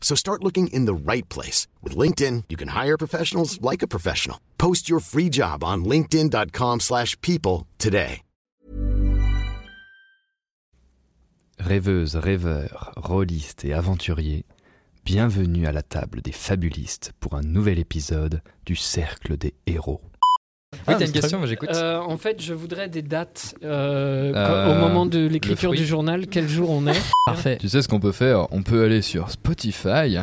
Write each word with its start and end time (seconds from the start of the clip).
So 0.00 0.16
start 0.16 0.42
looking 0.42 0.68
in 0.68 0.86
the 0.86 0.94
right 0.94 1.28
place. 1.28 1.66
With 1.82 1.94
LinkedIn, 1.94 2.44
you 2.48 2.56
can 2.56 2.68
hire 2.68 2.96
professionals 2.96 3.60
like 3.60 3.82
a 3.82 3.86
professional. 3.86 4.38
Post 4.56 4.88
your 4.88 5.00
free 5.00 5.28
job 5.30 5.62
on 5.62 5.84
linkedin.com/people 5.84 6.78
slash 6.80 7.14
people 7.20 7.66
today. 7.76 8.22
Rêveuses, 11.60 12.14
rêveurs, 12.14 12.92
rôlistes 12.96 13.64
et 13.64 13.72
aventuriers, 13.72 14.44
bienvenue 15.04 15.66
à 15.66 15.72
la 15.72 15.82
table 15.82 16.22
des 16.22 16.30
fabulistes 16.32 17.12
pour 17.18 17.34
un 17.34 17.42
nouvel 17.42 17.80
épisode 17.80 18.42
du 18.64 18.76
Cercle 18.76 19.36
des 19.36 19.54
Héros. 19.66 20.00
Oui, 20.74 20.78
Ah, 20.86 20.94
t'as 20.94 21.00
une 21.00 21.06
c'est 21.06 21.12
question, 21.20 21.38
très- 21.38 21.46
j'écoute. 21.48 21.70
Euh, 21.72 21.98
en 21.98 22.18
fait, 22.18 22.42
je 22.42 22.52
voudrais 22.52 22.88
des 22.90 23.00
dates 23.00 23.54
euh, 23.64 24.32
Euh, 24.34 24.70
au 24.70 24.78
moment 24.78 25.06
de 25.06 25.26
l'écriture 25.26 25.72
du 25.72 25.86
journal, 25.86 26.26
quel 26.26 26.46
jour 26.46 26.68
on 26.70 26.86
est. 26.86 27.00
Parfait. 27.26 27.56
Tu 27.58 27.70
sais 27.70 27.80
ce 27.80 27.88
qu'on 27.88 28.00
peut 28.00 28.12
faire? 28.12 28.46
On 28.52 28.62
peut 28.62 28.84
aller 28.84 29.00
sur 29.00 29.30
Spotify, 29.30 30.18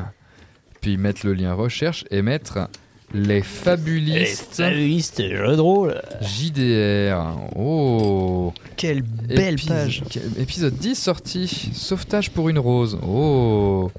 puis 0.82 0.98
mettre 0.98 1.26
le 1.26 1.34
lien 1.34 1.54
recherche 1.56 2.06
et 2.12 2.22
mettre 2.22 2.70
les 3.12 3.42
fabulistes 3.42 4.54
Fabulistes, 4.58 5.22
jeu 5.22 5.56
de 5.56 5.62
rôle. 5.62 6.00
JDR. 6.22 7.38
Oh 7.56 8.54
Quelle 8.78 9.02
belle 9.02 9.56
Épis- 9.56 9.68
page. 9.68 10.04
quel- 10.12 10.32
Épisode 10.40 10.76
10 10.76 10.94
sorti. 10.96 11.72
Sauvetage 11.74 12.30
pour 12.30 12.50
une 12.50 12.60
rose. 12.60 13.00
Oh 13.08 13.90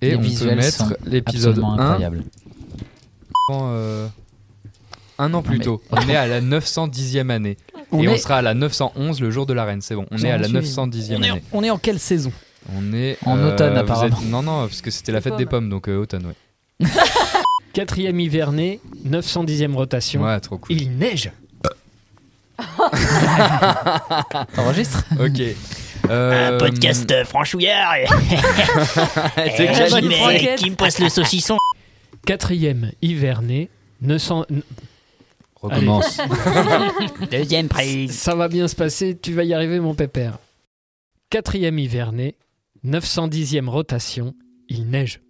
Et 0.00 0.10
Les 0.10 0.16
on 0.16 0.20
peut 0.20 0.54
mettre 0.54 0.96
l'épisode 1.04 1.58
Absolument 1.58 1.72
1 1.78 1.80
incroyable. 1.80 2.24
euh, 3.50 4.06
un 5.18 5.32
an 5.34 5.42
plus 5.42 5.58
tôt. 5.60 5.82
On 5.90 6.08
est 6.08 6.16
à 6.16 6.26
la 6.26 6.40
910e 6.40 7.30
année. 7.30 7.56
On 7.92 8.02
et 8.02 8.08
on 8.08 8.16
sera 8.16 8.36
à 8.38 8.42
la 8.42 8.54
911 8.54 9.20
le 9.20 9.30
jour 9.30 9.46
de 9.46 9.52
la 9.54 9.64
reine. 9.64 9.80
C'est 9.80 9.94
bon. 9.94 10.06
On 10.10 10.18
est 10.18 10.30
à 10.30 10.38
la 10.38 10.48
suis- 10.48 10.56
910e 10.56 11.16
On 11.18 11.22
est, 11.22 11.30
en, 11.30 11.34
année. 11.34 11.42
on 11.52 11.62
est 11.64 11.70
en 11.70 11.78
quelle 11.78 11.98
saison? 11.98 12.32
On 12.76 12.92
est 12.92 13.16
En 13.24 13.38
euh, 13.38 13.52
automne, 13.54 13.76
apparemment. 13.76 14.16
êtes- 14.18 14.24
Non, 14.28 14.42
non, 14.42 14.66
parce 14.66 14.82
que 14.82 14.90
c'était 14.90 15.12
la 15.12 15.20
fête 15.20 15.36
des 15.36 15.46
pommes, 15.46 15.70
donc 15.70 15.88
euh, 15.88 15.98
automne, 15.98 16.26
ouais. 16.26 16.86
Quatrième 17.72 18.18
hiverné, 18.20 18.80
910e 19.06 19.74
rotation. 19.74 20.22
Ouais, 20.24 20.40
trop 20.40 20.58
cool. 20.58 20.74
Il 20.76 20.90
neige. 20.96 21.30
T'enregistres? 24.54 25.04
Ok. 25.20 25.42
Euh, 26.08 26.58
franchouillard 27.24 27.94
t'es 29.34 29.52
quel 29.56 29.90
bonne 29.90 30.02
niveau 30.08 30.14
franquette. 30.14 30.58
qui 30.58 30.70
me 30.70 30.76
passe 30.76 30.98
le 31.00 31.08
saucisson 31.08 31.56
Quatrième 32.24 32.92
hiverné, 33.02 33.68
900... 34.02 34.46
Recommence. 35.66 36.20
Deuxième 37.30 37.68
prise 37.68 38.12
Ça 38.12 38.34
va 38.34 38.48
bien 38.48 38.68
se 38.68 38.76
passer, 38.76 39.18
tu 39.18 39.32
vas 39.32 39.44
y 39.44 39.54
arriver 39.54 39.80
mon 39.80 39.94
pépère. 39.94 40.38
Quatrième 41.30 41.78
hiverné, 41.78 42.36
910e 42.84 43.68
rotation, 43.68 44.34
il 44.68 44.88
neige. 44.88 45.20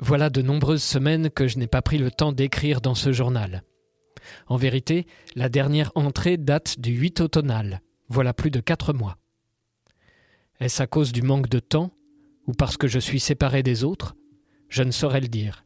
Voilà 0.00 0.30
de 0.30 0.42
nombreuses 0.42 0.82
semaines 0.82 1.30
que 1.30 1.48
je 1.48 1.58
n'ai 1.58 1.66
pas 1.66 1.82
pris 1.82 1.98
le 1.98 2.10
temps 2.10 2.32
d'écrire 2.32 2.80
dans 2.80 2.94
ce 2.94 3.12
journal. 3.12 3.62
En 4.46 4.56
vérité, 4.56 5.06
la 5.34 5.48
dernière 5.48 5.90
entrée 5.94 6.36
date 6.36 6.78
du 6.78 6.92
8 6.92 7.20
automnal, 7.20 7.80
voilà 8.08 8.32
plus 8.32 8.50
de 8.50 8.60
quatre 8.60 8.92
mois. 8.92 9.16
Est-ce 10.60 10.82
à 10.82 10.86
cause 10.86 11.12
du 11.12 11.22
manque 11.22 11.48
de 11.48 11.60
temps 11.60 11.92
ou 12.46 12.52
parce 12.52 12.76
que 12.76 12.88
je 12.88 12.98
suis 12.98 13.20
séparé 13.20 13.62
des 13.62 13.84
autres? 13.84 14.16
Je 14.68 14.82
ne 14.82 14.90
saurais 14.90 15.20
le 15.20 15.28
dire. 15.28 15.64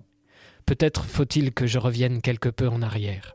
Peut-être 0.66 1.04
faut-il 1.04 1.52
que 1.52 1.66
je 1.66 1.78
revienne 1.78 2.20
quelque 2.20 2.48
peu 2.48 2.68
en 2.68 2.82
arrière. 2.82 3.34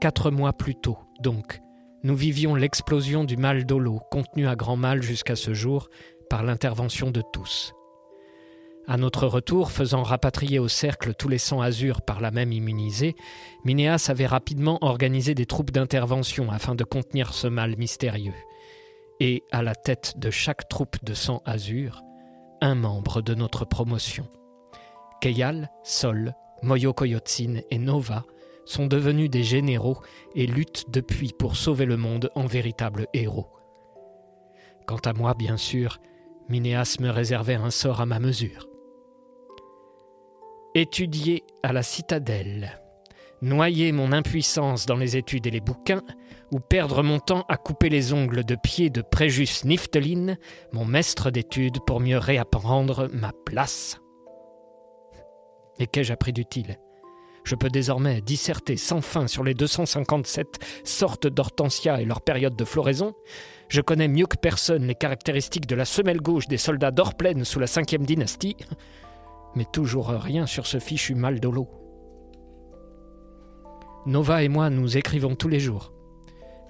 Quatre 0.00 0.30
mois 0.30 0.52
plus 0.52 0.74
tôt, 0.74 0.98
donc, 1.20 1.60
nous 2.02 2.16
vivions 2.16 2.54
l'explosion 2.54 3.24
du 3.24 3.36
mal 3.36 3.64
d'Olo, 3.64 4.00
contenu 4.10 4.46
à 4.46 4.56
grand 4.56 4.76
mal 4.76 5.02
jusqu'à 5.02 5.36
ce 5.36 5.54
jour 5.54 5.88
par 6.28 6.42
l'intervention 6.42 7.10
de 7.10 7.22
tous. 7.32 7.72
À 8.86 8.98
notre 8.98 9.26
retour, 9.26 9.70
faisant 9.70 10.02
rapatrier 10.02 10.58
au 10.58 10.68
cercle 10.68 11.14
tous 11.14 11.28
les 11.28 11.38
sangs 11.38 11.62
azur 11.62 12.02
par 12.02 12.20
la 12.20 12.30
même 12.30 12.52
immunisés, 12.52 13.14
Minéas 13.64 14.08
avait 14.10 14.26
rapidement 14.26 14.78
organisé 14.82 15.34
des 15.34 15.46
troupes 15.46 15.70
d'intervention 15.70 16.50
afin 16.50 16.74
de 16.74 16.84
contenir 16.84 17.32
ce 17.32 17.46
mal 17.46 17.76
mystérieux. 17.78 18.34
Et 19.20 19.42
à 19.52 19.62
la 19.62 19.74
tête 19.74 20.18
de 20.18 20.30
chaque 20.30 20.68
troupe 20.68 21.02
de 21.02 21.14
sang 21.14 21.40
azur, 21.46 22.02
un 22.60 22.74
membre 22.74 23.22
de 23.22 23.34
notre 23.34 23.64
promotion. 23.64 24.28
Keyal, 25.24 25.70
Sol, 25.82 26.34
Moyo 26.62 26.92
Koyotsin 26.92 27.62
et 27.70 27.78
Nova 27.78 28.26
sont 28.66 28.86
devenus 28.86 29.30
des 29.30 29.42
généraux 29.42 29.96
et 30.34 30.46
luttent 30.46 30.90
depuis 30.90 31.32
pour 31.32 31.56
sauver 31.56 31.86
le 31.86 31.96
monde 31.96 32.30
en 32.34 32.44
véritables 32.44 33.06
héros. 33.14 33.48
Quant 34.86 34.98
à 34.98 35.14
moi, 35.14 35.32
bien 35.32 35.56
sûr, 35.56 35.98
Minéas 36.50 36.98
me 37.00 37.08
réservait 37.08 37.54
un 37.54 37.70
sort 37.70 38.02
à 38.02 38.04
ma 38.04 38.18
mesure. 38.18 38.68
Étudier 40.74 41.42
à 41.62 41.72
la 41.72 41.82
citadelle, 41.82 42.82
noyer 43.40 43.92
mon 43.92 44.12
impuissance 44.12 44.84
dans 44.84 44.96
les 44.96 45.16
études 45.16 45.46
et 45.46 45.50
les 45.50 45.62
bouquins, 45.62 46.04
ou 46.52 46.60
perdre 46.60 47.02
mon 47.02 47.18
temps 47.18 47.46
à 47.48 47.56
couper 47.56 47.88
les 47.88 48.12
ongles 48.12 48.44
de 48.44 48.56
pied 48.56 48.90
de 48.90 49.00
Préjus 49.00 49.64
Nifteline, 49.64 50.36
mon 50.72 50.84
maître 50.84 51.30
d'études, 51.30 51.78
pour 51.86 52.00
mieux 52.00 52.18
réapprendre 52.18 53.08
ma 53.10 53.32
place. 53.46 54.03
Et 55.78 55.86
qu'ai-je 55.86 56.12
appris 56.12 56.32
d'utile? 56.32 56.78
Je 57.44 57.54
peux 57.54 57.68
désormais 57.68 58.22
disserter 58.22 58.76
sans 58.76 59.02
fin 59.02 59.26
sur 59.26 59.44
les 59.44 59.52
257 59.52 60.58
sortes 60.82 61.26
d'hortensia 61.26 62.00
et 62.00 62.06
leur 62.06 62.22
période 62.22 62.56
de 62.56 62.64
floraison. 62.64 63.14
Je 63.68 63.82
connais 63.82 64.08
mieux 64.08 64.26
que 64.26 64.38
personne 64.38 64.86
les 64.86 64.94
caractéristiques 64.94 65.66
de 65.66 65.74
la 65.74 65.84
semelle 65.84 66.22
gauche 66.22 66.48
des 66.48 66.56
soldats 66.56 66.90
d'Orplaine 66.90 67.44
sous 67.44 67.60
la 67.60 67.66
cinquième 67.66 68.06
dynastie. 68.06 68.56
Mais 69.54 69.66
toujours 69.70 70.08
rien 70.08 70.46
sur 70.46 70.66
ce 70.66 70.78
fichu 70.78 71.14
mal 71.14 71.38
d'Olo. 71.38 71.68
Nova 74.06 74.42
et 74.42 74.48
moi 74.48 74.70
nous 74.70 74.96
écrivons 74.96 75.34
tous 75.34 75.48
les 75.48 75.60
jours. 75.60 75.92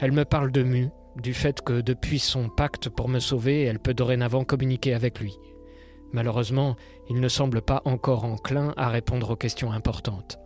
Elle 0.01 0.13
me 0.13 0.25
parle 0.25 0.51
de 0.51 0.63
Mu, 0.63 0.89
du 1.17 1.35
fait 1.35 1.63
que 1.63 1.81
depuis 1.81 2.19
son 2.19 2.49
pacte 2.49 2.89
pour 2.89 3.09
me 3.09 3.21
sauver, 3.21 3.63
elle 3.63 3.79
peut 3.79 3.95
dorénavant 3.95 4.45
communiquer 4.45 4.93
avec 4.93 5.21
lui. 5.21 5.37
Malheureusement, 6.15 6.77
il 7.11 7.19
ne 7.19 7.29
semble 7.29 7.61
pas 7.61 7.83
encore 7.85 8.25
enclin 8.25 8.73
à 8.77 8.89
répondre 8.89 9.31
aux 9.31 9.37
questions 9.37 9.73
importantes. 9.73 10.39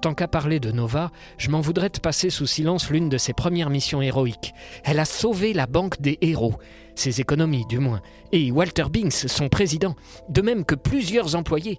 Tant 0.00 0.14
qu'à 0.14 0.26
parler 0.26 0.58
de 0.58 0.72
Nova, 0.72 1.12
je 1.38 1.48
m'en 1.48 1.60
voudrais 1.60 1.90
de 1.90 2.00
passer 2.00 2.28
sous 2.28 2.48
silence 2.48 2.90
l'une 2.90 3.08
de 3.08 3.18
ses 3.18 3.34
premières 3.34 3.70
missions 3.70 4.02
héroïques. 4.02 4.52
Elle 4.82 4.98
a 4.98 5.04
sauvé 5.04 5.52
la 5.52 5.68
Banque 5.68 6.00
des 6.00 6.18
Héros, 6.22 6.56
ses 6.96 7.20
économies 7.20 7.66
du 7.66 7.78
moins, 7.78 8.02
et 8.32 8.50
Walter 8.50 8.86
Binks, 8.90 9.12
son 9.12 9.48
président, 9.48 9.94
de 10.28 10.42
même 10.42 10.64
que 10.64 10.74
plusieurs 10.74 11.36
employés. 11.36 11.78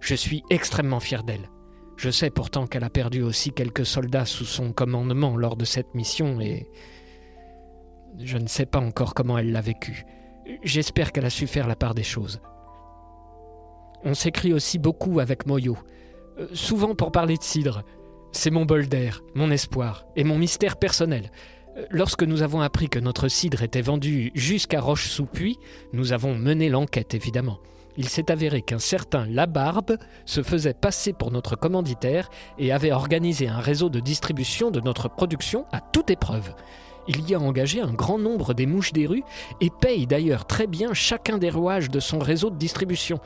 Je 0.00 0.16
suis 0.16 0.42
extrêmement 0.50 0.98
fier 0.98 1.22
d'elle. 1.22 1.48
Je 1.96 2.10
sais 2.10 2.30
pourtant 2.30 2.66
qu'elle 2.66 2.82
a 2.82 2.90
perdu 2.90 3.22
aussi 3.22 3.52
quelques 3.52 3.86
soldats 3.86 4.26
sous 4.26 4.46
son 4.46 4.72
commandement 4.72 5.36
lors 5.36 5.54
de 5.54 5.64
cette 5.64 5.94
mission 5.94 6.40
et 6.40 6.68
je 8.18 8.36
ne 8.36 8.48
sais 8.48 8.66
pas 8.66 8.80
encore 8.80 9.14
comment 9.14 9.38
elle 9.38 9.52
l'a 9.52 9.60
vécu. 9.60 10.04
J'espère 10.62 11.12
qu'elle 11.12 11.24
a 11.24 11.30
su 11.30 11.46
faire 11.46 11.66
la 11.66 11.76
part 11.76 11.94
des 11.94 12.02
choses. 12.02 12.40
On 14.04 14.14
s'écrit 14.14 14.52
aussi 14.52 14.78
beaucoup 14.78 15.20
avec 15.20 15.46
Moyo, 15.46 15.78
euh, 16.38 16.46
souvent 16.52 16.94
pour 16.94 17.10
parler 17.12 17.36
de 17.36 17.42
cidre. 17.42 17.82
C'est 18.32 18.50
mon 18.50 18.66
bol 18.66 18.86
d'air, 18.86 19.22
mon 19.34 19.50
espoir 19.50 20.04
et 20.16 20.24
mon 20.24 20.38
mystère 20.38 20.76
personnel. 20.76 21.30
Euh, 21.76 21.86
Lorsque 21.90 22.22
nous 22.22 22.42
avons 22.42 22.60
appris 22.60 22.88
que 22.88 22.98
notre 22.98 23.28
cidre 23.28 23.62
était 23.62 23.80
vendu 23.80 24.30
jusqu'à 24.34 24.80
Roche-sous-Puy, 24.80 25.58
nous 25.92 26.12
avons 26.12 26.34
mené 26.34 26.68
l'enquête 26.68 27.14
évidemment. 27.14 27.60
Il 27.96 28.08
s'est 28.08 28.30
avéré 28.30 28.60
qu'un 28.60 28.80
certain 28.80 29.24
Labarbe 29.26 29.96
se 30.26 30.42
faisait 30.42 30.74
passer 30.74 31.12
pour 31.12 31.30
notre 31.30 31.56
commanditaire 31.56 32.28
et 32.58 32.72
avait 32.72 32.92
organisé 32.92 33.46
un 33.48 33.60
réseau 33.60 33.88
de 33.88 34.00
distribution 34.00 34.70
de 34.70 34.80
notre 34.80 35.08
production 35.08 35.64
à 35.72 35.80
toute 35.80 36.10
épreuve. 36.10 36.54
Il 37.06 37.28
y 37.28 37.34
a 37.34 37.40
engagé 37.40 37.80
un 37.80 37.92
grand 37.92 38.18
nombre 38.18 38.54
des 38.54 38.66
mouches 38.66 38.92
des 38.92 39.06
rues 39.06 39.24
et 39.60 39.70
paye 39.70 40.06
d'ailleurs 40.06 40.46
très 40.46 40.66
bien 40.66 40.94
chacun 40.94 41.38
des 41.38 41.50
rouages 41.50 41.90
de 41.90 42.00
son 42.00 42.18
réseau 42.18 42.50
de 42.50 42.56
distribution. 42.56 43.20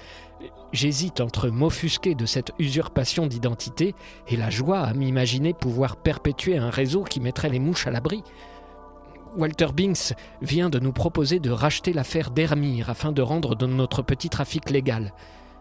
J'hésite 0.72 1.20
entre 1.20 1.48
m'offusquer 1.48 2.14
de 2.14 2.26
cette 2.26 2.52
usurpation 2.58 3.26
d'identité 3.26 3.94
et 4.26 4.36
la 4.36 4.50
joie 4.50 4.80
à 4.80 4.94
m'imaginer 4.94 5.54
pouvoir 5.54 5.96
perpétuer 5.96 6.58
un 6.58 6.70
réseau 6.70 7.04
qui 7.04 7.20
mettrait 7.20 7.48
les 7.48 7.60
mouches 7.60 7.86
à 7.86 7.90
l'abri. 7.90 8.22
Walter 9.36 9.69
Binks 9.75 10.14
vient 10.42 10.70
de 10.70 10.78
nous 10.78 10.92
proposer 10.92 11.38
de 11.38 11.50
racheter 11.50 11.92
l'affaire 11.92 12.30
d'Hermire 12.30 12.90
afin 12.90 13.12
de 13.12 13.22
rendre 13.22 13.54
de 13.54 13.66
notre 13.66 14.02
petit 14.02 14.28
trafic 14.28 14.70
légal. 14.70 15.12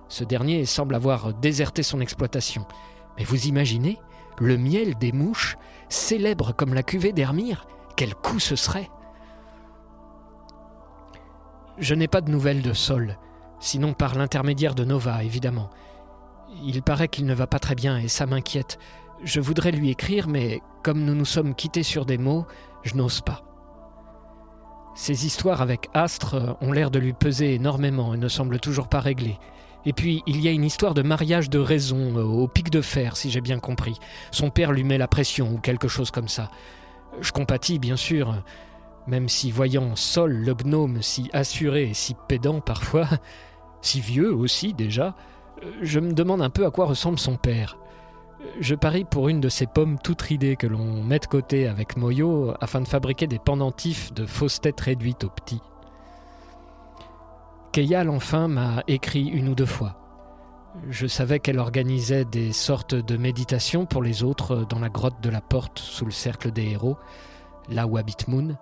Ce 0.10 0.24
dernier 0.24 0.66
semble 0.66 0.96
avoir 0.96 1.34
déserté 1.34 1.84
son 1.84 2.00
exploitation. 2.00 2.66
Mais 3.18 3.24
vous 3.24 3.48
imaginez 3.48 4.00
Le 4.40 4.58
miel 4.58 4.96
des 4.96 5.12
mouches, 5.12 5.58
célèbre 5.90 6.54
comme 6.56 6.74
la 6.74 6.84
cuvée 6.84 7.12
d'Hermire 7.12 7.68
Quel 7.98 8.14
coup 8.14 8.40
ce 8.40 8.56
serait 8.56 8.92
Je 11.80 11.96
n'ai 11.96 12.08
pas 12.08 12.22
de 12.22 12.30
nouvelles 12.30 12.62
de 12.62 12.74
Sol, 12.74 13.18
sinon 13.60 13.94
par 13.94 14.14
l'intermédiaire 14.14 14.76
de 14.76 14.86
Nova, 14.86 15.24
évidemment. 15.24 15.72
Il 16.64 16.84
paraît 16.84 17.08
qu'il 17.08 17.26
ne 17.26 17.34
va 17.34 17.48
pas 17.48 17.58
très 17.58 17.74
bien 17.74 17.98
et 17.98 18.08
ça 18.08 18.28
m'inquiète. 18.28 18.78
Je 19.24 19.42
voudrais 19.42 19.72
lui 19.72 19.90
écrire, 19.90 20.28
mais 20.28 20.62
comme 20.84 21.04
nous 21.04 21.16
nous 21.16 21.26
sommes 21.26 21.56
quittés 21.56 21.82
sur 21.82 22.06
des 22.06 22.20
mots, 22.20 22.46
je 22.84 22.94
n'ose 22.94 23.22
pas. 23.22 23.44
Ces 24.94 25.26
histoires 25.26 25.64
avec 25.64 25.90
Astre 25.96 26.56
ont 26.62 26.72
l'air 26.72 26.92
de 26.92 27.00
lui 27.00 27.14
peser 27.14 27.56
énormément 27.56 28.14
et 28.14 28.18
ne 28.18 28.28
semblent 28.28 28.60
toujours 28.60 28.90
pas 28.90 29.00
réglées. 29.00 29.40
Et 29.86 29.94
puis, 29.94 30.22
il 30.28 30.40
y 30.40 30.48
a 30.48 30.52
une 30.52 30.66
histoire 30.66 30.94
de 30.94 31.02
mariage 31.02 31.50
de 31.50 31.60
raison, 31.60 32.18
euh, 32.18 32.24
au 32.24 32.48
pic 32.48 32.70
de 32.70 32.82
fer, 32.82 33.16
si 33.16 33.32
j'ai 33.32 33.42
bien 33.42 33.60
compris. 33.60 33.98
Son 34.32 34.50
père 34.50 34.72
lui 34.72 34.84
met 34.84 34.98
la 34.98 35.08
pression 35.08 35.52
ou 35.52 35.58
quelque 35.60 35.88
chose 35.88 36.12
comme 36.12 36.28
ça. 36.28 36.50
Je 37.22 37.32
compatis, 37.32 37.80
bien 37.80 37.96
sûr, 37.96 38.36
même 39.08 39.30
si 39.30 39.52
voyant 39.52 39.96
Sol, 39.96 40.34
le 40.34 40.54
gnome, 40.54 41.02
si 41.02 41.30
assuré 41.34 41.90
et 41.90 41.94
si 41.94 42.16
pédant 42.28 42.62
parfois, 42.62 43.08
si 43.82 44.02
vieux 44.02 44.34
aussi 44.34 44.74
déjà, 44.74 45.16
je 45.82 46.00
me 46.00 46.14
demande 46.14 46.42
un 46.42 46.50
peu 46.50 46.66
à 46.66 46.72
quoi 46.72 46.86
ressemble 46.86 47.20
son 47.20 47.38
père. 47.38 47.78
Je 48.60 48.76
parie 48.76 49.04
pour 49.04 49.30
une 49.30 49.42
de 49.42 49.50
ces 49.50 49.66
pommes 49.66 49.98
toutes 50.04 50.22
ridées 50.22 50.56
que 50.56 50.68
l'on 50.68 51.04
met 51.04 51.20
de 51.20 51.26
côté 51.26 51.68
avec 51.68 51.98
Moyo 51.98 52.54
afin 52.62 52.82
de 52.82 52.88
fabriquer 52.88 53.28
des 53.28 53.40
pendentifs 53.40 54.14
de 54.14 54.26
fausses 54.26 54.62
têtes 54.62 54.82
réduites 54.82 55.24
au 55.24 55.30
petit. 55.30 55.62
Keyal 57.72 58.10
enfin 58.10 58.48
m'a 58.48 58.84
écrit 58.88 59.28
une 59.28 59.50
ou 59.50 59.56
deux 59.56 59.66
fois. 59.66 60.07
Je 60.90 61.08
savais 61.08 61.40
qu'elle 61.40 61.60
organisait 61.60 62.26
des 62.26 62.54
sortes 62.54 62.96
de 62.96 63.18
méditations 63.18 63.86
pour 63.86 64.02
les 64.02 64.24
autres 64.24 64.66
dans 64.70 64.80
la 64.80 64.90
grotte 64.90 65.22
de 65.22 65.30
la 65.30 65.42
porte 65.42 65.80
sous 65.80 66.06
le 66.06 66.12
cercle 66.12 66.52
des 66.52 66.66
héros, 66.70 66.98
là 67.70 67.88
où 67.88 67.98
habite 67.98 68.28
Moon. 68.28 68.58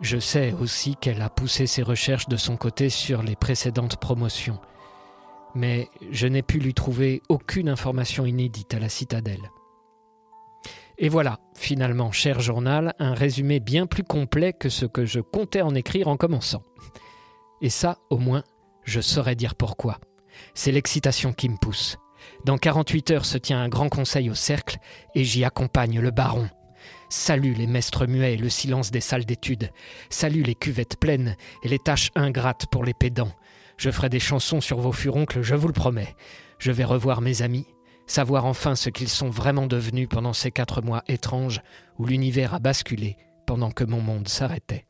Je 0.00 0.18
sais 0.18 0.52
aussi 0.60 0.96
qu'elle 0.96 1.22
a 1.22 1.30
poussé 1.30 1.66
ses 1.66 1.82
recherches 1.82 2.28
de 2.28 2.36
son 2.36 2.56
côté 2.56 2.90
sur 2.90 3.22
les 3.22 3.36
précédentes 3.36 3.96
promotions 3.96 4.58
mais 5.56 5.88
je 6.10 6.26
n'ai 6.26 6.42
pu 6.42 6.58
lui 6.58 6.74
trouver 6.74 7.22
aucune 7.28 7.68
information 7.68 8.26
inédite 8.26 8.74
à 8.74 8.78
la 8.78 8.90
citadelle. 8.90 9.50
Et 10.98 11.08
voilà, 11.08 11.40
finalement, 11.54 12.12
cher 12.12 12.40
journal, 12.40 12.94
un 12.98 13.14
résumé 13.14 13.58
bien 13.58 13.86
plus 13.86 14.04
complet 14.04 14.52
que 14.52 14.68
ce 14.68 14.86
que 14.86 15.06
je 15.06 15.20
comptais 15.20 15.62
en 15.62 15.74
écrire 15.74 16.08
en 16.08 16.16
commençant. 16.16 16.62
Et 17.62 17.70
ça, 17.70 17.98
au 18.10 18.18
moins, 18.18 18.44
je 18.84 19.00
saurais 19.00 19.34
dire 19.34 19.54
pourquoi. 19.54 19.98
C'est 20.54 20.72
l'excitation 20.72 21.32
qui 21.32 21.48
me 21.48 21.56
pousse. 21.56 21.96
Dans 22.44 22.58
48 22.58 23.10
heures 23.12 23.24
se 23.24 23.38
tient 23.38 23.60
un 23.60 23.68
grand 23.68 23.88
conseil 23.88 24.30
au 24.30 24.34
cercle 24.34 24.78
et 25.14 25.24
j'y 25.24 25.44
accompagne 25.44 26.00
le 26.00 26.10
baron. 26.10 26.48
Salut 27.08 27.54
les 27.54 27.66
maîtres 27.66 28.06
muets 28.06 28.34
et 28.34 28.38
le 28.38 28.48
silence 28.48 28.90
des 28.90 29.00
salles 29.00 29.24
d'études. 29.24 29.70
Salut 30.10 30.42
les 30.42 30.54
cuvettes 30.54 30.98
pleines 30.98 31.36
et 31.62 31.68
les 31.68 31.78
tâches 31.78 32.10
ingrates 32.14 32.66
pour 32.66 32.84
les 32.84 32.94
pédants. 32.94 33.32
Je 33.76 33.90
ferai 33.90 34.08
des 34.08 34.20
chansons 34.20 34.60
sur 34.60 34.80
vos 34.80 34.92
furoncles, 34.92 35.42
je 35.42 35.54
vous 35.54 35.68
le 35.68 35.72
promets. 35.72 36.14
Je 36.58 36.72
vais 36.72 36.84
revoir 36.84 37.20
mes 37.20 37.42
amis, 37.42 37.66
savoir 38.06 38.44
enfin 38.44 38.74
ce 38.74 38.90
qu'ils 38.90 39.08
sont 39.08 39.30
vraiment 39.30 39.66
devenus 39.66 40.08
pendant 40.08 40.32
ces 40.32 40.50
quatre 40.50 40.82
mois 40.82 41.02
étranges 41.08 41.60
où 41.98 42.06
l'univers 42.06 42.54
a 42.54 42.58
basculé 42.58 43.16
pendant 43.46 43.70
que 43.70 43.84
mon 43.84 44.00
monde 44.00 44.28
s'arrêtait. 44.28 44.86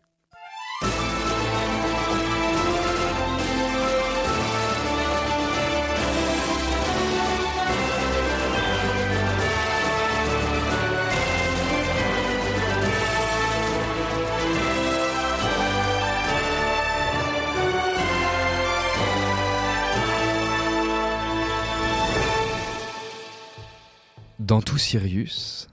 Dans 24.46 24.62
tout 24.62 24.78
Sirius, 24.78 25.66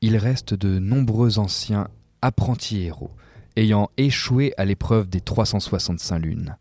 il 0.00 0.16
reste 0.16 0.52
de 0.52 0.80
nombreux 0.80 1.38
anciens 1.38 1.86
apprentis 2.22 2.82
héros, 2.82 3.12
ayant 3.54 3.88
échoué 3.96 4.52
à 4.56 4.64
l'épreuve 4.64 5.08
des 5.08 5.20
365 5.20 6.18
lunes, 6.18 6.56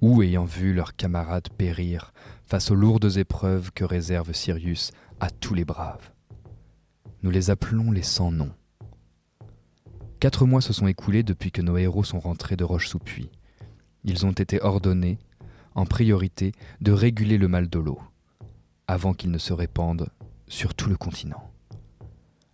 ou 0.00 0.22
ayant 0.22 0.44
vu 0.44 0.72
leurs 0.72 0.94
camarades 0.94 1.48
périr 1.48 2.12
face 2.46 2.70
aux 2.70 2.76
lourdes 2.76 3.16
épreuves 3.16 3.72
que 3.72 3.82
réserve 3.82 4.32
Sirius 4.32 4.92
à 5.18 5.28
tous 5.28 5.54
les 5.54 5.64
braves. 5.64 6.12
Nous 7.24 7.32
les 7.32 7.50
appelons 7.50 7.90
les 7.90 8.04
sans 8.04 8.30
noms. 8.30 8.54
Quatre 10.20 10.46
mois 10.46 10.60
se 10.60 10.72
sont 10.72 10.86
écoulés 10.86 11.24
depuis 11.24 11.50
que 11.50 11.62
nos 11.62 11.78
héros 11.78 12.04
sont 12.04 12.20
rentrés 12.20 12.54
de 12.54 12.62
Roche-sous-Puy. 12.62 13.28
Ils 14.04 14.24
ont 14.24 14.30
été 14.30 14.62
ordonnés, 14.62 15.18
en 15.74 15.84
priorité, 15.84 16.52
de 16.80 16.92
réguler 16.92 17.38
le 17.38 17.48
mal 17.48 17.68
de 17.68 17.80
l'eau, 17.80 17.98
avant 18.86 19.14
qu'il 19.14 19.32
ne 19.32 19.38
se 19.38 19.52
répande 19.52 20.10
sur 20.48 20.74
tout 20.74 20.88
le 20.88 20.96
continent. 20.96 21.50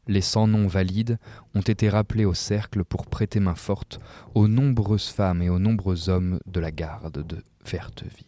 Les 0.07 0.21
cent 0.21 0.47
noms 0.47 0.67
valides 0.67 1.19
ont 1.55 1.61
été 1.61 1.89
rappelés 1.89 2.25
au 2.25 2.35
cercle 2.35 2.85
pour 2.85 3.07
prêter 3.07 3.39
main 3.39 3.55
forte 3.55 4.01
aux 4.35 4.49
nombreuses 4.49 5.09
femmes 5.09 5.43
et 5.43 5.49
aux 5.49 5.59
nombreux 5.59 6.09
hommes 6.09 6.41
de 6.47 6.61
la 6.61 6.73
garde 6.73 7.25
de 7.25 7.45
Vertevie. 7.65 8.27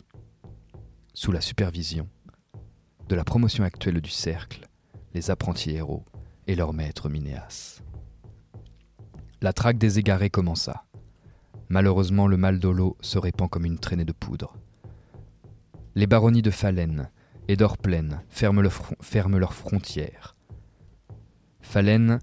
Sous 1.15 1.33
la 1.33 1.41
supervision 1.41 2.09
de 3.09 3.17
la 3.17 3.25
promotion 3.25 3.65
actuelle 3.65 4.01
du 4.01 4.11
cercle, 4.11 4.69
les 5.13 5.31
apprentis 5.31 5.73
héros 5.73 6.05
et 6.47 6.55
leur 6.55 6.73
maître 6.73 7.09
Minéas. 7.09 7.83
La 9.41 9.53
traque 9.53 9.79
des 9.79 9.99
égarés 9.99 10.31
commença. 10.31 10.85
Malheureusement, 11.69 12.27
le 12.27 12.37
mal 12.37 12.59
d'Olo 12.59 12.97
se 13.01 13.19
répand 13.19 13.51
comme 13.51 13.65
une 13.65 13.79
traînée 13.79 14.05
de 14.05 14.13
poudre. 14.13 14.55
Les 15.95 16.07
baronnies 16.07 16.43
de 16.43 16.51
Falaine 16.51 17.11
et 17.49 17.57
le 17.57 18.69
fron- 18.69 18.97
ferment 19.01 19.39
leurs 19.39 19.55
frontières. 19.55 20.37
Falaine 21.61 22.19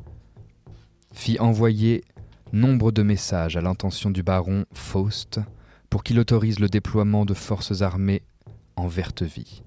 fit 1.13 1.39
envoyer 1.39 2.03
nombre 2.53 2.91
de 2.91 3.03
messages 3.03 3.57
à 3.57 3.61
l'intention 3.61 4.09
du 4.11 4.23
baron 4.23 4.65
Faust 4.73 5.39
pour 5.89 6.03
qu'il 6.03 6.19
autorise 6.19 6.59
le 6.59 6.67
déploiement 6.67 7.25
de 7.25 7.33
forces 7.33 7.81
armées 7.81 8.21
en 8.75 8.87
Vertevie. 8.87 9.63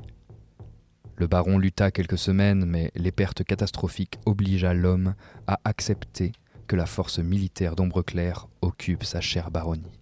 Le 1.16 1.26
baron 1.26 1.58
lutta 1.58 1.90
quelques 1.90 2.18
semaines, 2.18 2.64
mais 2.64 2.90
les 2.94 3.12
pertes 3.12 3.44
catastrophiques 3.44 4.18
obligea 4.24 4.72
l'homme 4.74 5.14
à 5.46 5.60
accepter 5.64 6.32
que 6.66 6.76
la 6.76 6.86
force 6.86 7.18
militaire 7.18 7.76
d'Ombre 7.76 8.02
Claire 8.02 8.48
occupe 8.62 9.04
sa 9.04 9.20
chère 9.20 9.50
baronnie. 9.50 10.00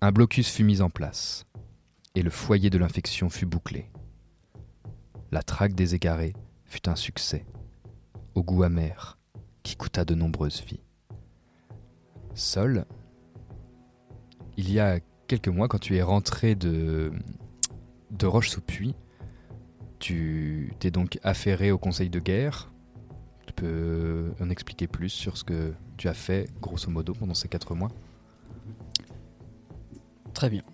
Un 0.00 0.10
blocus 0.10 0.48
fut 0.48 0.64
mis 0.64 0.80
en 0.80 0.90
place, 0.90 1.44
et 2.14 2.22
le 2.22 2.30
foyer 2.30 2.70
de 2.70 2.78
l'infection 2.78 3.30
fut 3.30 3.46
bouclé. 3.46 3.90
La 5.30 5.42
traque 5.42 5.74
des 5.74 5.94
égarés 5.94 6.34
fut 6.64 6.88
un 6.88 6.96
succès, 6.96 7.46
au 8.34 8.42
goût 8.42 8.62
amer, 8.62 9.18
qui 9.62 9.76
coûta 9.76 10.04
de 10.04 10.14
nombreuses 10.14 10.62
vies. 10.66 10.82
Seul, 12.34 12.86
il 14.56 14.70
y 14.70 14.80
a 14.80 15.00
quelques 15.26 15.48
mois, 15.48 15.68
quand 15.68 15.78
tu 15.78 15.96
es 15.96 16.02
rentré 16.02 16.54
de, 16.54 17.12
de 18.10 18.26
Roche-sous-Puy, 18.26 18.94
Tu 20.02 20.72
t'es 20.80 20.90
donc 20.90 21.20
affairé 21.22 21.70
au 21.70 21.78
conseil 21.78 22.10
de 22.10 22.18
guerre. 22.18 22.72
Tu 23.46 23.52
peux 23.52 24.32
en 24.40 24.50
expliquer 24.50 24.88
plus 24.88 25.10
sur 25.10 25.36
ce 25.36 25.44
que 25.44 25.74
tu 25.96 26.08
as 26.08 26.14
fait, 26.14 26.50
grosso 26.60 26.90
modo, 26.90 27.12
pendant 27.12 27.34
ces 27.34 27.46
quatre 27.46 27.76
mois? 27.76 27.92
Très 30.34 30.50
bien. 30.50 30.64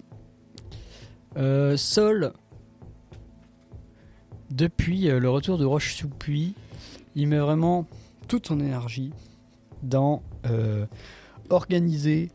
Euh, 1.38 1.76
Sol, 1.76 2.32
depuis 4.50 5.08
euh, 5.08 5.20
le 5.20 5.28
retour 5.28 5.58
de 5.58 5.64
Roche 5.64 5.94
sous 5.94 6.08
Puy, 6.08 6.54
il 7.14 7.28
met 7.28 7.38
vraiment 7.38 7.86
toute 8.28 8.46
son 8.46 8.60
énergie 8.60 9.12
dans 9.82 10.22
euh, 10.46 10.86
organiser 11.50 12.30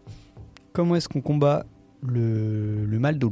comment 0.73 0.95
est-ce 0.95 1.09
qu'on 1.09 1.21
combat 1.21 1.65
le, 2.03 2.85
mal 2.99 3.17
l'eau. 3.19 3.31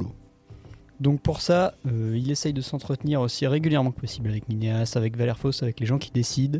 Donc 0.99 1.21
pour 1.21 1.41
ça, 1.41 1.73
euh, 1.87 2.15
il 2.17 2.31
essaye 2.31 2.53
de 2.53 2.61
s'entretenir 2.61 3.21
aussi 3.21 3.45
régulièrement 3.47 3.91
que 3.91 3.99
possible 3.99 4.29
avec 4.29 4.47
Minéas, 4.49 4.93
avec 4.95 5.17
Valerfos, 5.17 5.63
avec 5.63 5.79
les 5.79 5.85
gens 5.85 5.97
qui 5.97 6.11
décident. 6.11 6.59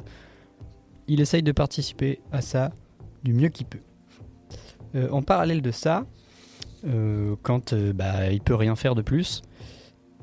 Il 1.07 1.21
essaye 1.21 1.43
de 1.43 1.51
participer 1.51 2.19
à 2.31 2.41
ça 2.41 2.71
du 3.23 3.33
mieux 3.33 3.49
qu'il 3.49 3.67
peut. 3.67 3.79
En 5.11 5.21
parallèle 5.21 5.61
de 5.61 5.71
ça, 5.71 6.05
euh, 6.85 7.35
quand 7.43 7.73
euh, 7.73 7.93
bah, 7.93 8.31
il 8.31 8.41
peut 8.41 8.55
rien 8.55 8.75
faire 8.75 8.95
de 8.95 9.01
plus, 9.01 9.41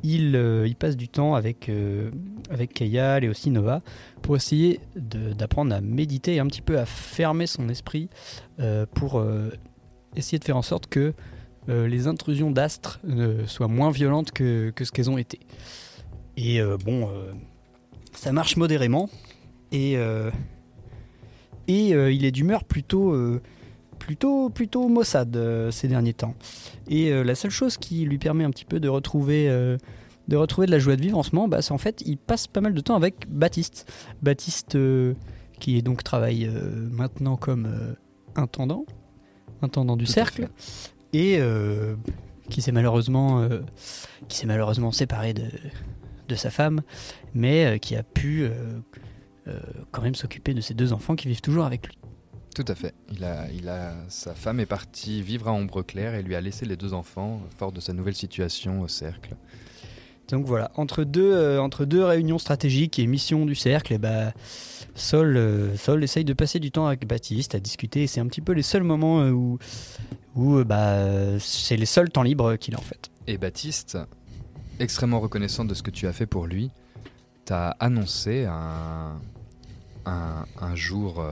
il, 0.03 0.37
euh, 0.37 0.69
passe 0.79 0.97
du 0.97 1.09
temps 1.09 1.35
avec, 1.35 1.69
euh, 1.69 2.11
avec 2.51 2.73
Kayal 2.73 3.25
et 3.25 3.29
aussi 3.29 3.51
Nova 3.51 3.83
pour 4.23 4.37
essayer 4.37 4.81
d'apprendre 4.97 5.75
à 5.75 5.81
méditer 5.81 6.37
et 6.37 6.41
un 6.41 6.47
petit 6.47 6.63
peu 6.63 6.79
à 6.79 6.87
fermer 6.87 7.47
son 7.47 7.69
esprit 7.69 8.09
pour 8.95 9.25
essayer 10.17 10.39
de 10.39 10.45
faire 10.45 10.57
en 10.57 10.63
sorte 10.63 10.87
que 10.89 11.15
les 11.69 12.07
intrusions 12.07 12.51
d'astres 12.51 13.01
soient 13.47 13.69
moins 13.69 13.91
violentes 13.91 14.33
que, 14.33 14.71
que 14.71 14.85
ce 14.85 14.93
qu'elles 14.93 15.11
ont 15.11 15.19
été. 15.19 15.41
Et 16.37 16.61
bon, 16.85 17.09
ça 18.13 18.33
marche 18.33 18.57
modérément 18.57 19.09
et, 19.73 19.95
et 21.69 21.89
il 21.89 22.25
est 22.25 22.33
d'humeur 22.33 22.65
plutôt, 22.65 23.15
plutôt, 24.09 24.49
plutôt 24.49 24.89
maussade 24.89 25.37
euh, 25.37 25.71
ces 25.71 25.87
derniers 25.87 26.15
temps. 26.15 26.35
Et 26.89 27.13
euh, 27.13 27.23
la 27.23 27.35
seule 27.35 27.51
chose 27.51 27.77
qui 27.77 28.07
lui 28.07 28.17
permet 28.17 28.43
un 28.43 28.51
petit 28.51 28.65
peu 28.65 28.81
de 28.81 28.89
retrouver, 28.89 29.51
euh, 29.51 29.77
de 30.29 30.37
retrouver 30.37 30.67
de 30.67 30.73
la 30.73 30.79
joie 30.79 30.97
de 30.97 31.03
vivre 31.03 31.19
en 31.19 31.23
ce 31.23 31.35
moment, 31.35 31.47
bah, 31.47 31.61
c'est 31.61 31.73
en 31.73 31.79
fait, 31.79 32.03
il 32.07 32.17
passe 32.17 32.47
pas 32.47 32.63
mal 32.63 32.73
de 32.73 32.81
temps 32.81 32.97
avec 32.97 33.29
Baptiste. 33.29 33.93
Baptiste, 34.23 34.77
euh, 34.77 35.13
qui 35.61 35.77
est 35.77 35.83
donc 35.83 36.03
travaille 36.03 36.47
euh, 36.47 36.89
maintenant 36.91 37.37
comme 37.37 37.67
euh, 37.67 37.93
intendant, 38.35 38.87
intendant 39.61 39.99
du 39.99 40.07
Tout 40.07 40.13
cercle, 40.13 40.49
et 41.13 41.39
qui 42.49 42.63
s'est 42.63 42.73
malheureusement, 42.73 43.47
qui 44.29 44.39
s'est 44.39 44.47
malheureusement 44.47 44.93
séparé 44.93 45.35
de, 45.35 45.45
de 46.29 46.35
sa 46.35 46.51
femme, 46.51 46.83
mais 47.35 47.79
qui 47.81 47.97
a 47.97 48.03
pu 48.03 48.49
quand 49.91 50.03
même 50.03 50.15
s'occuper 50.15 50.55
de 50.55 50.61
ses 50.61 50.75
deux 50.75 50.93
enfants 50.93 51.17
qui 51.17 51.29
vivent 51.29 51.41
toujours 51.41 51.65
avec 51.65 51.89
lui. 51.89 51.99
Tout 52.59 52.65
à 52.67 52.75
fait. 52.75 52.93
Il 53.13 53.23
a, 53.23 53.47
il 53.53 53.69
a, 53.69 53.95
sa 54.09 54.35
femme 54.35 54.59
est 54.59 54.67
partie 54.67 55.23
vivre 55.23 55.47
à 55.47 55.53
Ombre 55.53 55.83
Claire 55.83 56.17
et 56.17 56.25
lui 56.25 56.35
a 56.35 56.41
laissé 56.41 56.67
les 56.67 56.77
deux 56.77 56.93
enfants, 56.93 57.41
fort 57.57 57.71
de 57.71 57.79
sa 57.79 57.93
nouvelle 57.93 58.17
situation 58.17 58.81
au 58.81 58.89
cercle. 58.89 59.37
Donc 60.27 60.45
voilà, 60.45 60.73
entre 60.75 61.05
deux, 61.05 61.33
euh, 61.33 61.63
entre 61.63 61.85
deux 61.85 62.03
réunions 62.03 62.41
stratégiques 62.41 62.99
et 62.99 63.07
missions 63.07 63.47
du 63.47 63.55
cercle, 63.55 63.93
et 63.93 63.99
bah, 63.99 64.33
Sol, 64.97 65.37
euh, 65.37 65.77
Sol 65.77 66.03
essaye 66.03 66.25
de 66.25 66.33
passer 66.33 66.59
du 66.59 66.73
temps 66.73 66.89
avec 66.89 67.07
Baptiste 67.07 67.55
à 67.55 67.61
discuter. 67.61 68.09
C'est 68.09 68.19
un 68.19 68.27
petit 68.27 68.41
peu 68.41 68.55
les 68.55 68.63
seuls 68.63 68.83
moments 68.83 69.21
euh, 69.21 69.31
où, 69.31 69.61
où 70.35 70.65
bah, 70.65 71.39
c'est 71.39 71.77
les 71.77 71.87
seuls 71.87 72.11
temps 72.11 72.25
libres 72.25 72.57
qu'il 72.57 72.75
a 72.75 72.79
en 72.79 72.83
fait. 72.83 73.09
Et 73.29 73.39
Baptiste, 73.39 73.99
extrêmement 74.81 75.21
reconnaissant 75.21 75.65
de 75.65 75.75
ce 75.75 75.85
que 75.85 75.93
tu 75.93 76.09
as 76.09 76.13
fait 76.13 76.27
pour 76.27 76.49
lui, 76.49 76.73
t'a 77.45 77.69
annoncé 77.79 78.47
un, 78.47 79.13
un, 80.07 80.45
un 80.61 80.75
jour, 80.75 81.25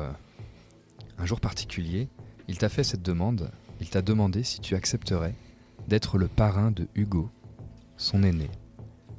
un 1.19 1.27
jour 1.27 1.41
particulier. 1.41 2.09
Il 2.49 2.59
t'a 2.59 2.69
fait 2.69 2.85
cette 2.85 3.03
demande. 3.03 3.51
Il 3.81 3.89
t'a 3.91 4.03
demandé 4.03 4.43
si 4.43 4.61
tu 4.61 4.75
accepterais 4.75 5.35
d'être 5.89 6.19
le 6.19 6.29
parrain 6.29 6.71
de 6.71 6.89
Hugo, 6.95 7.31
son 7.97 8.23
aîné. 8.23 8.51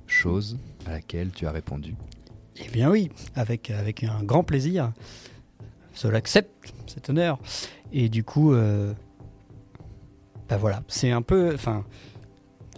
Chose 0.08 0.58
à 0.86 0.92
laquelle 0.92 1.32
tu 1.32 1.46
as 1.48 1.52
répondu. 1.52 1.96
Eh 2.58 2.70
bien 2.70 2.90
oui, 2.90 3.10
avec, 3.36 3.70
avec 3.70 4.04
un 4.04 4.24
grand 4.24 4.44
plaisir. 4.44 4.92
Sol 5.94 6.16
accepte 6.16 6.74
cet 6.88 7.10
honneur. 7.10 7.40
Et 7.92 8.10
du 8.10 8.24
coup, 8.24 8.54
euh, 8.54 8.94
bah 10.50 10.58
voilà, 10.58 10.84
c'est 10.88 11.12
un 11.12 11.22
peu, 11.22 11.54
enfin, 11.54 11.86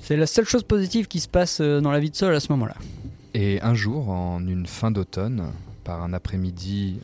c'est 0.01 0.17
la 0.17 0.27
seule 0.27 0.45
chose 0.45 0.63
positive 0.63 1.07
qui 1.07 1.19
se 1.19 1.27
passe 1.27 1.61
euh, 1.61 1.81
dans 1.81 1.91
la 1.91 1.99
vie 1.99 2.09
de 2.09 2.15
Sol 2.15 2.33
à 2.33 2.39
ce 2.39 2.51
moment-là. 2.51 2.75
Et 3.33 3.61
un 3.61 3.73
jour, 3.75 4.09
en 4.09 4.45
une 4.45 4.65
fin 4.65 4.91
d'automne, 4.91 5.51
par 5.83 6.01
un 6.01 6.13
après-midi 6.13 6.99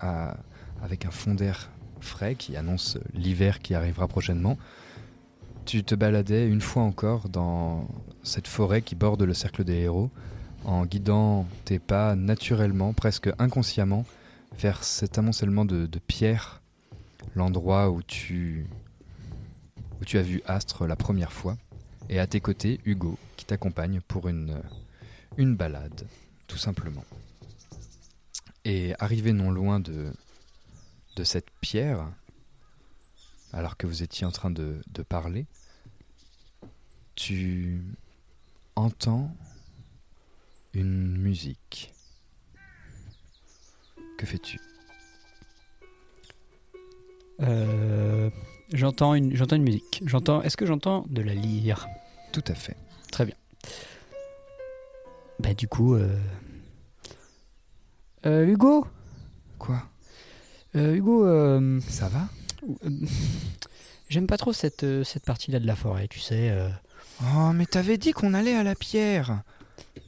à- 0.00 0.36
avec 0.82 1.04
un 1.04 1.10
fond 1.10 1.34
d'air 1.34 1.70
frais 2.00 2.34
qui 2.34 2.56
annonce 2.56 2.98
l'hiver 3.12 3.60
qui 3.60 3.74
arrivera 3.74 4.08
prochainement, 4.08 4.56
tu 5.64 5.84
te 5.84 5.94
baladais 5.94 6.46
une 6.46 6.60
fois 6.60 6.82
encore 6.82 7.28
dans 7.28 7.88
cette 8.22 8.46
forêt 8.46 8.82
qui 8.82 8.94
borde 8.94 9.22
le 9.22 9.34
cercle 9.34 9.64
des 9.64 9.80
héros, 9.80 10.10
en 10.64 10.86
guidant 10.86 11.46
tes 11.64 11.78
pas 11.78 12.16
naturellement, 12.16 12.92
presque 12.92 13.30
inconsciemment, 13.38 14.04
vers 14.58 14.82
cet 14.82 15.18
amoncellement 15.18 15.64
de, 15.64 15.86
pierres, 16.06 16.62
l'endroit 17.34 17.90
où 17.90 18.02
tu, 18.02 18.66
où 20.00 20.04
tu 20.04 20.18
as 20.18 20.22
vu 20.22 20.42
Astre 20.46 20.86
la 20.86 20.96
première 20.96 21.32
fois, 21.32 21.56
et 22.08 22.18
à 22.18 22.26
tes 22.26 22.40
côtés, 22.40 22.80
Hugo, 22.84 23.18
qui 23.36 23.44
t'accompagne 23.44 24.00
pour 24.00 24.28
une 24.28 24.62
une 25.38 25.54
balade, 25.56 26.06
tout 26.46 26.58
simplement. 26.58 27.04
Et 28.64 28.94
arrivé 28.98 29.32
non 29.32 29.50
loin 29.50 29.80
de, 29.80 30.12
de 31.18 31.24
cette 31.24 31.50
pierre, 31.60 32.06
alors 33.52 33.76
que 33.76 33.88
vous 33.88 34.04
étiez 34.04 34.24
en 34.24 34.30
train 34.30 34.50
de, 34.50 34.80
de 34.86 35.02
parler, 35.02 35.46
tu 37.16 37.82
entends 38.76 39.34
une 40.74 41.16
musique. 41.16 41.92
Que 44.16 44.26
fais-tu? 44.26 44.60
Euh, 47.40 48.30
j'entends 48.72 49.14
une, 49.14 49.34
j'entends 49.34 49.56
une 49.56 49.64
musique. 49.64 50.02
J'entends. 50.06 50.40
Est-ce 50.42 50.56
que 50.56 50.66
j'entends 50.66 51.04
de 51.08 51.22
la 51.22 51.34
lyre? 51.34 51.88
Tout 52.32 52.44
à 52.46 52.54
fait. 52.54 52.76
Très 53.10 53.26
bien. 53.26 53.36
Bah 55.40 55.54
du 55.54 55.66
coup, 55.66 55.94
euh... 55.94 56.16
euh, 58.24 58.46
Hugo, 58.46 58.86
Quoi? 59.58 59.82
Hugo, 60.74 61.26
euh, 61.26 61.80
Ça 61.88 62.08
va? 62.08 62.28
euh, 62.84 62.90
j'aime 64.08 64.26
pas 64.26 64.36
trop 64.36 64.52
cette 64.52 64.84
euh, 64.84 65.04
cette 65.04 65.24
partie-là 65.24 65.58
de 65.60 65.66
la 65.66 65.76
forêt. 65.76 66.08
Tu 66.08 66.20
sais, 66.20 66.50
euh, 66.50 66.68
Oh, 67.22 67.50
mais 67.52 67.66
t'avais 67.66 67.96
dit 67.98 68.12
qu'on 68.12 68.34
allait 68.34 68.54
à 68.54 68.62
la 68.62 68.74
pierre 68.74 69.42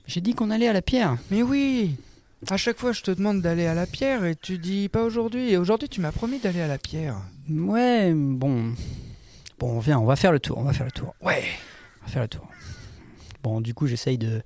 j'ai 0.07 0.21
dit 0.21 0.35
qu'on 0.35 0.51
allait 0.51 0.67
à 0.67 0.73
la 0.73 0.83
pierre. 0.83 1.17
Mais 1.31 1.43
oui 1.45 1.95
À 2.49 2.57
chaque 2.57 2.79
fois, 2.79 2.91
je 2.93 3.03
te 3.03 3.11
demande 3.13 3.43
d'aller 3.43 3.67
à 3.67 3.75
la 3.75 3.87
pierre 3.87 4.25
et 4.25 4.35
tu 4.35 4.59
dis 4.59 4.89
pas 4.89 5.05
aujourd'hui. 5.05 5.53
Et 5.53 5.57
aujourd'hui, 5.57 5.89
tu 5.89 6.01
m'as 6.01 6.11
promis 6.11 6.41
d'aller 6.41 6.61
à 6.61 6.67
la 6.67 6.79
pierre. 6.79 7.17
Ouais, 7.49 8.13
bon, 8.13 8.75
bon, 9.61 9.79
viens, 9.79 10.01
on 10.01 10.05
va 10.07 10.17
faire 10.17 10.33
le 10.33 10.41
tour. 10.41 10.59
On 10.59 10.63
va 10.65 10.73
faire 10.73 10.87
le 10.87 10.91
tour. 10.93 11.15
Ouais 11.23 11.45
On 12.03 12.07
va 12.07 12.13
faire 12.13 12.23
le 12.23 12.29
tour. 12.29 12.49
Bon, 13.45 13.61
du 13.61 13.73
coup, 13.73 13.87
j'essaye 13.87 14.19
de, 14.19 14.43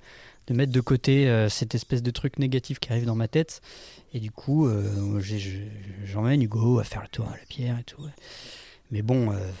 de 0.47 0.53
mettre 0.53 0.71
de 0.71 0.81
côté 0.81 1.27
euh, 1.29 1.49
cette 1.49 1.73
espèce 1.75 2.03
de 2.03 2.11
truc 2.11 2.37
négatif 2.39 2.79
qui 2.79 2.91
arrive 2.91 3.05
dans 3.05 3.15
ma 3.15 3.27
tête. 3.27 3.61
Et 4.13 4.19
du 4.19 4.31
coup, 4.31 4.67
euh, 4.67 5.19
j'emmène 6.03 6.41
Hugo 6.41 6.79
à 6.79 6.83
faire 6.83 7.01
le 7.01 7.07
tour 7.07 7.27
à 7.27 7.31
la 7.37 7.45
pierre 7.47 7.79
et 7.79 7.83
tout. 7.83 8.01
ouais. 8.03 8.11
Mais 8.91 9.01
bon, 9.01 9.31
euh, 9.31 9.51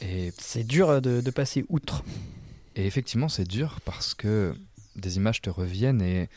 Et, 0.00 0.32
c'est 0.38 0.64
dur 0.64 1.00
de, 1.02 1.20
de 1.20 1.30
passer 1.30 1.64
outre. 1.68 2.02
et 2.76 2.86
effectivement, 2.86 3.28
c'est 3.28 3.44
dur 3.46 3.80
parce 3.84 4.14
que 4.14 4.54
des 4.96 5.16
images 5.16 5.40
te 5.42 5.50
reviennent 5.50 6.02
et 6.02 6.28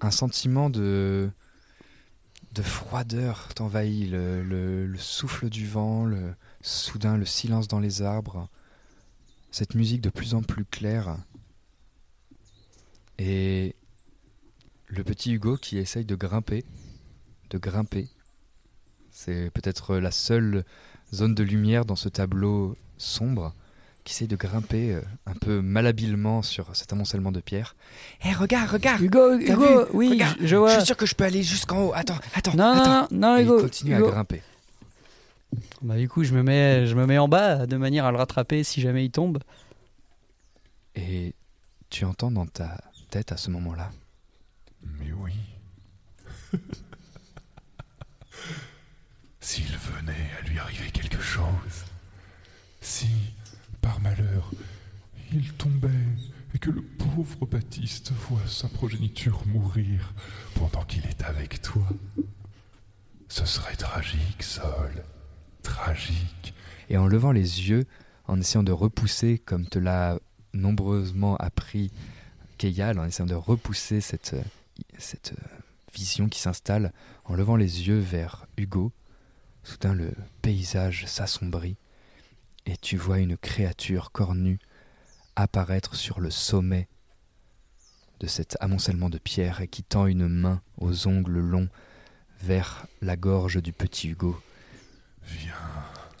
un 0.00 0.10
sentiment 0.10 0.68
de, 0.70 1.30
de 2.54 2.62
froideur 2.62 3.48
t'envahit. 3.54 4.10
Le, 4.10 4.42
le- 4.42 4.86
le 4.86 4.98
souffle 4.98 5.48
du 5.50 5.66
vent, 5.66 6.04
le, 6.04 6.34
soudain 6.62 7.16
le 7.16 7.24
silence 7.26 7.68
dans 7.68 7.80
les 7.80 8.02
arbres, 8.02 8.48
cette 9.50 9.74
musique 9.74 10.00
de 10.00 10.10
plus 10.10 10.34
en 10.34 10.42
plus 10.42 10.64
claire. 10.64 11.16
Et 13.18 13.74
le 14.88 15.02
petit 15.04 15.32
Hugo 15.32 15.56
qui 15.56 15.78
essaye 15.78 16.04
de 16.04 16.14
grimper, 16.14 16.64
de 17.50 17.58
grimper. 17.58 18.08
C'est 19.10 19.50
peut-être 19.50 19.96
la 19.96 20.10
seule 20.10 20.64
zone 21.14 21.34
de 21.34 21.42
lumière 21.42 21.84
dans 21.84 21.96
ce 21.96 22.08
tableau 22.08 22.76
sombre 22.98 23.54
qui 24.04 24.12
essaye 24.12 24.28
de 24.28 24.36
grimper 24.36 24.94
euh, 24.94 25.00
un 25.26 25.32
peu 25.34 25.60
malhabilement 25.62 26.40
sur 26.42 26.76
cet 26.76 26.92
amoncellement 26.92 27.32
de 27.32 27.40
pierres. 27.40 27.74
Hé, 28.22 28.32
regarde, 28.34 28.70
regarde 28.70 29.00
Hugo, 29.02 29.34
Hugo, 29.38 29.86
oui, 29.92 30.10
Regarde, 30.10 30.36
je, 30.40 30.46
je 30.46 30.56
vois. 30.56 30.70
Je 30.70 30.76
suis 30.76 30.86
sûr 30.86 30.96
que 30.96 31.06
je 31.06 31.14
peux 31.16 31.24
aller 31.24 31.42
jusqu'en 31.42 31.86
haut. 31.86 31.92
Attends, 31.94 32.18
attends, 32.34 32.54
Non, 32.54 32.74
non, 32.76 32.80
attends. 32.82 33.08
non, 33.14 33.32
non, 33.32 33.36
Et 33.38 33.42
Hugo. 33.42 33.58
il 33.58 33.62
continue 33.62 33.96
Hugo. 33.96 34.06
à 34.08 34.10
grimper. 34.12 34.42
Bah, 35.82 35.96
du 35.96 36.08
coup, 36.08 36.22
je 36.22 36.34
me, 36.34 36.42
mets, 36.44 36.86
je 36.86 36.94
me 36.94 37.04
mets 37.06 37.18
en 37.18 37.26
bas 37.28 37.66
de 37.66 37.76
manière 37.76 38.04
à 38.04 38.12
le 38.12 38.18
rattraper 38.18 38.62
si 38.62 38.80
jamais 38.80 39.04
il 39.04 39.10
tombe. 39.10 39.38
Et 40.94 41.34
tu 41.90 42.04
entends 42.04 42.30
dans 42.30 42.46
ta 42.46 42.78
tête 43.16 43.32
à 43.32 43.38
ce 43.38 43.50
moment-là. 43.50 43.90
Mais 44.82 45.10
oui. 45.10 45.32
S'il 49.40 49.74
venait 49.74 50.30
à 50.38 50.42
lui 50.46 50.58
arriver 50.58 50.90
quelque 50.90 51.22
chose, 51.22 51.86
si, 52.82 53.08
par 53.80 54.00
malheur, 54.00 54.50
il 55.32 55.50
tombait 55.54 55.88
et 56.52 56.58
que 56.58 56.70
le 56.70 56.82
pauvre 56.82 57.46
Baptiste 57.46 58.12
voit 58.12 58.46
sa 58.46 58.68
progéniture 58.68 59.42
mourir 59.46 60.12
pendant 60.54 60.84
qu'il 60.84 61.06
est 61.06 61.22
avec 61.22 61.62
toi, 61.62 61.88
ce 63.28 63.46
serait 63.46 63.76
tragique, 63.76 64.42
Sol. 64.42 64.92
Tragique. 65.62 66.52
Et 66.90 66.98
en 66.98 67.06
levant 67.06 67.32
les 67.32 67.70
yeux, 67.70 67.86
en 68.26 68.38
essayant 68.38 68.62
de 68.62 68.72
repousser, 68.72 69.38
comme 69.38 69.66
te 69.66 69.78
l'a 69.78 70.18
nombreusement 70.52 71.36
appris 71.36 71.90
Keyal, 72.58 72.98
en 72.98 73.04
essayant 73.04 73.26
de 73.26 73.34
repousser 73.34 74.00
cette, 74.00 74.34
euh, 74.34 74.42
cette 74.98 75.32
euh, 75.32 75.56
vision 75.94 76.28
qui 76.28 76.40
s'installe, 76.40 76.92
en 77.24 77.34
levant 77.34 77.56
les 77.56 77.86
yeux 77.88 77.98
vers 77.98 78.46
Hugo, 78.56 78.92
soudain 79.62 79.94
le 79.94 80.12
paysage 80.42 81.06
s'assombrit 81.06 81.76
et 82.66 82.76
tu 82.76 82.96
vois 82.96 83.18
une 83.18 83.36
créature 83.36 84.10
cornue 84.12 84.58
apparaître 85.36 85.94
sur 85.96 86.20
le 86.20 86.30
sommet 86.30 86.88
de 88.20 88.26
cet 88.26 88.56
amoncellement 88.60 89.10
de 89.10 89.18
pierres 89.18 89.60
et 89.60 89.68
qui 89.68 89.82
tend 89.82 90.06
une 90.06 90.28
main 90.28 90.62
aux 90.78 91.06
ongles 91.06 91.38
longs 91.40 91.68
vers 92.40 92.86
la 93.02 93.16
gorge 93.16 93.62
du 93.62 93.72
petit 93.72 94.08
Hugo. 94.08 94.40
Viens, 95.24 95.54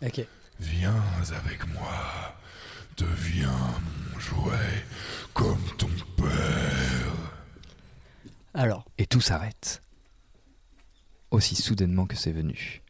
Ok. 0.02 0.20
viens 0.60 1.02
avec 1.34 1.66
moi. 1.68 2.36
Deviens 2.96 3.50
mon 4.12 4.18
jouet 4.18 4.84
comme 5.34 5.62
ton 5.76 5.88
père. 6.16 7.32
Alors, 8.54 8.84
Et 8.98 9.06
tout 9.06 9.20
s'arrête. 9.20 9.82
Aussi 11.30 11.54
soudainement 11.56 12.06
que 12.06 12.16
c'est 12.16 12.32
venu. 12.32 12.82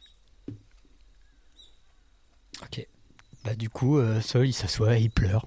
ok. 2.63 2.87
Bah 3.45 3.55
du 3.55 3.69
coup, 3.69 3.99
euh, 3.99 4.21
Sol, 4.21 4.47
il 4.49 4.53
s'assoit 4.53 4.97
et 4.99 5.03
il 5.03 5.11
pleure. 5.11 5.47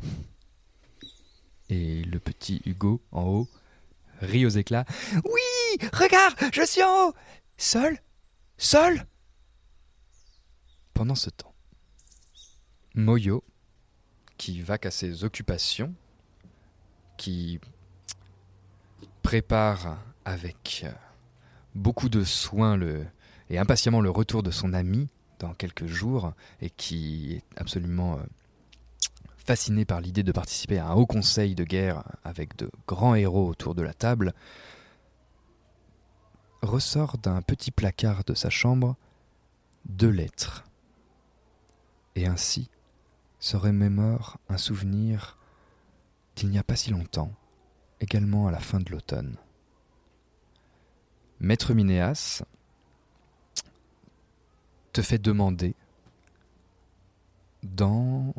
Et 1.70 2.04
le 2.04 2.20
petit 2.20 2.62
Hugo, 2.66 3.02
en 3.12 3.24
haut, 3.24 3.50
rit 4.22 4.46
aux 4.46 4.50
éclats. 4.50 4.86
Oui 5.14 5.88
Regarde 5.94 6.36
Je 6.54 6.66
suis 6.66 6.84
en 6.84 7.10
haut 7.10 7.14
Seul 7.58 7.98
Seul 8.58 9.06
Pendant 10.94 11.16
ce 11.16 11.30
temps, 11.30 11.54
Moyo, 12.96 13.44
qui 14.40 14.62
va 14.62 14.78
qu'à 14.78 14.90
ses 14.90 15.26
occupations, 15.26 15.94
qui 17.18 17.60
prépare 19.22 20.00
avec 20.24 20.86
beaucoup 21.76 22.08
de 22.08 22.24
soin 22.24 22.80
et 23.50 23.60
impatiemment 23.60 24.00
le 24.00 24.10
retour 24.10 24.42
de 24.42 24.50
son 24.50 24.74
ami 24.74 25.10
dans 25.40 25.54
quelques 25.54 25.88
jours, 25.88 26.32
et 26.62 26.70
qui 26.70 27.34
est 27.34 27.44
absolument 27.58 28.16
euh, 28.16 28.24
fasciné 29.36 29.84
par 29.84 30.00
l'idée 30.00 30.24
de 30.24 30.32
participer 30.32 30.78
à 30.78 30.88
un 30.88 30.94
haut 30.94 31.06
conseil 31.06 31.54
de 31.54 31.66
guerre 31.66 32.04
avec 32.24 32.56
de 32.56 32.72
grands 32.88 33.16
héros 33.16 33.48
autour 33.48 33.76
de 33.76 33.82
la 33.82 33.94
table, 33.94 34.34
ressort 36.62 37.18
d'un 37.18 37.42
petit 37.42 37.72
placard 37.72 38.24
de 38.24 38.34
sa 38.34 38.50
chambre 38.50 38.96
deux 39.86 40.10
lettres. 40.10 40.64
Et 42.16 42.26
ainsi 42.26 42.70
se 43.40 43.58
remémore 43.58 44.38
un 44.50 44.58
souvenir 44.58 45.38
d'il 46.36 46.50
n'y 46.50 46.58
a 46.58 46.64
pas 46.64 46.76
si 46.76 46.92
longtemps, 46.92 47.32
également 48.00 48.48
à 48.48 48.52
la 48.52 48.60
fin 48.60 48.80
de 48.80 48.90
l'automne. 48.92 49.38
Maître 51.40 51.74
Minéas 51.74 52.44
te 54.94 55.02
fait 55.02 55.20
demander 55.20 55.76
dans 57.64 58.34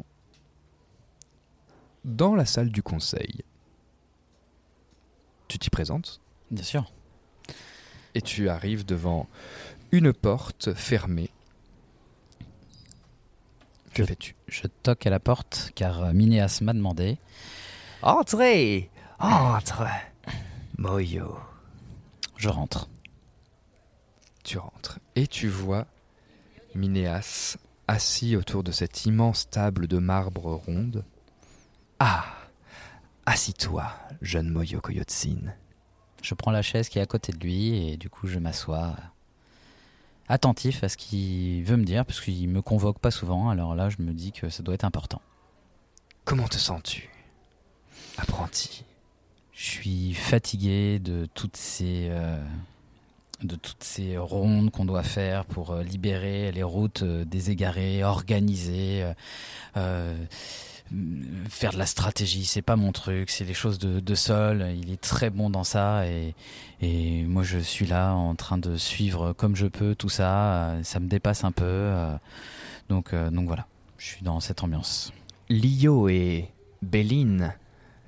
dans 2.04 2.34
la 2.34 2.46
salle 2.46 2.70
du 2.70 2.82
conseil. 2.82 3.44
Tu 5.48 5.58
t'y 5.58 5.70
présentes? 5.70 6.20
Bien 6.50 6.64
sûr. 6.64 6.92
et 8.14 8.22
tu 8.22 8.48
arrives 8.48 8.84
devant 8.84 9.28
une 9.92 10.12
porte 10.12 10.74
fermée. 10.74 11.30
Que 13.94 14.02
Je- 14.02 14.08
fais-tu? 14.08 14.36
Je 14.48 14.66
toque 14.82 15.06
à 15.06 15.10
la 15.10 15.20
porte 15.20 15.72
car 15.74 16.02
euh, 16.04 16.12
Minéas 16.12 16.60
m'a 16.62 16.72
demandé. 16.72 17.18
Entrez 18.02 18.90
Entre 19.18 19.84
Moyo. 20.78 21.36
Je 22.36 22.48
rentre. 22.48 22.88
Tu 24.44 24.56
rentres 24.58 24.98
et 25.16 25.26
tu 25.26 25.48
vois 25.48 25.86
Minéas 26.74 27.58
assis 27.88 28.36
autour 28.36 28.62
de 28.62 28.70
cette 28.72 29.04
immense 29.04 29.50
table 29.50 29.86
de 29.86 29.98
marbre 29.98 30.54
ronde. 30.54 31.04
Ah 31.98 32.24
Assis-toi, 33.26 33.92
jeune 34.22 34.48
Moyo 34.48 34.80
Koyotsin. 34.80 35.52
Je 36.22 36.34
prends 36.34 36.50
la 36.50 36.62
chaise 36.62 36.88
qui 36.88 36.98
est 36.98 37.02
à 37.02 37.06
côté 37.06 37.32
de 37.32 37.38
lui 37.38 37.90
et 37.90 37.96
du 37.96 38.08
coup 38.08 38.26
je 38.26 38.38
m'assois 38.38 38.94
attentif 40.30 40.82
à 40.84 40.88
ce 40.88 40.96
qu'il 40.96 41.62
veut 41.64 41.76
me 41.76 41.84
dire 41.84 42.06
parce 42.06 42.20
qu'il 42.20 42.48
me 42.48 42.62
convoque 42.62 42.98
pas 42.98 43.10
souvent 43.10 43.50
alors 43.50 43.74
là 43.74 43.90
je 43.90 43.96
me 44.00 44.12
dis 44.12 44.32
que 44.32 44.48
ça 44.48 44.62
doit 44.62 44.74
être 44.74 44.84
important. 44.84 45.20
Comment 46.24 46.48
te 46.48 46.56
sens-tu 46.56 47.10
Apprenti? 48.16 48.84
Je 49.52 49.64
suis 49.64 50.14
fatigué 50.14 50.98
de 50.98 51.26
toutes 51.34 51.56
ces 51.56 52.08
euh, 52.10 52.42
de 53.42 53.56
toutes 53.56 53.82
ces 53.82 54.18
rondes 54.18 54.70
qu'on 54.70 54.84
doit 54.84 55.02
faire 55.02 55.44
pour 55.44 55.70
euh, 55.70 55.82
libérer 55.82 56.52
les 56.52 56.62
routes 56.62 57.02
euh, 57.02 57.24
des 57.24 57.50
égarés, 57.50 58.04
organiser, 58.04 59.06
euh, 59.76 60.16
faire 61.48 61.72
de 61.72 61.78
la 61.78 61.86
stratégie. 61.86 62.44
C'est 62.44 62.62
pas 62.62 62.76
mon 62.76 62.92
truc, 62.92 63.30
c'est 63.30 63.44
les 63.44 63.54
choses 63.54 63.78
de, 63.78 64.00
de 64.00 64.14
Sol. 64.14 64.66
Il 64.76 64.90
est 64.90 65.00
très 65.00 65.30
bon 65.30 65.50
dans 65.50 65.64
ça 65.64 66.04
et, 66.06 66.34
moi 67.26 67.42
je 67.42 67.58
suis 67.58 67.86
là 67.86 68.14
en 68.14 68.34
train 68.34 68.58
de 68.58 68.76
suivre 68.76 69.32
comme 69.32 69.56
je 69.56 69.66
peux 69.66 69.94
tout 69.94 70.08
ça. 70.08 70.70
Euh, 70.70 70.82
Ça 70.82 71.00
me 71.00 71.08
dépasse 71.08 71.44
un 71.44 71.52
peu, 71.52 71.64
euh, 71.64 72.16
donc 72.88 73.12
euh, 73.12 73.30
donc 73.30 73.46
voilà. 73.46 73.66
Je 73.98 74.06
suis 74.06 74.22
dans 74.22 74.40
cette 74.40 74.62
ambiance. 74.62 75.12
Lio 75.50 76.08
et 76.08 76.48
Béline, 76.80 77.54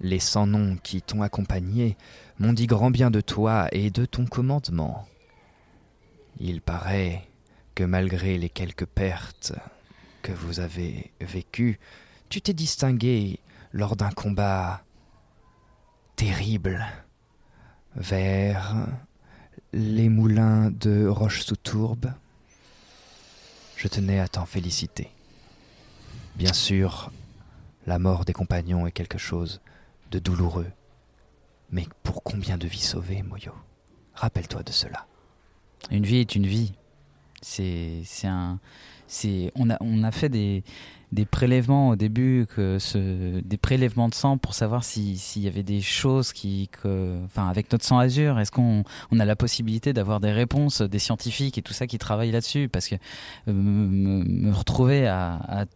les 0.00 0.18
sans 0.18 0.46
noms 0.46 0.76
qui 0.82 1.02
t'ont 1.02 1.22
accompagné, 1.22 1.96
m'ont 2.38 2.54
dit 2.54 2.66
grand 2.66 2.90
bien 2.90 3.10
de 3.10 3.20
toi 3.20 3.68
et 3.72 3.90
de 3.90 4.06
ton 4.06 4.24
commandement. 4.24 5.06
Il 6.40 6.62
paraît 6.62 7.28
que 7.74 7.84
malgré 7.84 8.38
les 8.38 8.48
quelques 8.48 8.86
pertes 8.86 9.52
que 10.22 10.32
vous 10.32 10.60
avez 10.60 11.10
vécues, 11.20 11.78
tu 12.32 12.40
t'es 12.40 12.54
distingué 12.54 13.40
lors 13.74 13.94
d'un 13.94 14.10
combat 14.10 14.82
terrible 16.16 16.82
vers 17.94 18.88
les 19.74 20.08
moulins 20.08 20.70
de 20.70 21.06
Roche-sous-Tourbe. 21.06 22.10
Je 23.76 23.86
tenais 23.86 24.18
à 24.18 24.28
t'en 24.28 24.46
féliciter. 24.46 25.10
Bien 26.34 26.54
sûr, 26.54 27.12
la 27.86 27.98
mort 27.98 28.24
des 28.24 28.32
compagnons 28.32 28.86
est 28.86 28.92
quelque 28.92 29.18
chose 29.18 29.60
de 30.10 30.18
douloureux. 30.18 30.72
Mais 31.70 31.86
pour 32.02 32.22
combien 32.22 32.56
de 32.56 32.66
vies 32.66 32.80
sauvées, 32.80 33.22
Moyo? 33.22 33.52
Rappelle-toi 34.14 34.62
de 34.62 34.72
cela. 34.72 35.06
Une 35.90 36.06
vie 36.06 36.16
est 36.16 36.34
une 36.34 36.46
vie. 36.46 36.72
C'est 37.42 38.00
c'est 38.06 38.28
un 38.28 38.58
c'est 39.06 39.52
on 39.54 39.68
a 39.68 39.76
on 39.82 40.02
a 40.02 40.10
fait 40.10 40.30
des 40.30 40.64
des 41.12 41.26
prélèvements 41.26 41.90
au 41.90 41.96
début 41.96 42.46
que 42.56 42.78
des 43.40 43.56
prélèvements 43.58 44.08
de 44.08 44.14
sang 44.14 44.38
pour 44.38 44.54
savoir 44.54 44.82
si 44.82 45.18
s'il 45.18 45.42
y 45.42 45.48
avait 45.48 45.62
des 45.62 45.82
choses 45.82 46.32
qui 46.32 46.70
enfin 47.26 47.48
avec 47.48 47.70
notre 47.70 47.84
sang 47.84 47.98
azur 47.98 48.38
est-ce 48.38 48.50
qu'on 48.50 48.82
on 49.10 49.20
a 49.20 49.26
la 49.26 49.36
possibilité 49.36 49.92
d'avoir 49.92 50.20
des 50.20 50.32
réponses 50.32 50.80
des 50.80 50.98
scientifiques 50.98 51.58
et 51.58 51.62
tout 51.62 51.74
ça 51.74 51.86
qui 51.86 51.98
travaillent 51.98 52.32
là-dessus? 52.32 52.68
Parce 52.68 52.88
que 52.88 52.94
euh, 53.48 53.52
me, 53.52 54.52
retrouver 54.52 55.06
à 55.06 55.66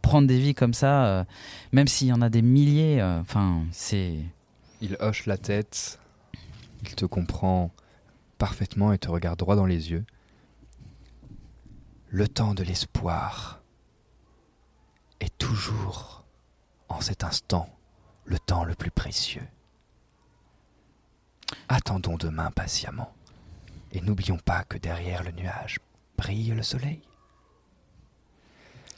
prendre 0.00 0.26
des 0.26 0.38
vies 0.38 0.54
comme 0.54 0.74
ça 0.74 1.06
euh, 1.06 1.24
même 1.72 1.88
s'il 1.88 2.08
y 2.08 2.12
en 2.12 2.22
a 2.22 2.30
des 2.30 2.42
milliers 2.42 3.00
euh, 3.00 3.20
enfin 3.20 3.62
c'est 3.72 4.14
Il 4.80 4.96
hoche 5.00 5.26
la 5.26 5.36
tête, 5.36 5.98
il 6.84 6.94
te 6.94 7.04
comprend 7.04 7.70
parfaitement 8.38 8.92
et 8.92 8.98
te 8.98 9.10
regarde 9.10 9.38
droit 9.38 9.56
dans 9.56 9.66
les 9.66 9.90
yeux. 9.90 10.04
Le 12.08 12.28
temps 12.28 12.54
de 12.54 12.62
l'espoir 12.62 13.60
est 15.26 15.38
toujours, 15.38 16.24
en 16.88 17.00
cet 17.00 17.24
instant, 17.24 17.68
le 18.24 18.38
temps 18.38 18.64
le 18.64 18.74
plus 18.74 18.90
précieux. 18.90 19.46
Attendons 21.68 22.16
demain 22.16 22.50
patiemment, 22.50 23.12
et 23.92 24.00
n'oublions 24.00 24.38
pas 24.38 24.64
que 24.64 24.78
derrière 24.78 25.22
le 25.22 25.32
nuage 25.32 25.78
brille 26.16 26.50
le 26.50 26.62
soleil. 26.62 27.00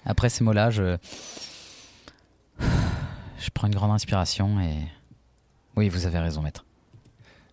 Après 0.04 0.28
ces 0.28 0.44
mots-là, 0.44 0.70
je... 0.70 0.96
je 2.60 3.50
prends 3.52 3.66
une 3.66 3.74
grande 3.74 3.90
inspiration 3.90 4.60
et... 4.60 4.86
Oui, 5.76 5.88
vous 5.88 6.06
avez 6.06 6.18
raison, 6.18 6.42
maître. 6.42 6.64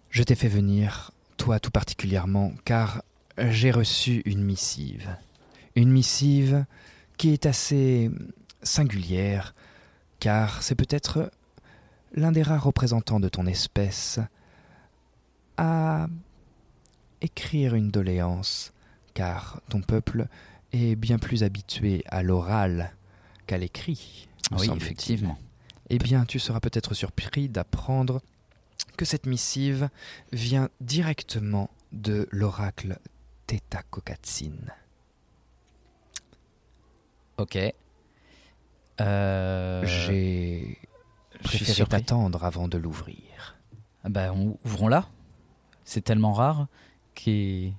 Je 0.09 0.23
t'ai 0.23 0.35
fait 0.35 0.47
venir, 0.47 1.11
toi 1.37 1.59
tout 1.59 1.71
particulièrement, 1.71 2.51
car 2.63 3.03
j'ai 3.37 3.71
reçu 3.71 4.21
une 4.25 4.43
missive. 4.43 5.15
Une 5.75 5.91
missive 5.91 6.65
qui 7.17 7.31
est 7.31 7.45
assez 7.45 8.11
singulière, 8.65 9.55
car 10.19 10.61
c'est 10.61 10.75
peut-être 10.75 11.31
l'un 12.13 12.31
des 12.31 12.43
rares 12.43 12.63
représentants 12.63 13.19
de 13.19 13.29
ton 13.29 13.45
espèce 13.45 14.19
à 15.57 16.07
écrire 17.21 17.75
une 17.75 17.91
doléance, 17.91 18.73
car 19.13 19.61
ton 19.69 19.81
peuple 19.81 20.27
est 20.73 20.95
bien 20.95 21.17
plus 21.17 21.43
habitué 21.43 22.03
à 22.07 22.23
l'oral 22.23 22.91
qu'à 23.47 23.57
l'écrit. 23.57 24.27
Oui, 24.51 24.69
effectivement. 24.75 25.37
Eh 25.89 25.97
bien, 25.97 26.25
tu 26.25 26.39
seras 26.39 26.59
peut-être 26.59 26.93
surpris 26.93 27.47
d'apprendre 27.47 28.21
que 28.97 29.05
cette 29.05 29.25
missive 29.25 29.89
vient 30.31 30.69
directement 30.81 31.69
de 31.91 32.27
l'oracle 32.31 32.97
Theta 33.47 33.83
Kokatsin. 33.83 34.55
Ok. 37.37 37.57
Euh, 39.01 39.83
J'ai 39.85 40.77
préféré 41.43 41.85
t'attendre 41.85 42.43
avant 42.43 42.67
de 42.67 42.77
l'ouvrir. 42.77 43.55
Ah 44.03 44.09
Bah, 44.09 44.31
on- 44.33 44.57
ouvrons-la. 44.65 45.05
C'est 45.83 46.01
tellement 46.01 46.33
rare 46.33 46.67
qui. 47.13 47.73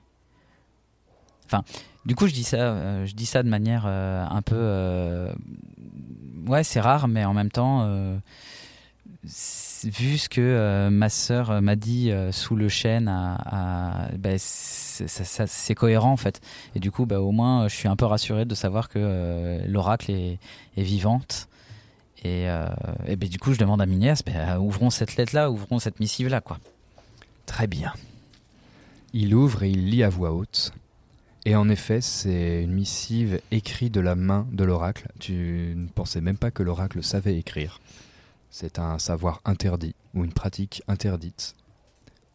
Enfin, 1.47 1.65
du 2.05 2.15
coup, 2.15 2.27
je 2.27 2.33
dis 2.35 2.45
ça, 2.45 2.57
euh, 2.57 3.07
je 3.07 3.15
dis 3.15 3.27
ça 3.27 3.43
de 3.43 3.49
manière 3.49 3.85
euh, 3.87 4.25
un 4.29 4.43
peu. 4.43 4.57
euh, 4.57 5.33
Ouais, 6.47 6.63
c'est 6.63 6.81
rare, 6.81 7.09
mais 7.09 7.25
en 7.25 7.35
même 7.35 7.51
temps, 7.51 7.81
vu 9.85 10.19
ce 10.19 10.29
que 10.29 10.41
euh, 10.41 10.91
ma 10.91 11.09
sœur 11.09 11.51
euh, 11.51 11.61
m'a 11.61 11.77
dit 11.77 12.11
euh, 12.11 12.33
sous 12.33 12.57
le 12.57 12.69
chêne, 12.69 13.07
bah, 13.07 14.39
c'est 14.39 15.75
cohérent 15.75 16.13
en 16.13 16.17
fait. 16.17 16.41
Et 16.75 16.81
du 16.81 16.91
coup, 16.91 17.07
bah, 17.07 17.21
au 17.21 17.33
moins, 17.33 17.69
je 17.69 17.75
suis 17.75 17.89
un 17.89 17.97
peu 17.97 18.07
rassuré 18.07 18.45
de 18.45 18.55
savoir 18.55 18.89
que 18.89 19.61
l'oracle 19.67 20.11
est, 20.11 20.39
vivante. 20.77 21.49
Et, 22.25 22.47
ben, 22.47 23.29
du 23.29 23.39
coup, 23.39 23.53
je 23.53 23.59
demande 23.59 23.81
à 23.81 23.87
bah, 23.87 24.59
ouvrons 24.59 24.91
cette 24.91 25.17
lettre-là, 25.17 25.51
ouvrons 25.51 25.79
cette 25.79 26.01
missive-là, 26.01 26.41
quoi. 26.41 26.59
Très 27.47 27.67
bien. 27.67 27.93
Il 29.13 29.35
ouvre 29.35 29.63
et 29.63 29.71
il 29.71 29.91
lit 29.91 30.03
à 30.03 30.09
voix 30.09 30.33
haute. 30.33 30.73
Et 31.45 31.55
en 31.55 31.69
effet, 31.69 32.01
c'est 32.01 32.65
une 32.65 32.73
missive 32.73 33.41
écrite 33.53 33.95
de 33.95 34.01
la 34.01 34.17
main 34.17 34.49
de 34.51 34.65
l'oracle. 34.65 35.07
Tu 35.21 35.75
ne 35.77 35.87
pensais 35.87 36.21
même 36.21 36.37
pas 36.37 36.51
que 36.51 36.65
l'oracle 36.65 37.05
savait 37.05 37.39
écrire. 37.39 37.81
C'est 38.51 38.79
un 38.79 38.99
savoir 38.99 39.41
interdit, 39.45 39.95
ou 40.15 40.25
une 40.25 40.33
pratique 40.33 40.83
interdite, 40.89 41.55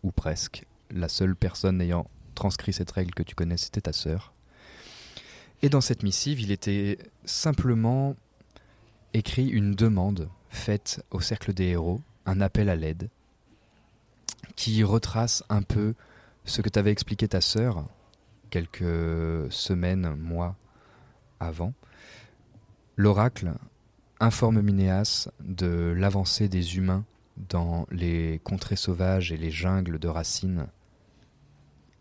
ou 0.03 0.11
presque. 0.11 0.65
La 0.89 1.07
seule 1.07 1.35
personne 1.35 1.81
ayant 1.81 2.07
transcrit 2.35 2.73
cette 2.73 2.91
règle 2.91 3.13
que 3.13 3.23
tu 3.23 3.35
connais, 3.35 3.57
c'était 3.57 3.81
ta 3.81 3.93
sœur. 3.93 4.33
Et 5.61 5.69
dans 5.69 5.81
cette 5.81 6.03
missive, 6.03 6.41
il 6.41 6.51
était 6.51 6.97
simplement 7.23 8.15
écrit 9.13 9.47
une 9.47 9.73
demande 9.73 10.29
faite 10.49 11.03
au 11.11 11.21
cercle 11.21 11.53
des 11.53 11.65
héros, 11.65 12.01
un 12.25 12.41
appel 12.41 12.69
à 12.69 12.75
l'aide, 12.75 13.09
qui 14.55 14.83
retrace 14.83 15.43
un 15.49 15.61
peu 15.61 15.93
ce 16.45 16.61
que 16.61 16.69
t'avait 16.69 16.91
expliqué 16.91 17.27
ta 17.27 17.41
sœur 17.41 17.85
quelques 18.49 19.51
semaines, 19.51 20.15
mois 20.15 20.55
avant. 21.39 21.73
L'oracle 22.97 23.53
informe 24.21 24.61
Minéas 24.61 25.29
de 25.43 25.95
l'avancée 25.97 26.47
des 26.47 26.77
humains 26.77 27.05
dans 27.49 27.87
les 27.89 28.39
contrées 28.43 28.75
sauvages 28.75 29.31
et 29.31 29.37
les 29.37 29.49
jungles 29.49 29.97
de 29.97 30.07
racines. 30.07 30.67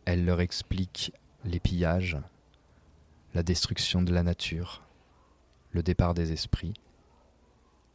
Elle 0.05 0.27
leur 0.27 0.43
explique 0.43 1.13
les 1.45 1.61
pillages, 1.61 2.19
la 3.33 3.43
destruction 3.43 4.03
de 4.03 4.13
la 4.13 4.23
nature, 4.23 4.83
le 5.73 5.83
départ 5.83 6.13
des 6.13 6.33
esprits, 6.33 6.75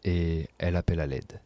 et 0.03 0.49
elle 0.57 0.75
appelle 0.75 1.01
à 1.01 1.07
l'aide. 1.07 1.39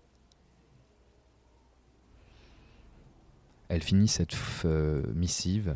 Elle 3.67 3.83
finit 3.83 4.07
cette 4.07 4.35
euh, 4.63 5.03
missive 5.13 5.75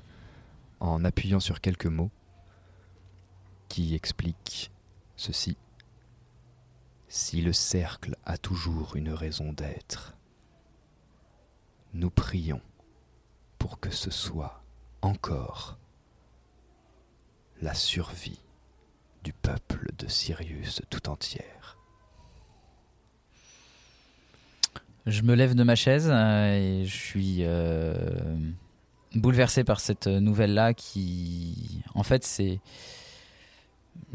en 0.79 1.03
appuyant 1.03 1.41
sur 1.41 1.59
quelques 1.59 1.85
mots 1.85 2.11
qui 3.67 3.93
expliquent 3.93 4.71
ceci. 5.17 5.57
Si 7.15 7.43
le 7.43 7.53
cercle 7.53 8.15
a 8.25 8.39
toujours 8.39 8.95
une 8.95 9.11
raison 9.11 9.53
d'être, 9.53 10.17
nous 11.93 12.09
prions 12.09 12.59
pour 13.59 13.79
que 13.79 13.91
ce 13.91 14.09
soit 14.09 14.63
encore 15.03 15.77
la 17.61 17.75
survie 17.75 18.39
du 19.23 19.31
peuple 19.31 19.91
de 19.95 20.07
Sirius 20.07 20.81
tout 20.89 21.07
entière. 21.07 21.77
Je 25.05 25.21
me 25.21 25.35
lève 25.35 25.53
de 25.53 25.61
ma 25.61 25.75
chaise 25.75 26.09
euh, 26.11 26.81
et 26.81 26.85
je 26.87 26.97
suis 26.97 27.41
euh, 27.41 27.93
bouleversé 29.13 29.63
par 29.63 29.81
cette 29.81 30.07
nouvelle-là 30.07 30.73
qui, 30.73 31.83
en 31.93 32.01
fait, 32.01 32.23
c'est. 32.23 32.59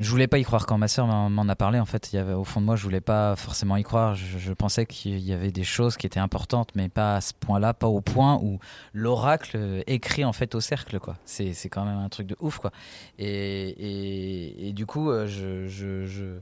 Je 0.00 0.10
voulais 0.10 0.28
pas 0.28 0.38
y 0.38 0.44
croire 0.44 0.64
quand 0.64 0.78
ma 0.78 0.86
sœur 0.86 1.06
m'en 1.06 1.48
a 1.48 1.56
parlé. 1.56 1.80
En 1.80 1.84
fait, 1.84 2.12
il 2.12 2.16
y 2.16 2.18
avait 2.20 2.32
au 2.32 2.44
fond 2.44 2.60
de 2.60 2.66
moi, 2.66 2.76
je 2.76 2.84
voulais 2.84 3.00
pas 3.00 3.34
forcément 3.34 3.76
y 3.76 3.82
croire. 3.82 4.14
Je, 4.14 4.38
je 4.38 4.52
pensais 4.52 4.86
qu'il 4.86 5.18
y 5.18 5.32
avait 5.32 5.50
des 5.50 5.64
choses 5.64 5.96
qui 5.96 6.06
étaient 6.06 6.20
importantes, 6.20 6.70
mais 6.76 6.88
pas 6.88 7.16
à 7.16 7.20
ce 7.20 7.32
point-là, 7.34 7.74
pas 7.74 7.88
au 7.88 8.00
point 8.00 8.38
où 8.40 8.60
l'oracle 8.92 9.82
écrit 9.88 10.24
en 10.24 10.32
fait 10.32 10.54
au 10.54 10.60
cercle, 10.60 11.00
quoi. 11.00 11.16
C'est 11.24 11.52
c'est 11.52 11.68
quand 11.68 11.84
même 11.84 11.98
un 11.98 12.08
truc 12.08 12.28
de 12.28 12.36
ouf, 12.38 12.58
quoi. 12.58 12.70
Et, 13.18 13.26
et, 13.70 14.68
et 14.68 14.72
du 14.72 14.86
coup, 14.86 15.10
euh, 15.10 15.26
je, 15.26 15.66
je, 15.66 16.06
je... 16.06 16.38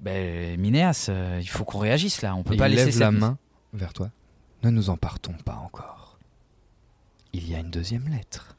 Ben, 0.00 0.58
Minéas, 0.58 1.06
euh, 1.10 1.38
il 1.40 1.48
faut 1.48 1.64
qu'on 1.64 1.78
réagisse 1.78 2.22
là. 2.22 2.34
On 2.34 2.42
peut 2.42 2.54
Et 2.54 2.56
pas 2.56 2.68
il 2.68 2.72
laisser 2.72 2.86
lève 2.86 2.94
cette 2.94 3.00
la 3.02 3.10
main 3.12 3.38
vers 3.72 3.92
toi. 3.92 4.10
Ne 4.64 4.70
nous 4.70 4.90
en 4.90 4.96
partons 4.96 5.34
pas 5.44 5.54
encore. 5.56 6.18
Il 7.32 7.48
y 7.48 7.54
a 7.54 7.60
une 7.60 7.70
deuxième 7.70 8.08
lettre. 8.08 8.56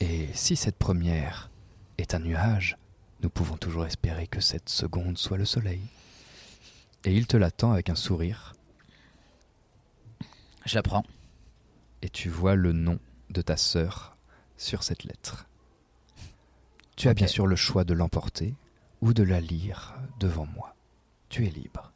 Et 0.00 0.28
si 0.32 0.56
cette 0.56 0.76
première 0.76 1.50
est 1.98 2.14
un 2.14 2.20
nuage, 2.20 2.76
nous 3.22 3.28
pouvons 3.30 3.56
toujours 3.56 3.86
espérer 3.86 4.26
que 4.26 4.40
cette 4.40 4.68
seconde 4.68 5.18
soit 5.18 5.38
le 5.38 5.44
soleil. 5.44 5.82
Et 7.04 7.14
il 7.14 7.26
te 7.26 7.36
l'attend 7.36 7.72
avec 7.72 7.90
un 7.90 7.94
sourire, 7.94 8.54
Je 10.64 10.74
la 10.74 10.82
prends. 10.82 11.04
et 12.02 12.08
tu 12.08 12.28
vois 12.28 12.54
le 12.54 12.72
nom 12.72 12.98
de 13.30 13.42
ta 13.42 13.56
sœur 13.56 14.16
sur 14.56 14.82
cette 14.82 15.04
lettre. 15.04 15.46
Tu 16.96 17.08
as 17.08 17.14
bien 17.14 17.26
sûr 17.28 17.46
le 17.46 17.56
choix 17.56 17.84
de 17.84 17.94
l'emporter 17.94 18.54
ou 19.00 19.12
de 19.14 19.22
la 19.22 19.40
lire 19.40 19.94
devant 20.18 20.46
moi. 20.46 20.74
Tu 21.28 21.46
es 21.46 21.50
libre. 21.50 21.92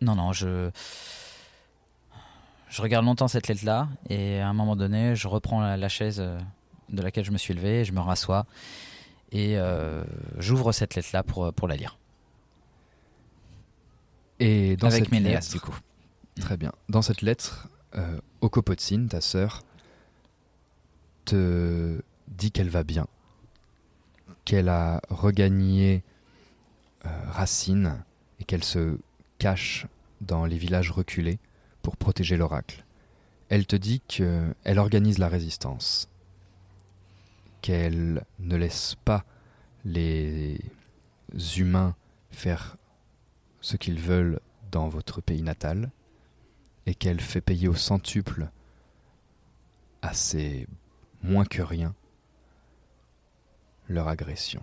Non, 0.00 0.16
non, 0.16 0.32
je. 0.32 0.70
Je 2.68 2.80
regarde 2.82 3.04
longtemps 3.04 3.28
cette 3.28 3.48
lettre-là, 3.48 3.88
et 4.08 4.40
à 4.40 4.48
un 4.48 4.54
moment 4.54 4.76
donné, 4.76 5.14
je 5.14 5.28
reprends 5.28 5.60
la, 5.60 5.76
la 5.76 5.88
chaise 5.90 6.20
euh, 6.20 6.40
de 6.92 7.02
laquelle 7.02 7.24
je 7.24 7.30
me 7.30 7.38
suis 7.38 7.54
levé, 7.54 7.84
je 7.84 7.92
me 7.92 8.00
rassois, 8.00 8.46
et 9.30 9.56
euh, 9.56 10.04
j'ouvre 10.38 10.72
cette 10.72 10.94
lettre-là 10.94 11.22
pour, 11.22 11.52
pour 11.52 11.68
la 11.68 11.76
lire. 11.76 11.98
Et 14.40 14.76
dans 14.76 14.88
Avec 14.88 15.08
cette 15.08 15.52
du 15.52 15.60
coup. 15.60 15.78
Très 16.40 16.56
bien. 16.56 16.72
Dans 16.88 17.02
cette 17.02 17.22
lettre, 17.22 17.68
euh, 17.94 18.18
ta 19.08 19.20
sœur, 19.20 19.62
te 21.24 22.02
dit 22.28 22.50
qu'elle 22.50 22.68
va 22.68 22.82
bien, 22.82 23.06
qu'elle 24.44 24.68
a 24.68 25.00
regagné 25.08 26.02
euh, 27.06 27.08
Racine 27.30 28.02
et 28.40 28.44
qu'elle 28.44 28.64
se 28.64 28.98
cache 29.38 29.86
dans 30.20 30.44
les 30.46 30.56
villages 30.56 30.90
reculés 30.90 31.38
pour 31.82 31.96
protéger 31.96 32.36
l'oracle. 32.36 32.84
Elle 33.48 33.66
te 33.66 33.76
dit 33.76 34.00
qu'elle 34.08 34.78
organise 34.78 35.18
la 35.18 35.28
résistance, 35.28 36.08
qu'elle 37.62 38.24
ne 38.40 38.56
laisse 38.56 38.96
pas 39.04 39.24
les 39.84 40.60
humains 41.56 41.96
faire 42.30 42.76
ce 43.60 43.76
qu'ils 43.76 44.00
veulent 44.00 44.40
dans 44.70 44.88
votre 44.88 45.20
pays 45.20 45.42
natal 45.42 45.90
et 46.86 46.94
qu'elle 46.94 47.20
fait 47.20 47.40
payer 47.40 47.68
au 47.68 47.74
centuple 47.74 48.48
à 50.02 50.12
ces 50.12 50.66
moins 51.22 51.44
que 51.44 51.62
rien 51.62 51.94
leur 53.88 54.08
agression. 54.08 54.62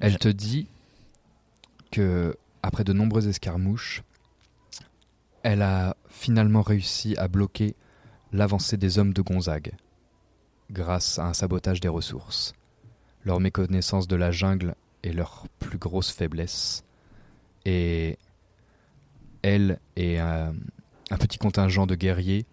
Elle 0.00 0.18
te 0.18 0.28
dit 0.28 0.66
que 1.90 2.36
après 2.62 2.84
de 2.84 2.92
nombreuses 2.92 3.26
escarmouches, 3.26 4.02
elle 5.42 5.62
a 5.62 5.96
finalement 6.08 6.62
réussi 6.62 7.16
à 7.16 7.28
bloquer 7.28 7.74
l'avancée 8.32 8.76
des 8.76 8.98
hommes 8.98 9.12
de 9.12 9.22
Gonzague 9.22 9.72
grâce 10.70 11.18
à 11.18 11.26
un 11.26 11.34
sabotage 11.34 11.80
des 11.80 11.88
ressources. 11.88 12.54
Leur 13.24 13.40
méconnaissance 13.40 14.08
de 14.08 14.16
la 14.16 14.30
jungle 14.30 14.74
est 15.02 15.12
leur 15.12 15.46
plus 15.58 15.78
grosse 15.78 16.10
faiblesse 16.10 16.84
et 17.64 18.18
elle 19.42 19.78
et 19.96 20.18
un, 20.18 20.54
petit 21.18 21.38
contingent 21.38 21.86
de 21.86 21.94
guerriers 21.94 22.46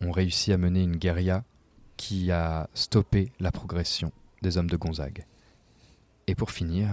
ont 0.00 0.10
réussi 0.10 0.52
à 0.52 0.58
mener 0.58 0.82
une 0.82 0.96
guérilla 0.96 1.44
qui 1.96 2.30
a 2.30 2.68
stoppé 2.74 3.32
la 3.40 3.50
progression 3.50 4.12
des 4.42 4.58
hommes 4.58 4.68
de 4.68 4.76
Gonzague. 4.76 5.24
Et 6.26 6.34
pour 6.34 6.50
finir, 6.50 6.88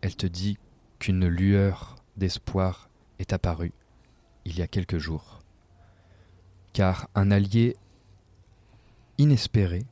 elle 0.00 0.16
te 0.16 0.26
dit 0.26 0.58
qu'une 0.98 1.26
lueur 1.26 1.96
d'espoir 2.16 2.88
est 3.18 3.32
apparue 3.32 3.72
il 4.44 4.56
y 4.56 4.62
a 4.62 4.66
quelques 4.66 4.98
jours, 4.98 5.40
car 6.72 7.08
un 7.14 7.30
allié 7.30 7.76
inespéré 9.22 9.86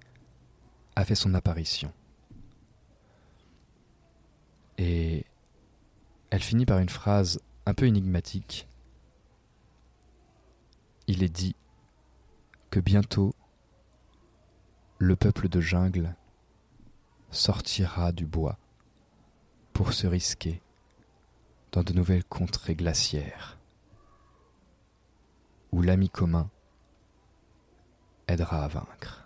a 0.97 1.05
fait 1.05 1.15
son 1.15 1.35
apparition. 1.35 1.93
Et 4.77 5.25
elle 6.31 6.43
finit 6.43 6.67
par 6.67 6.79
une 6.79 6.89
phrase 6.89 7.41
un 7.65 7.75
peu 7.75 7.87
énigmatique. 7.87 8.67
Il 11.07 11.23
est 11.23 11.29
dit 11.29 11.55
que 12.71 12.81
bientôt 12.81 13.35
le 14.99 15.17
peuple 15.17 15.49
de 15.49 15.61
jungle 15.61 16.15
sortira 17.31 18.13
du 18.13 18.27
bois 18.27 18.59
pour 19.73 19.93
se 19.93 20.07
risquer 20.07 20.61
dans 21.73 21.85
de 21.85 21.93
nouvelles 21.93 22.25
contrées 22.25 22.75
glaciaires, 22.75 23.59
où 25.71 25.83
l'ami 25.83 26.11
commun 26.11 26.51
aidera 28.27 28.65
à 28.65 28.69
vaincre. 28.69 29.20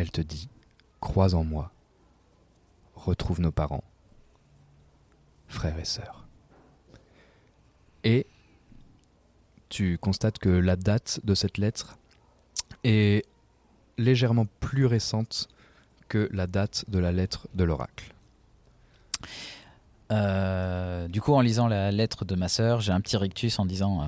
Elle 0.00 0.10
te 0.10 0.22
dit, 0.22 0.48
crois 0.98 1.34
en 1.34 1.44
moi, 1.44 1.70
retrouve 2.94 3.42
nos 3.42 3.52
parents, 3.52 3.84
frères 5.46 5.78
et 5.78 5.84
sœurs. 5.84 6.26
Et 8.02 8.26
tu 9.68 9.98
constates 9.98 10.38
que 10.38 10.48
la 10.48 10.76
date 10.76 11.20
de 11.22 11.34
cette 11.34 11.58
lettre 11.58 11.98
est 12.82 13.26
légèrement 13.98 14.46
plus 14.60 14.86
récente 14.86 15.50
que 16.08 16.30
la 16.32 16.46
date 16.46 16.86
de 16.88 16.98
la 16.98 17.12
lettre 17.12 17.46
de 17.52 17.64
l'oracle. 17.64 18.14
Euh, 20.10 21.08
du 21.08 21.20
coup, 21.20 21.34
en 21.34 21.42
lisant 21.42 21.68
la 21.68 21.90
lettre 21.90 22.24
de 22.24 22.34
ma 22.36 22.48
sœur, 22.48 22.80
j'ai 22.80 22.92
un 22.92 23.02
petit 23.02 23.18
rictus 23.18 23.58
en 23.58 23.66
disant. 23.66 24.00
euh, 24.00 24.06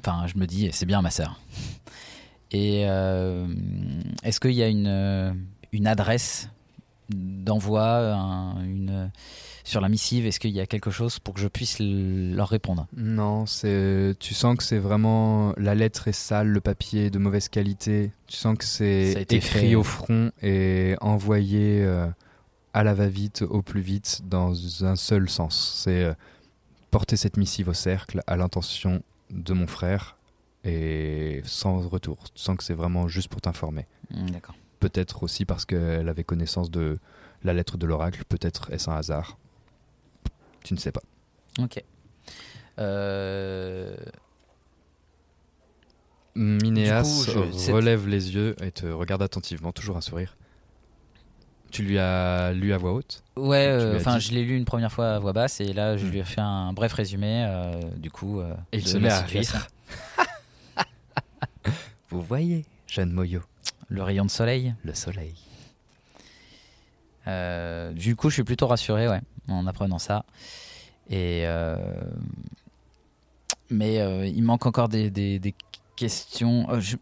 Enfin, 0.00 0.26
je 0.26 0.36
me 0.36 0.46
dis, 0.48 0.70
c'est 0.72 0.86
bien 0.86 1.02
ma 1.02 1.12
sœur. 1.12 1.38
Et 2.52 2.84
euh, 2.86 3.46
est-ce 4.22 4.38
qu'il 4.40 4.52
y 4.52 4.62
a 4.62 4.68
une, 4.68 4.86
euh, 4.86 5.32
une 5.72 5.86
adresse 5.86 6.48
d'envoi 7.08 8.14
un- 8.14 8.62
une, 8.64 9.10
sur 9.64 9.80
la 9.80 9.88
missive? 9.88 10.26
Est-ce 10.26 10.38
qu'il 10.40 10.50
y 10.50 10.60
a 10.60 10.66
quelque 10.66 10.90
chose 10.90 11.18
pour 11.18 11.34
que 11.34 11.40
je 11.40 11.48
puisse 11.48 11.78
leur 11.80 12.48
répondre? 12.48 12.86
Non, 12.96 13.46
c'est 13.46 14.14
tu 14.18 14.34
sens 14.34 14.56
que 14.56 14.62
c'est 14.62 14.78
vraiment 14.78 15.54
la 15.56 15.74
lettre 15.74 16.08
est 16.08 16.12
sale, 16.12 16.48
le 16.48 16.60
papier 16.60 17.06
est 17.06 17.10
de 17.10 17.18
mauvaise 17.18 17.48
qualité. 17.48 18.12
Tu 18.26 18.36
sens 18.36 18.56
que 18.58 18.64
c'est 18.64 19.32
écrit 19.32 19.68
fait. 19.70 19.74
au 19.74 19.82
front 19.82 20.30
et 20.42 20.94
envoyé 21.00 21.82
euh, 21.82 22.06
à 22.74 22.84
la 22.84 22.94
va-vite, 22.94 23.42
au 23.42 23.62
plus 23.62 23.80
vite, 23.82 24.22
dans 24.28 24.84
un 24.84 24.96
seul 24.96 25.28
sens. 25.28 25.82
C'est 25.84 26.04
euh, 26.04 26.14
porter 26.90 27.16
cette 27.16 27.36
missive 27.36 27.68
au 27.68 27.74
cercle 27.74 28.20
à 28.26 28.36
l'intention 28.36 29.02
de 29.30 29.54
mon 29.54 29.66
frère 29.66 30.16
et 30.64 31.40
sans 31.44 31.80
retour. 31.88 32.18
Tu 32.34 32.42
sens 32.42 32.56
que 32.56 32.64
c'est 32.64 32.74
vraiment 32.74 33.08
juste 33.08 33.28
pour 33.28 33.40
t'informer. 33.40 33.86
Hmm, 34.10 34.26
D'accord. 34.30 34.54
Peut-être 34.80 35.22
aussi 35.22 35.44
parce 35.44 35.64
qu'elle 35.64 36.08
avait 36.08 36.24
connaissance 36.24 36.70
de 36.70 36.98
la 37.44 37.52
lettre 37.52 37.76
de 37.78 37.86
l'oracle. 37.86 38.24
Peut-être 38.28 38.70
est-ce 38.72 38.90
un 38.90 38.96
hasard. 38.96 39.38
Tu 40.64 40.74
ne 40.74 40.78
sais 40.78 40.92
pas. 40.92 41.02
Ok. 41.60 41.82
Euh, 42.78 43.94
Minéas 46.34 47.02
coup, 47.02 47.24
je- 47.24 47.72
relève 47.72 48.08
les 48.08 48.34
yeux 48.34 48.56
et 48.62 48.70
te 48.72 48.86
regarde 48.86 49.22
attentivement, 49.22 49.72
toujours 49.72 49.96
un 49.96 50.00
sourire. 50.00 50.36
Tu 51.70 51.82
lui 51.82 51.98
as 51.98 52.52
lu 52.52 52.72
à 52.72 52.78
voix 52.78 52.92
haute? 52.92 53.22
Ouais, 53.36 53.66
euh, 53.66 53.96
enfin, 53.96 54.18
dit? 54.18 54.24
je 54.26 54.32
l'ai 54.32 54.44
lu 54.44 54.56
une 54.56 54.64
première 54.64 54.92
fois 54.92 55.10
à 55.10 55.18
voix 55.18 55.32
basse 55.32 55.60
et 55.60 55.72
là, 55.72 55.96
je 55.96 56.06
Hmm. 56.06 56.10
lui 56.10 56.18
ai 56.20 56.24
fait 56.24 56.40
un 56.40 56.72
bref 56.72 56.92
résumé, 56.92 57.44
euh, 57.46 57.80
du 57.96 58.10
coup. 58.10 58.40
Et 58.72 58.78
il 58.78 58.86
se 58.86 58.98
met 58.98 59.08
à 59.10 59.20
rire. 59.22 59.68
Vous 62.12 62.20
voyez, 62.20 62.64
jeune 62.86 63.10
Moyo, 63.10 63.40
Le 63.88 64.02
rayon 64.02 64.26
de 64.26 64.30
soleil. 64.30 64.74
le 64.84 64.92
soleil. 64.94 65.34
Euh, 67.26 67.92
du 67.92 68.16
coup, 68.16 68.28
je 68.28 68.34
suis 68.34 68.44
plutôt 68.44 68.66
rassuré, 68.66 69.08
ouais, 69.08 69.20
en 69.48 69.66
apprenant 69.66 69.98
ça. 69.98 70.24
Et 71.08 71.44
euh, 71.46 71.76
mais 73.70 74.00
euh, 74.00 74.26
il 74.26 74.42
manque 74.42 74.66
encore 74.66 74.88
des, 74.88 75.10
des- 75.10 75.38
des 75.38 75.54
questions. 75.96 76.68
Je- 76.80 76.96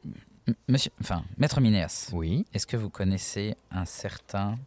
Monsieur, 0.68 0.90
enfin, 1.00 1.24
Maître 1.38 1.60
Minéas, 1.60 2.10
Oui. 2.12 2.44
est-ce 2.54 2.66
que 2.66 2.76
vous 2.76 2.90
connaissez 2.90 3.56
un 3.70 3.84
certain 3.84 4.58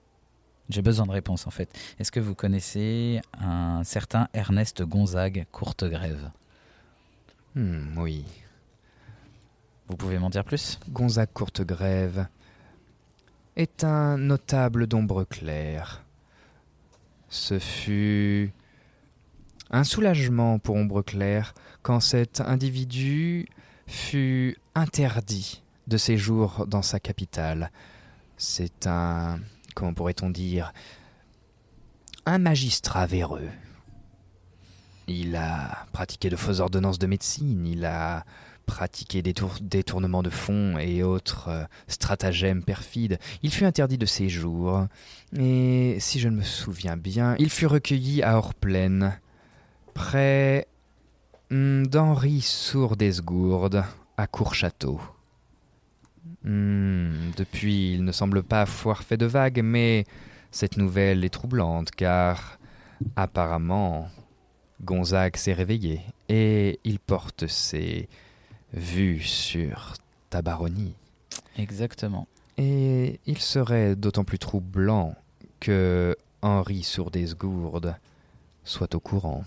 J'ai 0.69 0.81
besoin 0.81 1.05
de 1.05 1.11
réponse 1.11 1.45
en 1.47 1.51
fait. 1.51 1.69
Est-ce 1.99 2.11
que 2.11 2.19
vous 2.19 2.35
connaissez 2.35 3.21
un 3.39 3.83
certain 3.83 4.27
Ernest 4.33 4.81
Gonzague 4.83 5.45
Courtegrève? 5.51 6.31
Hmm, 7.55 7.97
oui. 7.97 8.23
Vous 9.87 9.97
pouvez 9.97 10.17
m'en 10.17 10.29
dire 10.29 10.43
plus? 10.43 10.79
Gonzague 10.89 11.29
Courtegrève 11.33 12.27
est 13.55 13.83
un 13.83 14.17
notable 14.17 14.87
d'ombre 14.87 15.23
claire. 15.23 16.03
Ce 17.29 17.59
fut 17.59 18.53
un 19.71 19.83
soulagement 19.83 20.59
pour 20.59 20.75
Ombre 20.75 21.01
Claire 21.01 21.55
quand 21.81 21.99
cet 21.99 22.41
individu 22.41 23.47
fut 23.87 24.55
interdit 24.75 25.63
de 25.87 25.97
séjour 25.97 26.65
dans 26.67 26.83
sa 26.83 26.99
capitale. 26.99 27.71
C'est 28.37 28.87
un, 28.87 29.39
comment 29.75 29.93
pourrait-on 29.93 30.29
dire, 30.29 30.73
un 32.25 32.37
magistrat 32.37 33.07
véreux. 33.07 33.49
Il 35.07 35.35
a 35.35 35.85
pratiqué 35.91 36.29
de 36.29 36.35
fausses 36.35 36.59
ordonnances 36.59 36.99
de 36.99 37.07
médecine, 37.07 37.65
il 37.65 37.83
a 37.85 38.25
pratiqué 38.65 39.21
des 39.21 39.33
tour- 39.33 39.57
détournements 39.61 40.23
de 40.23 40.29
fonds 40.29 40.77
et 40.77 41.03
autres 41.03 41.49
euh, 41.49 41.63
stratagèmes 41.87 42.63
perfides. 42.63 43.19
Il 43.41 43.51
fut 43.51 43.65
interdit 43.65 43.97
de 43.97 44.05
séjour, 44.05 44.87
et 45.37 45.97
si 45.99 46.19
je 46.19 46.29
ne 46.29 46.37
me 46.37 46.43
souviens 46.43 46.97
bien, 46.97 47.35
il 47.39 47.49
fut 47.49 47.67
recueilli 47.67 48.23
à 48.23 48.37
Orplaine, 48.37 49.19
près 49.93 50.67
hmm, 51.51 51.85
d'Henri 51.85 52.41
Sourdesgourde, 52.41 53.83
à 54.17 54.27
Courchâteau. 54.27 54.99
Hmm, 56.43 57.31
depuis, 57.37 57.93
il 57.93 58.03
ne 58.03 58.11
semble 58.11 58.43
pas 58.43 58.61
avoir 58.61 59.03
fait 59.03 59.17
de 59.17 59.25
vagues, 59.25 59.61
mais 59.63 60.05
cette 60.51 60.77
nouvelle 60.77 61.25
est 61.25 61.29
troublante, 61.29 61.91
car 61.91 62.59
apparemment, 63.15 64.07
Gonzague 64.81 65.37
s'est 65.37 65.53
réveillé, 65.53 66.01
et 66.29 66.79
il 66.83 66.99
porte 66.99 67.47
ses 67.47 68.07
vues 68.73 69.21
sur 69.21 69.93
ta 70.29 70.41
baronnie. 70.41 70.95
Exactement. 71.57 72.27
Et 72.57 73.19
il 73.25 73.39
serait 73.39 73.95
d'autant 73.95 74.23
plus 74.23 74.39
troublant 74.39 75.15
que 75.59 76.15
Henri 76.41 76.83
Sourdesgourde 76.83 77.95
soit 78.63 78.95
au 78.95 78.99
courant. 78.99 79.43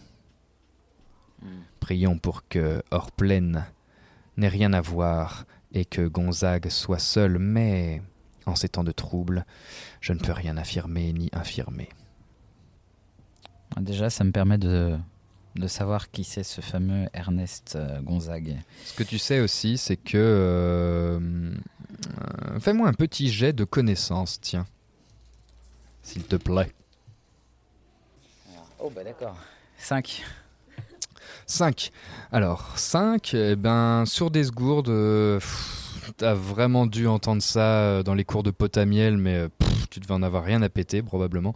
Prions 1.80 2.18
pour 2.18 2.48
que 2.48 2.82
Orplaine 2.90 3.66
n'ait 4.36 4.48
rien 4.48 4.72
à 4.72 4.80
voir 4.80 5.44
et 5.72 5.84
que 5.84 6.06
Gonzague 6.06 6.68
soit 6.68 6.98
seul, 6.98 7.38
mais 7.38 8.02
en 8.46 8.54
ces 8.54 8.68
temps 8.68 8.84
de 8.84 8.92
trouble, 8.92 9.44
je 10.00 10.12
ne 10.12 10.18
peux 10.18 10.32
rien 10.32 10.56
affirmer 10.56 11.12
ni 11.12 11.28
infirmer. 11.32 11.88
Déjà, 13.78 14.08
ça 14.08 14.24
me 14.24 14.32
permet 14.32 14.58
de, 14.58 14.96
de 15.58 15.68
savoir 15.68 16.10
qui 16.10 16.24
c'est 16.24 16.42
ce 16.42 16.60
fameux 16.60 17.06
Ernest 17.12 17.74
euh, 17.76 18.00
Gonzague. 18.02 18.56
Ce 18.84 18.94
que 18.94 19.02
tu 19.02 19.18
sais 19.18 19.40
aussi, 19.40 19.78
c'est 19.78 19.96
que... 19.96 20.16
euh, 20.16 21.18
euh, 21.20 22.60
Fais-moi 22.60 22.88
un 22.88 22.92
petit 22.92 23.30
jet 23.30 23.52
de 23.52 23.64
connaissances, 23.64 24.40
tiens. 24.40 24.66
S'il 26.02 26.22
te 26.24 26.36
plaît. 26.36 26.72
Oh 28.78 28.90
bah 28.94 29.02
d'accord. 29.02 29.36
5. 29.78 30.24
5. 31.46 31.90
Alors, 32.32 32.78
5, 32.78 33.34
eh 33.34 33.56
ben, 33.56 34.04
sur 34.06 34.30
des 34.30 34.44
gourdes, 34.44 34.88
euh, 34.88 35.38
pff, 35.38 35.85
t'as 36.16 36.34
vraiment 36.34 36.86
dû 36.86 37.06
entendre 37.06 37.42
ça 37.42 37.80
euh, 37.80 38.02
dans 38.02 38.14
les 38.14 38.24
cours 38.24 38.42
de 38.42 38.50
potamiel, 38.50 39.16
mais 39.16 39.34
euh, 39.34 39.48
pff, 39.58 39.88
tu 39.88 40.00
devais 40.00 40.14
en 40.14 40.22
avoir 40.22 40.44
rien 40.44 40.62
à 40.62 40.68
péter, 40.68 41.02
probablement. 41.02 41.54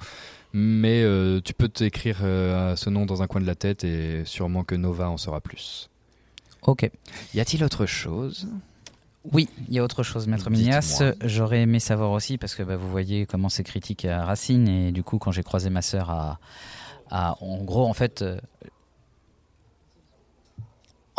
Mais 0.52 1.02
euh, 1.02 1.40
tu 1.40 1.54
peux 1.54 1.68
t'écrire 1.68 2.18
euh, 2.22 2.74
ce 2.74 2.90
nom 2.90 3.06
dans 3.06 3.22
un 3.22 3.26
coin 3.26 3.40
de 3.40 3.46
la 3.46 3.54
tête 3.54 3.84
et 3.84 4.24
sûrement 4.24 4.64
que 4.64 4.74
Nova 4.74 5.08
en 5.08 5.16
saura 5.16 5.40
plus. 5.40 5.88
Ok. 6.62 6.90
Y 7.34 7.40
a-t-il 7.40 7.62
autre 7.64 7.86
chose? 7.86 8.48
Oui, 9.32 9.48
il 9.68 9.74
y 9.74 9.78
a 9.78 9.84
autre 9.84 10.02
chose, 10.02 10.26
Maître. 10.26 10.50
Minias. 10.50 11.02
J'aurais 11.24 11.60
aimé 11.60 11.78
savoir 11.78 12.10
aussi, 12.10 12.38
parce 12.38 12.54
que 12.54 12.62
bah, 12.62 12.76
vous 12.76 12.90
voyez 12.90 13.26
comment 13.26 13.48
c'est 13.48 13.64
critique 13.64 14.06
à 14.06 14.24
Racine, 14.24 14.66
et 14.66 14.92
du 14.92 15.02
coup, 15.02 15.18
quand 15.18 15.30
j'ai 15.30 15.42
croisé 15.42 15.70
ma 15.70 15.82
sœur 15.82 16.10
à, 16.10 16.38
à, 17.10 17.36
en 17.42 17.58
gros, 17.62 17.86
en 17.86 17.92
fait, 17.92 18.22
euh, 18.22 18.38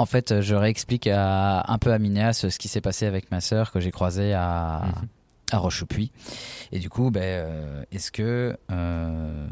en 0.01 0.05
fait, 0.05 0.41
je 0.41 0.55
réexplique 0.55 1.07
à, 1.07 1.63
un 1.71 1.77
peu 1.77 1.93
à 1.93 1.99
Minéas 1.99 2.33
ce 2.33 2.57
qui 2.57 2.67
s'est 2.67 2.81
passé 2.81 3.05
avec 3.05 3.31
ma 3.31 3.39
sœur 3.41 3.71
que 3.71 3.79
j'ai 3.79 3.91
croisée 3.91 4.33
à, 4.33 4.83
à 5.51 5.57
Rochepuis. 5.57 6.11
Et 6.71 6.79
du 6.79 6.89
coup, 6.89 7.11
ben, 7.11 7.21
euh, 7.23 7.83
est-ce 7.91 8.11
que 8.11 8.57
euh, 8.71 9.47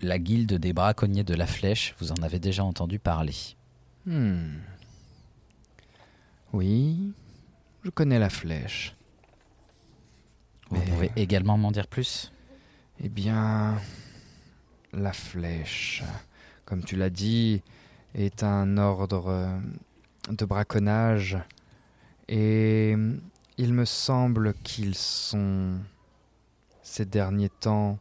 la 0.00 0.18
guilde 0.18 0.54
des 0.54 0.72
braconniers 0.72 1.24
de 1.24 1.34
la 1.34 1.46
Flèche, 1.46 1.94
vous 2.00 2.12
en 2.12 2.22
avez 2.22 2.38
déjà 2.38 2.64
entendu 2.64 2.98
parler? 2.98 3.34
Hmm. 4.06 4.56
Oui, 6.52 7.12
je 7.84 7.90
connais 7.90 8.18
la 8.18 8.28
flèche. 8.28 8.94
Vous 10.70 10.78
Mais- 10.78 10.84
pouvez 10.86 11.12
également 11.16 11.56
m'en 11.56 11.70
dire 11.70 11.86
plus? 11.86 12.32
Eh 13.02 13.08
bien, 13.08 13.76
la 14.92 15.12
flèche, 15.12 16.02
comme 16.64 16.84
tu 16.84 16.96
l'as 16.96 17.10
dit, 17.10 17.62
est 18.14 18.42
un 18.42 18.76
ordre 18.76 19.28
euh, 19.28 19.58
de 20.30 20.44
braconnage 20.44 21.38
et 22.28 22.96
il 23.58 23.74
me 23.74 23.84
semble 23.84 24.54
qu'ils 24.62 24.94
sont, 24.94 25.78
ces 26.82 27.04
derniers 27.04 27.50
temps, 27.50 27.98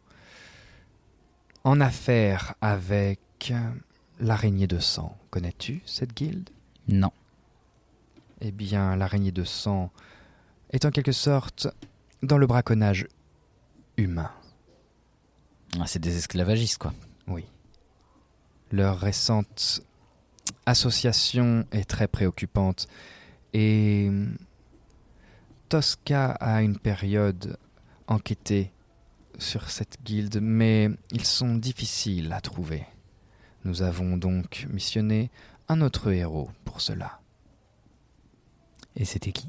en 1.63 1.82
affaire 1.82 2.56
avec 2.62 3.54
l'araignée 4.19 4.67
de 4.67 4.80
sang. 4.80 5.17
Connais-tu 5.30 5.82
cette 5.86 6.13
guilde? 6.15 6.50
Non. 6.88 7.12
Eh 8.39 8.52
bien, 8.52 8.95
l'araignée 8.95 9.32
de 9.32 9.43
sang 9.43 9.91
est 10.71 10.86
en 10.86 10.91
quelque 10.91 11.12
sorte 11.12 11.67
dans 12.24 12.38
le 12.38 12.47
braconnage 12.47 13.08
humain. 13.97 14.32
Ah, 15.80 15.86
C'est 15.88 16.00
des 16.00 16.17
esclavagistes, 16.17 16.78
quoi. 16.78 16.93
Oui. 17.28 17.45
Leur 18.71 19.00
récente 19.00 19.82
association 20.66 21.66
est 21.72 21.90
très 21.90 22.08
préoccupante 22.08 22.88
et 23.54 24.08
hum, 24.10 24.36
Tosca 25.70 26.32
a 26.32 26.62
une 26.62 26.78
période 26.78 27.58
enquêté 28.08 28.72
sur 29.38 29.70
cette 29.70 30.04
guilde, 30.04 30.40
mais 30.42 30.90
ils 31.12 31.26
sont 31.26 31.56
difficiles 31.56 32.34
à 32.34 32.42
trouver. 32.42 32.86
Nous 33.64 33.82
avons 33.82 34.18
donc 34.18 34.68
missionné 34.70 35.32
un 35.70 35.82
autre 35.82 36.12
héros 36.12 36.50
pour 36.66 36.82
cela. 36.82 37.22
Et 38.96 39.06
c'était 39.06 39.32
qui? 39.32 39.48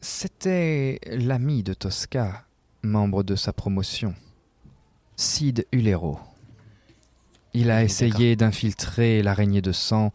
C'était 0.00 1.00
l'ami 1.06 1.62
de 1.62 1.74
Tosca, 1.74 2.44
membre 2.82 3.22
de 3.22 3.34
sa 3.34 3.52
promotion, 3.52 4.14
Sid 5.16 5.66
Ulero. 5.72 6.18
Il 7.54 7.70
a 7.70 7.82
essayé 7.82 8.34
d'infiltrer 8.34 9.22
l'araignée 9.22 9.60
de 9.60 9.72
sang, 9.72 10.12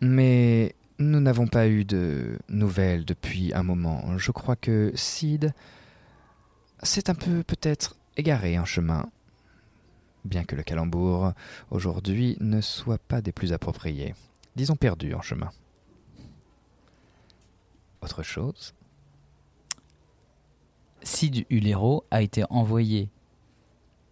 mais 0.00 0.74
nous 0.98 1.20
n'avons 1.20 1.46
pas 1.46 1.68
eu 1.68 1.84
de 1.86 2.38
nouvelles 2.50 3.06
depuis 3.06 3.54
un 3.54 3.62
moment. 3.62 4.18
Je 4.18 4.30
crois 4.30 4.56
que 4.56 4.92
Sid 4.94 5.54
s'est 6.82 7.08
un 7.08 7.14
peu 7.14 7.42
peut-être 7.42 7.96
égaré 8.18 8.58
en 8.58 8.66
chemin, 8.66 9.08
bien 10.26 10.44
que 10.44 10.54
le 10.54 10.62
calembour 10.62 11.32
aujourd'hui 11.70 12.36
ne 12.40 12.60
soit 12.60 12.98
pas 12.98 13.22
des 13.22 13.32
plus 13.32 13.54
appropriés. 13.54 14.14
Disons 14.54 14.76
perdu 14.76 15.14
en 15.14 15.22
chemin. 15.22 15.50
Autre 18.02 18.22
chose? 18.22 18.74
Sid 21.02 21.46
Ulero 21.48 22.04
a 22.10 22.20
été 22.20 22.44
envoyé 22.50 23.08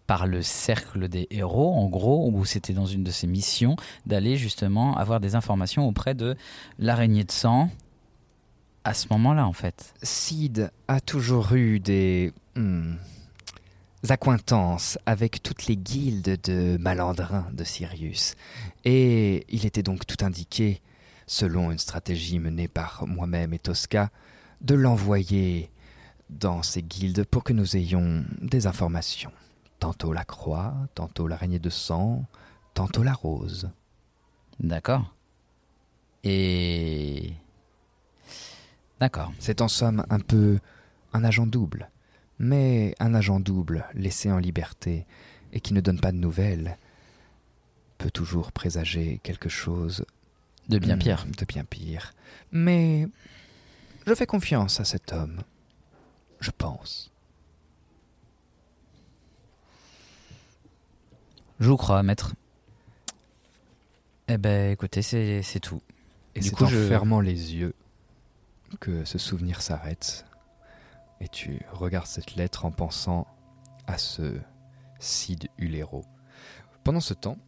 par 0.09 0.27
le 0.27 0.43
cercle 0.43 1.07
des 1.09 1.29
héros, 1.31 1.75
en 1.75 1.87
gros, 1.87 2.31
où 2.33 2.45
c'était 2.47 2.73
dans 2.73 2.87
une 2.87 3.05
de 3.05 3.11
ses 3.11 3.27
missions 3.27 3.77
d'aller 4.07 4.39
justement 4.39 4.97
avoir 4.97 5.21
des 5.21 5.35
informations 5.35 5.87
auprès 5.87 6.15
de 6.15 6.35
l'araignée 6.79 7.25
de 7.25 7.31
sang 7.31 7.69
à 8.85 8.95
ce 8.95 9.07
moment-là, 9.11 9.47
en 9.47 9.53
fait. 9.53 9.93
Sid 10.03 10.73
a 10.89 11.01
toujours 11.03 11.53
eu 11.53 11.79
des 11.79 12.33
hmm, 12.57 12.95
accointances 14.09 14.99
avec 15.05 15.43
toutes 15.43 15.67
les 15.67 15.77
guildes 15.77 16.41
de 16.43 16.79
malandrins 16.79 17.47
de 17.53 17.65
Sirius. 17.65 18.35
Et 18.87 19.45
il 19.51 19.67
était 19.67 19.83
donc 19.83 20.07
tout 20.07 20.25
indiqué, 20.25 20.81
selon 21.27 21.71
une 21.71 21.79
stratégie 21.79 22.39
menée 22.39 22.69
par 22.69 23.07
moi-même 23.07 23.53
et 23.53 23.59
Tosca, 23.59 24.09
de 24.63 24.75
l'envoyer 24.75 25.71
dans 26.31 26.63
ces 26.63 26.83
guildes 26.83 27.27
pour 27.27 27.45
que 27.45 27.53
nous 27.53 27.77
ayons 27.77 28.25
des 28.41 28.67
informations. 28.67 29.33
Tantôt 29.79 30.13
la 30.13 30.25
croix, 30.25 30.75
tantôt 30.95 31.29
l'araignée 31.29 31.59
de 31.59 31.71
sang, 31.71 32.25
tantôt 32.75 33.03
la 33.03 33.13
rose. 33.13 33.71
D'accord. 34.61 35.15
Et... 36.25 37.33
D'accord. 39.01 39.33
C'est 39.39 39.61
en 39.61 39.69
somme 39.69 40.05
un 40.11 40.21
peu 40.21 40.59
un 41.13 41.25
agent 41.25 41.47
double. 41.47 41.91
Mais 42.39 42.95
un 43.01 43.15
agent 43.15 43.41
double 43.41 43.87
laissé 43.95 44.31
en 44.31 44.39
liberté 44.39 45.07
et 45.53 45.61
qui 45.61 45.75
ne 45.75 45.81
donne 45.81 46.01
pas 46.01 46.13
de 46.13 46.19
nouvelles 46.19 46.77
peut 47.99 48.11
toujours 48.11 48.53
présager 48.53 49.21
quelque 49.25 49.49
chose 49.49 50.05
De 50.69 50.79
bien 50.79 50.97
hmm, 50.97 51.01
pire. 51.01 51.27
De 51.37 51.45
bien 51.45 51.65
pire. 51.65 52.15
Mais 52.53 53.09
je 54.07 54.15
fais 54.15 54.27
confiance 54.27 54.81
à 54.81 54.85
cet 54.85 55.13
homme. 55.13 55.43
Je 56.41 56.51
pense. 56.51 57.11
Je 61.61 61.69
vous 61.71 61.77
crois, 61.77 62.03
maître. 62.03 62.35
Eh 64.29 64.37
ben, 64.39 64.71
écoutez, 64.71 65.03
c'est 65.03 65.61
tout. 65.61 65.81
Et 66.35 66.43
c'est 66.43 66.63
en 66.63 66.67
je- 66.67 66.87
fermant 66.87 67.21
les 67.21 67.55
yeux 67.57 67.75
que 68.81 69.05
ce 69.05 69.19
souvenir 69.19 69.63
s'arrête. 69.63 70.25
Et 71.21 71.29
tu 71.29 71.61
regardes 71.73 72.07
cette 72.07 72.37
lettre 72.37 72.65
en 72.65 72.71
pensant 72.71 73.27
à 73.87 73.99
ce 73.99 74.39
Cid 75.01 75.49
Ulero. 75.59 76.05
Pendant 76.85 77.01
ce 77.01 77.15
temps, 77.15 77.39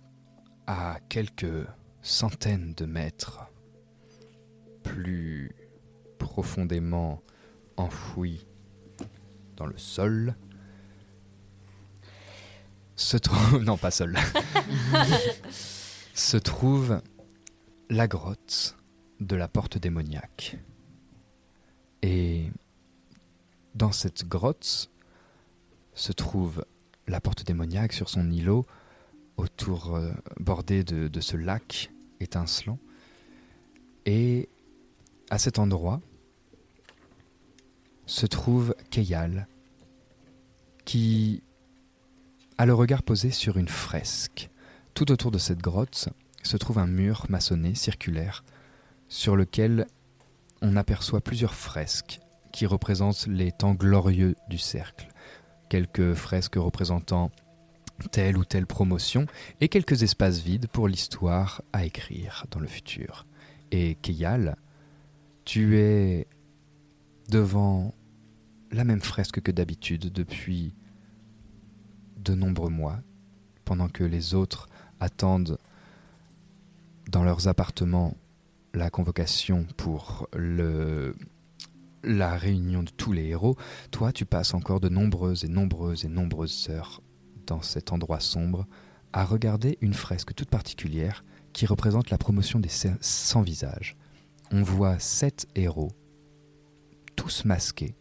à 0.66 0.99
quelques 1.09 1.66
centaines 2.03 2.75
de 2.75 2.87
mètres 2.87 3.40
plus 4.83 5.55
profondément 6.18 7.23
enfouis 7.77 8.46
dans 9.57 9.66
le 9.66 9.77
sol, 9.77 10.35
se 13.01 13.17
trouve... 13.17 13.63
Non, 13.65 13.77
pas 13.77 13.91
sol. 13.91 14.17
se 16.15 16.37
trouve 16.37 17.01
la 17.89 18.07
grotte 18.07 18.77
de 19.21 19.37
la 19.37 19.49
porte 19.49 19.79
démoniaque. 19.79 20.59
Et 22.03 22.51
dans 23.75 23.93
cette 23.93 24.29
grotte 24.29 24.91
se 25.95 26.13
trouve 26.13 26.65
la 27.07 27.21
porte 27.21 27.45
démoniaque 27.45 27.93
sur 27.93 28.09
son 28.09 28.31
îlot, 28.31 28.67
autour 29.37 29.97
euh, 29.97 30.13
bordé 30.39 30.85
de, 30.85 31.09
de 31.09 31.21
ce 31.21 31.37
lac 31.37 31.91
étincelant. 32.21 32.79
Et 34.07 34.49
à 35.31 35.39
cet 35.39 35.59
endroit 35.59 36.01
se 38.07 38.27
trouve 38.27 38.75
Keyal, 38.91 39.47
qui 40.85 41.43
a 42.61 42.66
le 42.66 42.75
regard 42.75 43.03
posé 43.03 43.31
sur 43.31 43.57
une 43.57 43.68
fresque. 43.68 44.51
Tout 44.92 45.11
autour 45.12 45.31
de 45.31 45.38
cette 45.38 45.62
grotte 45.62 46.11
se 46.42 46.59
trouve 46.59 46.79
un 46.79 46.87
mur 46.87 47.25
maçonné 47.31 47.75
circulaire 47.75 48.44
sur 49.09 49.35
lequel 49.35 49.87
on 50.61 50.77
aperçoit 50.77 51.23
plusieurs 51.23 51.55
fresques 51.55 52.20
qui 52.53 52.66
représentent 52.66 53.27
les 53.29 53.51
temps 53.51 53.73
glorieux 53.73 54.35
du 54.51 54.59
cercle. 54.59 55.09
Quelques 55.70 56.12
fresques 56.12 56.57
représentant 56.57 57.31
telle 58.13 58.37
ou 58.37 58.44
telle 58.44 58.67
promotion 58.67 59.25
et 59.63 59.71
quelques 59.71 60.02
espaces 60.02 60.40
vides 60.40 60.69
pour 60.69 60.87
l'histoire 60.87 61.63
à 61.73 61.87
écrire 61.87 62.44
dans 62.50 62.61
le 62.61 62.69
futur. 62.69 63.27
Et 63.71 63.94
Keyal, 64.02 64.58
tu 65.46 65.79
es 65.79 66.27
devant 67.31 67.94
la 68.71 68.85
même 68.85 69.00
fresque 69.00 69.40
que 69.40 69.50
d'habitude 69.50 70.13
depuis 70.13 70.75
de 72.23 72.35
nombreux 72.35 72.71
mois, 72.71 72.98
pendant 73.64 73.88
que 73.88 74.04
les 74.04 74.35
autres 74.35 74.68
attendent 75.00 75.58
dans 77.08 77.25
leurs 77.25 77.48
appartements 77.48 78.16
la 78.75 78.90
convocation 78.90 79.66
pour 79.77 80.29
le, 80.33 81.16
la 82.04 82.37
réunion 82.37 82.83
de 82.83 82.90
tous 82.90 83.12
les 83.12 83.27
héros, 83.27 83.56
toi 83.90 84.12
tu 84.12 84.25
passes 84.25 84.54
encore 84.54 84.81
de 84.81 84.88
nombreuses 84.88 85.44
et 85.44 85.48
nombreuses 85.48 86.04
et 86.04 86.08
nombreuses 86.08 86.68
heures 86.71 87.02
dans 87.46 87.62
cet 87.62 87.92
endroit 87.92 88.21
sombre 88.21 88.66
à 89.12 89.25
regarder 89.25 89.77
une 89.81 89.94
fresque 89.94 90.35
toute 90.35 90.50
particulière 90.50 91.25
qui 91.52 91.66
représente 91.66 92.10
la 92.10 92.18
promotion 92.18 92.60
des 92.60 92.71
sans 93.00 93.42
visages. 93.42 93.96
On 94.52 94.62
voit 94.62 94.98
sept 94.98 95.46
héros, 95.54 95.90
tous 97.16 97.44
masqués. 97.44 97.96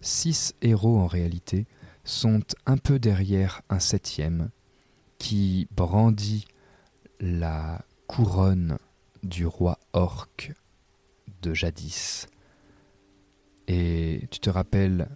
Six 0.00 0.54
héros 0.62 0.98
en 0.98 1.06
réalité, 1.06 1.66
sont 2.04 2.40
un 2.66 2.76
peu 2.76 2.98
derrière 2.98 3.62
un 3.68 3.78
septième 3.78 4.50
qui 5.18 5.68
brandit 5.76 6.46
la 7.20 7.84
couronne 8.06 8.78
du 9.22 9.46
roi 9.46 9.78
orc 9.92 10.52
de 11.42 11.54
jadis. 11.54 12.26
Et 13.68 14.26
tu 14.30 14.40
te 14.40 14.50
rappelles 14.50 15.08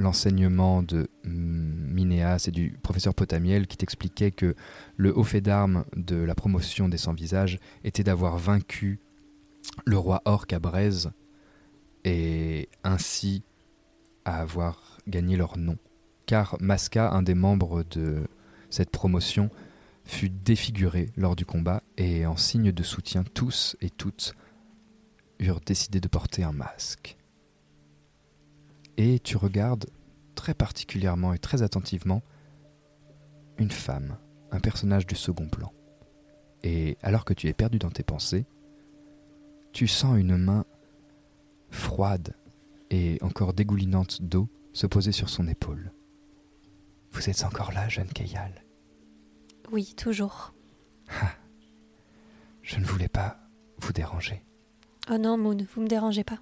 l'enseignement 0.00 0.82
de 0.82 1.08
Minéas 1.24 2.46
et 2.48 2.50
du 2.50 2.78
professeur 2.82 3.14
Potamiel 3.14 3.66
qui 3.66 3.76
t'expliquait 3.76 4.30
que 4.30 4.54
le 4.96 5.16
haut 5.16 5.24
fait 5.24 5.40
d'armes 5.40 5.84
de 5.94 6.16
la 6.16 6.34
promotion 6.34 6.88
des 6.88 6.96
sans-visages 6.96 7.58
était 7.84 8.02
d'avoir 8.02 8.38
vaincu 8.38 8.98
le 9.84 9.98
roi 9.98 10.22
orc 10.24 10.46
à 10.52 10.58
Braise 10.58 11.10
et 12.04 12.68
ainsi 12.82 13.42
à 14.24 14.40
avoir 14.40 14.98
gagné 15.06 15.36
leur 15.36 15.58
nom. 15.58 15.76
Car 16.30 16.56
Masca, 16.60 17.10
un 17.10 17.22
des 17.22 17.34
membres 17.34 17.82
de 17.82 18.28
cette 18.68 18.90
promotion, 18.90 19.50
fut 20.04 20.30
défiguré 20.30 21.10
lors 21.16 21.34
du 21.34 21.44
combat 21.44 21.82
et 21.96 22.24
en 22.24 22.36
signe 22.36 22.70
de 22.70 22.82
soutien, 22.84 23.24
tous 23.24 23.76
et 23.80 23.90
toutes 23.90 24.36
eurent 25.40 25.58
décidé 25.58 26.00
de 26.00 26.06
porter 26.06 26.44
un 26.44 26.52
masque. 26.52 27.16
Et 28.96 29.18
tu 29.18 29.36
regardes 29.36 29.86
très 30.36 30.54
particulièrement 30.54 31.32
et 31.32 31.40
très 31.40 31.62
attentivement 31.62 32.22
une 33.58 33.72
femme, 33.72 34.16
un 34.52 34.60
personnage 34.60 35.08
du 35.08 35.16
second 35.16 35.48
plan. 35.48 35.72
Et 36.62 36.96
alors 37.02 37.24
que 37.24 37.34
tu 37.34 37.48
es 37.48 37.54
perdu 37.54 37.80
dans 37.80 37.90
tes 37.90 38.04
pensées, 38.04 38.46
tu 39.72 39.88
sens 39.88 40.16
une 40.16 40.36
main 40.36 40.64
froide 41.70 42.36
et 42.90 43.18
encore 43.20 43.52
dégoulinante 43.52 44.22
d'eau 44.22 44.48
se 44.72 44.86
poser 44.86 45.10
sur 45.10 45.28
son 45.28 45.48
épaule. 45.48 45.90
Vous 47.12 47.28
êtes 47.28 47.44
encore 47.44 47.72
là, 47.72 47.88
jeune 47.88 48.08
Kayal 48.08 48.52
Oui, 49.70 49.94
toujours. 49.96 50.52
Ah, 51.08 51.32
je 52.62 52.78
ne 52.78 52.84
voulais 52.84 53.08
pas 53.08 53.38
vous 53.78 53.92
déranger. 53.92 54.42
Oh 55.10 55.18
non, 55.18 55.36
Moon, 55.36 55.56
vous 55.74 55.82
me 55.82 55.88
dérangez 55.88 56.24
pas. 56.24 56.38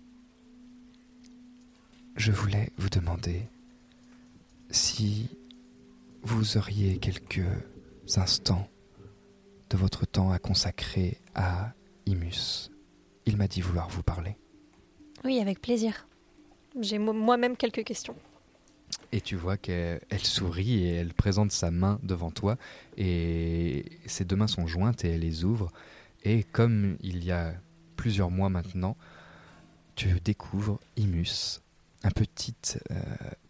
Je 2.16 2.32
voulais 2.32 2.72
vous 2.76 2.90
demander 2.90 3.48
si 4.70 5.30
vous 6.22 6.56
auriez 6.58 6.98
quelques 6.98 7.46
instants 8.16 8.68
de 9.70 9.76
votre 9.76 10.04
temps 10.06 10.30
à 10.30 10.38
consacrer 10.38 11.18
à 11.34 11.72
Imus. 12.06 12.70
Il 13.26 13.36
m'a 13.36 13.46
dit 13.48 13.60
vouloir 13.60 13.88
vous 13.88 14.02
parler. 14.02 14.36
Oui, 15.24 15.40
avec 15.40 15.60
plaisir. 15.60 16.06
J'ai 16.80 16.98
moi-même 16.98 17.56
quelques 17.56 17.84
questions. 17.84 18.16
Et 19.10 19.20
tu 19.20 19.36
vois 19.36 19.56
qu'elle 19.56 20.00
sourit 20.22 20.84
et 20.84 20.94
elle 20.96 21.14
présente 21.14 21.50
sa 21.50 21.70
main 21.70 21.98
devant 22.02 22.30
toi 22.30 22.56
et 22.96 23.84
ses 24.06 24.24
deux 24.24 24.36
mains 24.36 24.46
sont 24.46 24.66
jointes 24.66 25.04
et 25.04 25.10
elle 25.10 25.20
les 25.20 25.44
ouvre. 25.44 25.70
Et 26.24 26.44
comme 26.44 26.98
il 27.00 27.24
y 27.24 27.32
a 27.32 27.54
plusieurs 27.96 28.30
mois 28.30 28.50
maintenant, 28.50 28.96
tu 29.94 30.20
découvres 30.20 30.78
Imus, 30.96 31.60
un 32.04 32.10
petit 32.10 32.54
euh, 32.90 32.94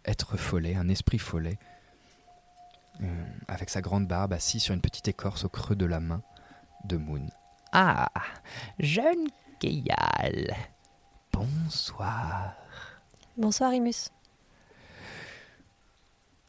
être 0.05 0.37
follet, 0.37 0.75
un 0.75 0.87
esprit 0.87 1.19
follet, 1.19 1.59
euh, 3.01 3.25
avec 3.47 3.69
sa 3.69 3.81
grande 3.81 4.07
barbe 4.07 4.33
assis 4.33 4.59
sur 4.59 4.73
une 4.73 4.81
petite 4.81 5.07
écorce 5.07 5.43
au 5.45 5.49
creux 5.49 5.75
de 5.75 5.85
la 5.85 5.99
main 5.99 6.21
de 6.85 6.97
Moon. 6.97 7.27
Ah, 7.71 8.09
jeune 8.79 9.27
Keyal, 9.59 10.55
bonsoir. 11.31 12.55
Bonsoir 13.37 13.73
Imus. 13.73 14.09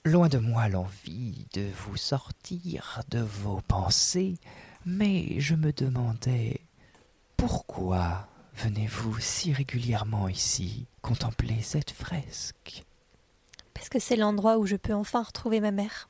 Loin 0.07 0.29
de 0.31 0.39
moi 0.39 0.69
l'envie 0.71 1.47
de 1.53 1.69
vous 1.77 1.99
sortir 1.99 3.03
de 3.11 3.19
vos 3.19 3.61
pensées, 3.61 4.39
mais 4.87 5.39
je 5.41 5.55
me 5.55 5.75
demandais 5.75 6.63
pourquoi 7.37 8.27
venez-vous 8.55 9.21
si 9.21 9.53
régulièrement 9.53 10.27
ici 10.29 10.87
contempler 11.03 11.61
cette 11.61 11.91
fresque? 11.91 12.85
Parce 13.75 13.91
que 13.91 13.99
c'est 13.99 14.17
l'endroit 14.17 14.57
où 14.57 14.65
je 14.65 14.77
peux 14.77 14.95
enfin 14.95 15.23
retrouver 15.23 15.61
ma 15.61 15.71
mère. 15.71 16.09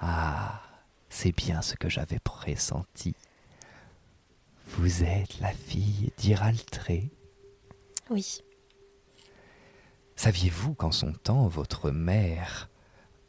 Ah, 0.00 0.62
c'est 1.10 1.36
bien 1.36 1.60
ce 1.60 1.74
que 1.74 1.90
j'avais 1.90 2.20
pressenti. 2.20 3.14
Vous 4.66 5.02
êtes 5.02 5.40
la 5.40 5.52
fille 5.52 6.10
d'Iraltré 6.16 7.10
Oui. 8.08 8.40
Saviez-vous 10.16 10.72
qu'en 10.74 10.90
son 10.90 11.12
temps, 11.12 11.48
votre 11.48 11.90
mère, 11.90 12.70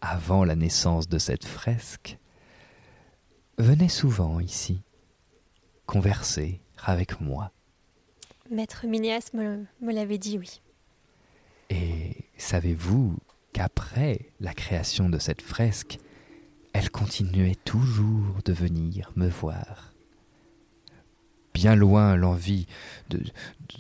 avant 0.02 0.44
la 0.44 0.56
naissance 0.56 1.08
de 1.08 1.18
cette 1.18 1.46
fresque, 1.46 2.18
venait 3.58 3.90
souvent 3.90 4.40
ici, 4.40 4.82
converser 5.86 6.62
avec 6.84 7.20
moi 7.20 7.52
Maître 8.50 8.86
Minéas 8.88 9.30
me, 9.34 9.66
me 9.82 9.94
l'avait 9.94 10.18
dit, 10.18 10.40
oui. 10.40 10.62
Et 11.70 12.26
savez-vous 12.38 13.18
qu'après 13.54 14.32
la 14.40 14.54
création 14.54 15.08
de 15.08 15.20
cette 15.20 15.42
fresque, 15.42 16.00
elle 16.74 16.90
continuait 16.90 17.58
toujours 17.64 18.42
de 18.44 18.54
venir 18.54 19.12
me 19.16 19.28
voir? 19.28 19.94
Bien 21.54 21.76
loin 21.76 22.16
l'envie 22.16 22.66
de, 23.10 23.18
de 23.18 23.32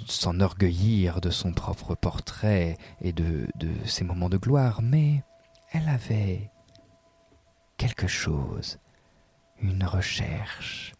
s'enorgueillir 0.05 1.21
de 1.21 1.29
son 1.31 1.51
propre 1.51 1.95
portrait 1.95 2.77
et 3.01 3.13
de, 3.13 3.47
de 3.55 3.69
ses 3.85 4.03
moments 4.03 4.29
de 4.29 4.37
gloire, 4.37 4.81
mais 4.83 5.23
elle 5.71 5.87
avait 5.89 6.49
quelque 7.77 8.07
chose, 8.07 8.79
une 9.61 9.83
recherche, 9.83 10.93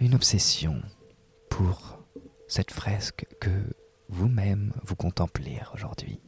une 0.00 0.14
obsession 0.14 0.82
pour 1.50 1.98
cette 2.48 2.70
fresque 2.70 3.26
que 3.40 3.74
vous-même 4.08 4.72
vous 4.82 4.96
contemplez 4.96 5.60
aujourd'hui. 5.72 6.20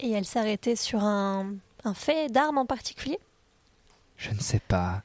Et 0.00 0.10
elle 0.10 0.24
s'arrêtait 0.24 0.76
sur 0.76 1.04
un, 1.04 1.54
un 1.84 1.94
fait 1.94 2.30
d'armes 2.30 2.58
en 2.58 2.66
particulier? 2.66 3.18
Je 4.16 4.30
ne 4.30 4.40
sais 4.40 4.60
pas. 4.60 5.02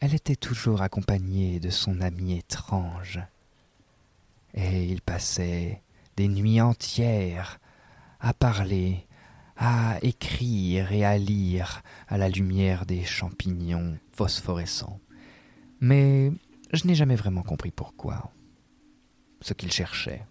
Elle 0.00 0.14
était 0.14 0.36
toujours 0.36 0.82
accompagnée 0.82 1.60
de 1.60 1.70
son 1.70 2.00
ami 2.00 2.38
étrange. 2.38 3.20
Et 4.54 4.84
ils 4.84 5.02
passaient 5.02 5.82
des 6.16 6.28
nuits 6.28 6.60
entières 6.60 7.60
à 8.18 8.32
parler, 8.32 9.06
à 9.60 9.98
écrire 10.00 10.90
et 10.90 11.04
à 11.04 11.18
lire 11.18 11.82
à 12.08 12.16
la 12.16 12.30
lumière 12.30 12.86
des 12.86 13.04
champignons 13.04 13.98
phosphorescents. 14.10 14.98
Mais 15.80 16.32
je 16.72 16.86
n'ai 16.86 16.94
jamais 16.94 17.14
vraiment 17.14 17.42
compris 17.42 17.70
pourquoi, 17.70 18.32
ce 19.42 19.52
qu'ils 19.52 19.70
cherchaient. 19.70 20.24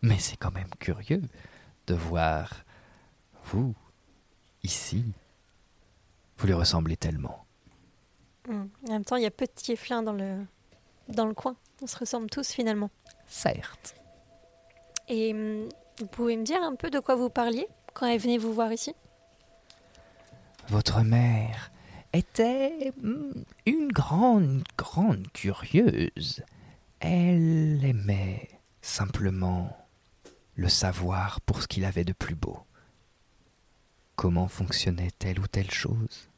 Mais 0.00 0.18
c'est 0.18 0.36
quand 0.36 0.50
même 0.50 0.70
curieux 0.78 1.22
de 1.86 1.94
voir 1.94 2.64
vous 3.44 3.74
ici. 4.62 5.04
Vous 6.38 6.46
lui 6.46 6.54
ressemblez 6.54 6.96
tellement. 6.96 7.44
Hmm. 8.48 8.66
En 8.88 8.92
même 8.92 9.04
temps, 9.04 9.16
il 9.16 9.24
y 9.24 9.26
a 9.26 9.30
peu 9.30 9.44
de 9.44 9.52
tieflins 9.54 10.02
dans 10.02 10.14
le, 10.14 10.38
dans 11.08 11.26
le 11.26 11.34
coin. 11.34 11.54
On 11.82 11.86
se 11.86 11.98
ressemble 11.98 12.30
tous 12.30 12.50
finalement. 12.50 12.90
Certes. 13.26 13.94
Et 15.08 15.34
hum, 15.34 15.68
vous 15.98 16.06
pouvez 16.06 16.36
me 16.38 16.44
dire 16.44 16.62
un 16.62 16.76
peu 16.76 16.88
de 16.88 16.98
quoi 16.98 17.14
vous 17.14 17.28
parliez? 17.28 17.68
Quand 17.96 18.06
elle 18.06 18.20
venait 18.20 18.36
vous 18.36 18.52
voir 18.52 18.72
ici? 18.72 18.94
Votre 20.68 21.00
mère 21.00 21.70
était 22.12 22.92
hmm, 23.02 23.42
une 23.64 23.88
grande, 23.90 24.64
grande 24.76 25.26
curieuse. 25.32 26.42
Elle 27.00 27.82
aimait 27.84 28.50
simplement 28.82 29.74
le 30.56 30.68
savoir 30.68 31.40
pour 31.40 31.62
ce 31.62 31.68
qu'il 31.68 31.86
avait 31.86 32.04
de 32.04 32.12
plus 32.12 32.34
beau. 32.34 32.58
Comment 34.14 34.48
fonctionnait 34.48 35.10
telle 35.18 35.40
ou 35.40 35.46
telle 35.46 35.70
chose? 35.70 36.28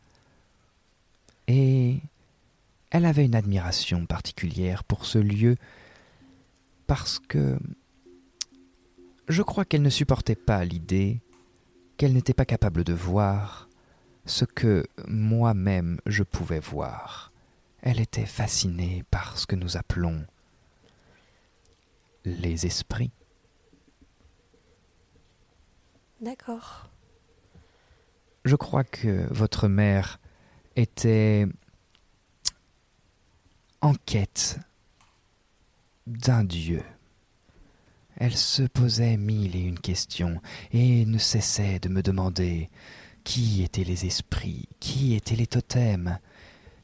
Et 1.49 1.99
elle 2.91 3.05
avait 3.05 3.25
une 3.25 3.35
admiration 3.35 4.07
particulière 4.07 4.85
pour 4.85 5.07
ce 5.07 5.19
lieu 5.19 5.57
parce 6.87 7.19
que 7.19 7.59
je 9.29 9.43
crois 9.43 9.65
qu'elle 9.65 9.83
ne 9.83 9.91
supportait 9.91 10.37
pas 10.37 10.65
l'idée 10.65 11.21
qu'elle 11.99 12.15
n'était 12.15 12.33
pas 12.33 12.47
capable 12.47 12.85
de 12.85 12.95
voir 12.95 13.69
ce 14.25 14.45
que 14.45 14.87
moi-même 15.09 16.01
je 16.07 16.23
pouvais 16.23 16.61
voir. 16.61 17.33
Elle 17.83 18.01
était 18.01 18.27
fascinée 18.27 19.05
par 19.11 19.37
ce 19.37 19.47
que 19.47 19.57
nous 19.57 19.77
appelons 19.77 20.25
les 22.25 22.67
esprits. 22.67 23.11
D'accord. 26.21 26.89
Je 28.45 28.57
crois 28.57 28.85
que 28.85 29.27
votre 29.33 29.69
mère 29.69 30.21
était 30.77 31.47
en 33.81 33.95
quête 33.95 34.59
d'un 36.07 36.45
dieu. 36.45 36.83
Elle 38.21 38.37
se 38.37 38.65
posait 38.65 39.17
mille 39.17 39.55
et 39.55 39.61
une 39.61 39.79
questions 39.79 40.41
et 40.73 41.07
ne 41.07 41.19
cessait 41.19 41.79
de 41.79 41.89
me 41.89 42.03
demander 42.03 42.69
qui 43.23 43.63
étaient 43.63 43.85
les 43.85 44.07
esprits, 44.07 44.69
qui 44.81 45.15
étaient 45.15 45.37
les 45.37 45.47
totems. 45.47 46.19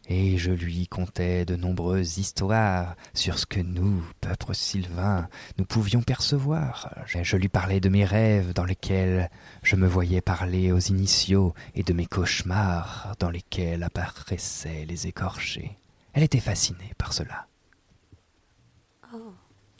Et 0.06 0.38
je 0.38 0.52
lui 0.52 0.86
contais 0.86 1.44
de 1.44 1.56
nombreuses 1.56 2.18
histoires 2.18 2.94
sur 3.14 3.38
ce 3.38 3.46
que 3.46 3.58
nous, 3.58 4.04
peuple 4.20 4.54
sylvain, 4.54 5.28
nous 5.58 5.64
pouvions 5.64 6.02
percevoir. 6.02 6.94
Je, 7.06 7.36
lui 7.36 7.48
parlais 7.48 7.80
de 7.80 7.88
mes 7.88 8.04
rêves 8.04 8.52
dans 8.52 8.66
lesquels 8.66 9.28
je 9.62 9.74
me 9.74 9.88
voyais 9.88 10.20
parler 10.20 10.70
aux 10.70 10.78
initiaux 10.78 11.52
et 11.74 11.82
de 11.82 11.94
mes 11.94 12.06
cauchemars 12.06 13.14
dans 13.18 13.30
lesquels 13.30 13.82
apparaissaient 13.82 14.84
les 14.86 15.08
écorchés. 15.08 15.78
Elle 16.12 16.22
était 16.22 16.38
fascinée 16.38 16.92
par 16.96 17.12
cela. 17.12 17.48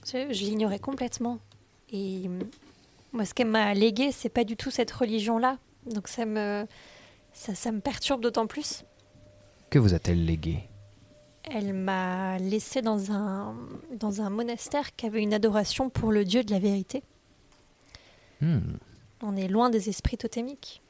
Je, 0.07 0.33
je 0.33 0.45
l'ignorais 0.45 0.79
complètement. 0.79 1.39
Et 1.91 2.23
hum, 2.27 2.41
moi, 3.13 3.25
ce 3.25 3.35
qu'elle 3.35 3.49
m'a 3.49 3.75
légué, 3.75 4.13
c'est 4.13 4.29
pas 4.29 4.45
du 4.45 4.57
tout 4.57 4.71
cette 4.71 4.91
religion-là. 4.91 5.59
Donc 5.87 6.09
ça 6.09 6.25
me, 6.27 6.67
ça, 7.33 7.55
ça 7.55 7.73
me 7.73 7.81
perturbe 7.81 8.21
d'autant 8.23 8.47
plus. 8.47 8.85
Que 9.71 9.79
vous 9.79 9.95
a-t-elle 9.95 10.25
légué? 10.25 10.59
Elle 11.45 11.75
m'a 11.75 12.39
laissé 12.39 12.81
dans 12.81 13.13
un, 13.13 13.55
dans 13.99 14.23
un 14.23 14.31
monastère 14.31 14.97
qui 14.97 15.05
avait 15.07 15.23
une 15.23 15.35
adoration 15.35 15.91
pour 15.91 16.11
le 16.11 16.25
dieu 16.25 16.43
de 16.43 16.51
la 16.51 16.59
vérité. 16.59 17.03
Hmm, 18.41 18.61
On 19.23 19.37
est 19.37 19.49
loin 19.49 19.69
des 19.69 19.89
esprits 19.91 20.17
totémiques. 20.17 20.81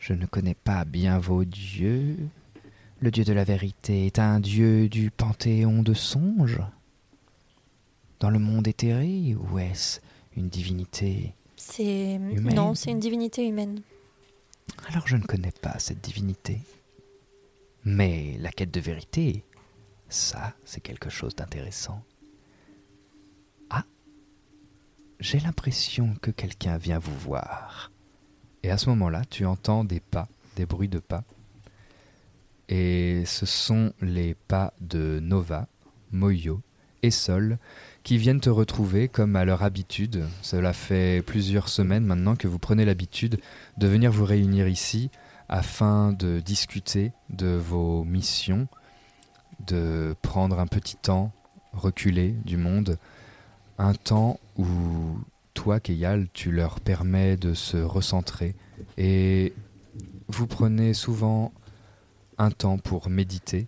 Je 0.00 0.14
ne 0.14 0.26
connais 0.26 0.54
pas 0.54 0.84
bien 0.84 1.18
vos 1.18 1.44
dieux. 1.44 2.16
Le 3.00 3.10
dieu 3.12 3.24
de 3.24 3.32
la 3.32 3.44
vérité 3.44 4.06
est 4.06 4.18
un 4.18 4.40
dieu 4.40 4.88
du 4.88 5.10
panthéon 5.12 5.82
de 5.82 5.94
songes 5.94 6.60
Dans 8.20 8.30
le 8.30 8.38
monde 8.38 8.66
éthéré 8.66 9.34
ou 9.36 9.58
est-ce 9.58 10.00
une 10.36 10.48
divinité 10.48 11.34
C'est 11.56 12.18
non, 12.18 12.74
c'est 12.74 12.90
une 12.90 13.00
divinité 13.00 13.46
humaine. 13.46 13.80
Alors 14.88 15.06
je 15.06 15.16
ne 15.16 15.22
connais 15.22 15.52
pas 15.52 15.78
cette 15.78 16.00
divinité. 16.00 16.60
Mais 17.84 18.36
la 18.40 18.50
quête 18.50 18.70
de 18.70 18.80
vérité, 18.80 19.44
ça, 20.08 20.54
c'est 20.64 20.80
quelque 20.80 21.10
chose 21.10 21.34
d'intéressant. 21.34 22.02
Ah, 23.70 23.84
j'ai 25.20 25.38
l'impression 25.38 26.14
que 26.20 26.30
quelqu'un 26.30 26.76
vient 26.76 26.98
vous 26.98 27.16
voir. 27.16 27.92
Et 28.62 28.70
à 28.70 28.78
ce 28.78 28.88
moment-là, 28.90 29.24
tu 29.24 29.46
entends 29.46 29.84
des 29.84 30.00
pas, 30.00 30.28
des 30.56 30.66
bruits 30.66 30.88
de 30.88 30.98
pas. 30.98 31.24
Et 32.68 33.24
ce 33.24 33.46
sont 33.46 33.92
les 34.00 34.34
pas 34.34 34.74
de 34.80 35.20
Nova, 35.22 35.68
Moyo 36.10 36.60
et 37.02 37.10
Sol 37.10 37.58
qui 38.08 38.16
viennent 38.16 38.40
te 38.40 38.48
retrouver 38.48 39.06
comme 39.06 39.36
à 39.36 39.44
leur 39.44 39.62
habitude. 39.62 40.24
Cela 40.40 40.72
fait 40.72 41.20
plusieurs 41.20 41.68
semaines 41.68 42.06
maintenant 42.06 42.36
que 42.36 42.48
vous 42.48 42.58
prenez 42.58 42.86
l'habitude 42.86 43.38
de 43.76 43.86
venir 43.86 44.10
vous 44.10 44.24
réunir 44.24 44.66
ici 44.66 45.10
afin 45.50 46.14
de 46.14 46.40
discuter 46.40 47.12
de 47.28 47.48
vos 47.48 48.04
missions, 48.04 48.66
de 49.66 50.16
prendre 50.22 50.58
un 50.58 50.66
petit 50.66 50.96
temps 50.96 51.32
reculé 51.74 52.30
du 52.46 52.56
monde, 52.56 52.96
un 53.76 53.92
temps 53.92 54.40
où 54.56 54.64
toi, 55.52 55.78
Keyal, 55.78 56.28
tu 56.32 56.50
leur 56.50 56.80
permets 56.80 57.36
de 57.36 57.52
se 57.52 57.76
recentrer 57.76 58.54
et 58.96 59.52
vous 60.28 60.46
prenez 60.46 60.94
souvent 60.94 61.52
un 62.38 62.52
temps 62.52 62.78
pour 62.78 63.10
méditer, 63.10 63.66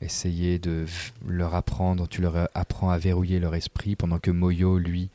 essayer 0.00 0.58
de 0.58 0.86
leur 1.26 1.54
apprendre, 1.54 2.08
tu 2.08 2.20
leur 2.20 2.48
apprends 2.54 2.90
à 2.90 2.98
verrouiller 2.98 3.38
leur 3.38 3.54
esprit 3.54 3.96
pendant 3.96 4.18
que 4.18 4.30
Moyo, 4.30 4.78
lui, 4.78 5.10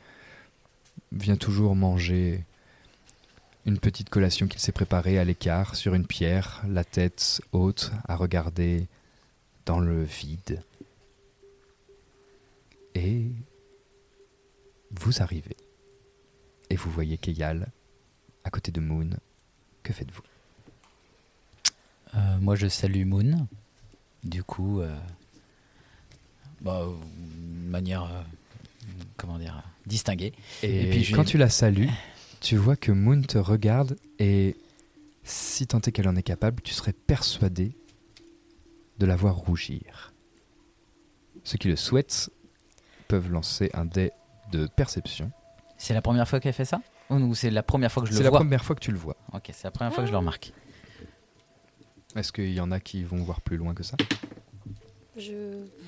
vient 1.12 1.36
toujours 1.36 1.76
manger 1.76 2.44
une 3.66 3.80
petite 3.80 4.10
collation 4.10 4.48
qu'il 4.48 4.60
s'est 4.60 4.72
préparée 4.72 5.20
à 5.20 5.24
l'écart 5.24 5.76
sur 5.76 5.94
une 5.94 6.08
pierre, 6.08 6.64
la 6.68 6.84
tête 6.84 7.42
haute 7.52 7.92
à 8.08 8.16
regarder 8.16 8.88
dans 9.66 9.80
le 9.80 10.04
vide. 10.04 10.64
Et 12.96 13.28
vous 14.92 15.22
arrivez. 15.22 15.56
Et 16.70 16.76
vous 16.76 16.90
voyez 16.90 17.18
Keyal 17.18 17.68
à 18.44 18.50
côté 18.50 18.72
de 18.72 18.80
Moon. 18.80 19.10
Que 19.84 19.94
faites-vous? 19.94 20.24
Euh, 22.16 22.40
moi, 22.40 22.56
je 22.56 22.68
salue 22.68 23.06
Moon. 23.06 23.48
Du 24.24 24.44
coup, 24.44 24.82
euh, 24.82 24.96
bah, 26.62 26.86
de 26.86 27.70
manière, 27.70 28.04
euh, 28.04 28.22
comment 29.18 29.38
dire, 29.40 29.64
distinguée. 29.86 30.34
Et, 30.64 30.84
Et 30.84 30.90
puis, 30.92 31.12
quand 31.12 31.24
tu 31.24 31.38
la 31.38 31.50
salues, 31.50 31.90
tu 32.40 32.56
vois 32.56 32.76
que 32.76 32.92
Moon 32.92 33.22
te 33.22 33.38
regarde 33.38 33.98
et 34.20 34.56
si 35.24 35.66
tant 35.68 35.80
est 35.80 35.92
qu'elle 35.92 36.08
en 36.08 36.16
est 36.16 36.24
capable, 36.24 36.62
tu 36.62 36.74
serais 36.74 36.94
persuadé 36.94 37.72
de 39.00 39.06
la 39.06 39.16
voir 39.16 39.36
rougir. 39.36 40.14
Ceux 41.44 41.58
qui 41.58 41.68
le 41.70 41.76
souhaitent 41.76 42.30
peuvent 43.08 43.32
lancer 43.32 43.72
un 43.74 43.86
dé 43.86 44.12
de 44.52 44.68
perception. 44.68 45.32
C'est 45.78 45.94
la 45.96 46.02
première 46.02 46.28
fois 46.28 46.40
qu'elle 46.40 46.54
fait 46.54 46.66
ça? 46.66 46.82
Ou 47.10 47.34
c'est 47.36 47.50
la 47.50 47.64
première 47.64 47.92
fois 47.92 48.04
que 48.04 48.10
je 48.10 48.14
C'est 48.14 48.20
le 48.20 48.26
la 48.26 48.30
vois? 48.30 48.40
première 48.40 48.64
fois 48.64 48.76
que 48.76 48.82
tu 48.82 48.92
le 48.92 48.98
vois. 48.98 49.18
Ok, 49.34 49.50
c'est 49.54 49.64
la 49.64 49.72
première 49.72 49.94
fois 49.94 50.04
que 50.04 50.08
je 50.08 50.12
le 50.12 50.18
remarque. 50.20 50.54
Est-ce 52.16 52.32
qu'il 52.32 52.54
y 52.54 52.60
en 52.60 52.72
a 52.72 52.80
qui 52.80 53.04
vont 53.04 53.18
voir 53.24 53.42
plus 53.42 53.58
loin 53.58 53.74
que 53.74 53.84
ça? 53.84 53.96
Je, 55.18 55.34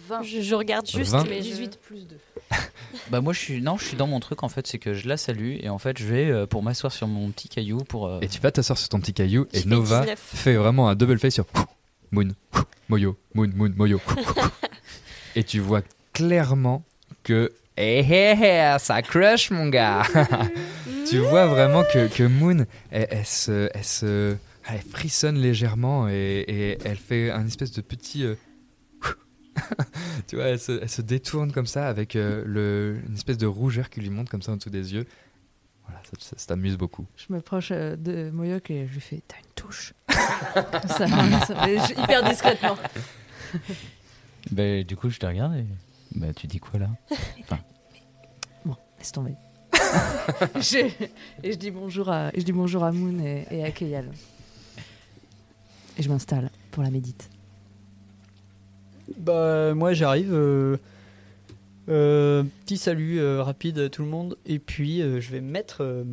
20. 0.10 0.24
je, 0.24 0.42
je 0.42 0.56
regarde 0.56 0.86
juste, 0.88 1.12
20. 1.12 1.24
mais 1.30 1.38
je- 1.38 1.44
18 1.50 1.80
plus 1.80 2.08
2. 2.08 2.18
Bah 3.10 3.22
moi 3.22 3.34
je 3.34 3.40
suis 3.40 3.62
non 3.62 3.78
je 3.78 3.86
suis 3.86 3.98
dans 3.98 4.06
mon 4.06 4.20
truc 4.20 4.44
en 4.44 4.50
fait 4.50 4.68
c'est 4.68 4.78
que 4.78 4.94
je 4.94 5.08
la 5.08 5.18
salue 5.18 5.56
et 5.62 5.70
en 5.70 5.80
fait 5.80 5.98
je 5.98 6.06
vais 6.06 6.30
euh, 6.30 6.46
pour 6.46 6.62
m'asseoir 6.62 6.92
sur 6.94 7.08
mon 7.08 7.32
petit 7.32 7.50
caillou 7.50 7.78
pour 7.80 8.08
euh, 8.08 8.20
Et 8.22 8.28
tu 8.28 8.40
vas 8.40 8.52
t'asseoir 8.52 8.78
sur 8.78 8.88
ton 8.90 9.00
petit 9.00 9.14
caillou 9.14 9.48
Je 9.54 9.62
et 9.62 9.66
Nova 9.66 10.02
19. 10.02 10.20
fait 10.20 10.54
vraiment 10.56 10.90
un 10.90 10.96
double 10.96 11.18
face 11.18 11.34
sur 11.34 11.46
Moon, 12.12 12.28
Moyo, 12.90 13.18
Moon, 13.34 13.50
Moon, 13.56 13.72
Moyo. 13.76 14.00
et 15.36 15.44
tu 15.44 15.60
vois 15.60 15.82
clairement 16.14 16.84
que 17.24 17.52
eh, 17.78 18.06
eh, 18.08 18.36
eh, 18.40 18.76
ça 18.80 19.02
crush 19.02 19.50
mon 19.50 19.68
gars. 19.70 20.04
tu 21.10 21.18
vois 21.18 21.48
vraiment 21.48 21.84
que, 21.92 22.08
que 22.08 22.24
Moon, 22.24 22.66
elle, 22.92 23.08
elle 23.10 23.26
se, 23.26 23.70
elle 23.74 23.84
se, 23.84 24.36
elle 24.70 24.82
frissonne 24.82 25.38
légèrement 25.38 26.08
et, 26.10 26.44
et 26.48 26.78
elle 26.86 26.98
fait 26.98 27.32
un 27.32 27.46
espèce 27.46 27.72
de 27.72 27.82
petit. 27.82 28.24
euh, 28.24 28.36
tu 30.28 30.36
vois, 30.38 30.46
elle 30.46 30.60
se, 30.60 30.82
elle 30.82 30.90
se 30.90 31.02
détourne 31.02 31.52
comme 31.52 31.68
ça 31.68 31.88
avec 31.88 32.16
euh, 32.16 32.44
le, 32.46 33.00
une 33.08 33.14
espèce 33.16 33.38
de 33.38 33.46
rougeur 33.46 33.90
qui 33.90 34.00
lui 34.02 34.10
monte 34.10 34.30
comme 34.30 34.42
ça 34.42 34.52
en 34.52 34.58
dessous 34.58 34.70
des 34.70 34.94
yeux. 34.94 35.06
Voilà, 35.86 36.02
ça, 36.06 36.12
ça- 36.20 36.38
ça 36.38 36.46
t'amuse 36.48 36.78
beaucoup. 36.78 37.06
Je 37.18 37.32
m'approche 37.34 37.70
euh, 37.72 37.96
de 37.96 38.30
Moyoc 38.32 38.72
et 38.72 38.88
je 38.88 38.94
lui 38.94 39.02
fais 39.02 39.22
T'as 39.28 39.38
une 39.38 39.54
touche 39.56 39.94
ça, 40.10 41.06
je- 41.08 42.02
Hyper 42.02 42.24
discrètement. 42.30 42.78
bah, 44.52 44.84
du 44.84 44.96
coup 44.96 45.10
je 45.10 45.20
te 45.20 45.26
regarde 45.26 45.56
et 45.56 45.66
bah 46.16 46.34
tu 46.34 46.48
dis 46.48 46.60
quoi 46.60 46.80
là? 46.80 46.90
Bon, 48.66 48.76
laisse 48.98 49.12
tomber. 49.12 49.34
Je- 50.56 50.90
et 51.44 51.52
je 51.52 51.58
dis 51.58 51.70
bonjour 51.72 52.10
à, 52.10 52.30
et 52.34 52.40
je 52.40 52.46
dis 52.46 52.52
bonjour 52.54 52.84
à 52.84 52.92
Moon 52.92 53.20
et, 53.24 53.46
et 53.52 53.64
à 53.64 53.72
Keyal. 53.72 54.10
Et 55.98 56.04
je 56.04 56.10
m'installe 56.10 56.50
pour 56.72 56.84
la 56.84 56.90
médite. 56.90 57.30
Bah, 59.18 59.74
moi 59.74 59.94
j'arrive. 59.94 60.34
euh, 60.34 60.78
euh, 61.90 62.44
petit 62.66 62.78
salut 62.78 63.20
euh, 63.20 63.44
rapide 63.44 63.78
à 63.80 63.90
tout 63.90 64.02
le 64.02 64.08
monde. 64.08 64.38
Et 64.46 64.60
puis 64.60 65.00
je 65.00 65.32
vais 65.32 65.42
me 65.42 65.52
mettre 65.52 66.04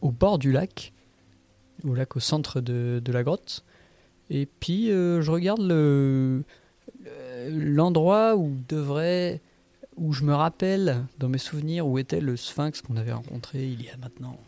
au 0.00 0.10
bord 0.10 0.38
du 0.38 0.52
lac. 0.52 0.92
Au 1.84 1.94
lac 1.94 2.16
au 2.16 2.20
centre 2.20 2.60
de, 2.60 3.00
la 3.06 3.22
grotte. 3.22 3.64
Et 4.30 4.46
puis 4.46 4.88
je 4.88 5.30
regarde 5.30 5.60
le 5.62 6.42
le- 7.04 7.50
l'endroit 7.50 8.36
où 8.36 8.56
devrait. 8.68 9.40
Où 9.96 10.12
je 10.12 10.24
me 10.24 10.34
rappelle 10.34 11.06
dans 11.18 11.30
mes 11.30 11.38
souvenirs 11.38 11.86
où 11.86 11.96
était 11.98 12.20
le 12.20 12.36
sphinx 12.36 12.82
qu'on 12.82 12.96
avait 12.98 13.12
rencontré 13.14 13.66
il 13.66 13.82
y 13.82 13.88
a 13.88 13.96
maintenant 13.96 14.38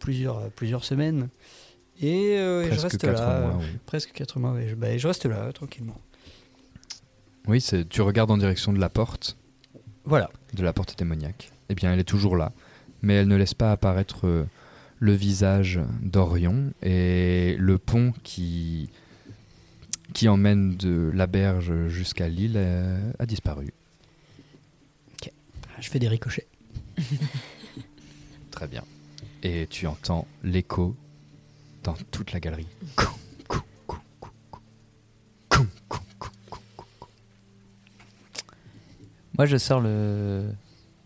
plusieurs, 0.00 0.50
plusieurs 0.50 0.84
semaines. 0.84 1.28
Et, 2.00 2.36
euh, 2.38 2.64
et 2.66 2.72
je 2.74 2.80
reste 2.80 3.02
là. 3.04 3.40
mois. 3.40 3.56
oui. 3.60 3.66
Presque 3.86 4.12
4 4.12 4.38
mois, 4.38 4.56
je, 4.66 4.74
bah, 4.74 4.96
je 4.96 5.06
reste 5.06 5.26
là, 5.26 5.52
tranquillement. 5.52 6.00
Oui, 7.46 7.64
tu 7.90 8.00
regardes 8.02 8.30
en 8.30 8.38
direction 8.38 8.72
de 8.72 8.78
la 8.80 8.88
porte, 8.88 9.36
Voilà. 10.04 10.30
de 10.54 10.62
la 10.62 10.72
porte 10.72 10.98
démoniaque. 10.98 11.50
Eh 11.68 11.74
bien, 11.74 11.92
elle 11.92 12.00
est 12.00 12.04
toujours 12.04 12.36
là, 12.36 12.52
mais 13.02 13.14
elle 13.14 13.28
ne 13.28 13.36
laisse 13.36 13.54
pas 13.54 13.70
apparaître 13.70 14.26
euh, 14.26 14.44
le 14.98 15.12
visage 15.12 15.80
d'Orion 16.02 16.72
et 16.82 17.56
le 17.58 17.78
pont 17.78 18.12
qui 18.22 18.88
qui 20.14 20.28
emmène 20.28 20.76
de 20.76 21.10
la 21.12 21.26
berge 21.26 21.88
jusqu'à 21.88 22.28
l'île 22.28 22.54
euh, 22.56 23.10
a 23.18 23.26
disparu. 23.26 23.72
Je 25.80 25.90
fais 25.90 25.98
des 25.98 26.06
ricochets. 26.08 26.46
Très 28.52 28.68
bien. 28.68 28.84
Et 29.42 29.66
tu 29.68 29.88
entends 29.88 30.26
l'écho 30.44 30.94
dans 31.84 31.94
toute 32.10 32.32
la 32.32 32.40
galerie. 32.40 32.66
Moi 39.36 39.46
je 39.46 39.56
sors 39.56 39.80
le 39.80 40.44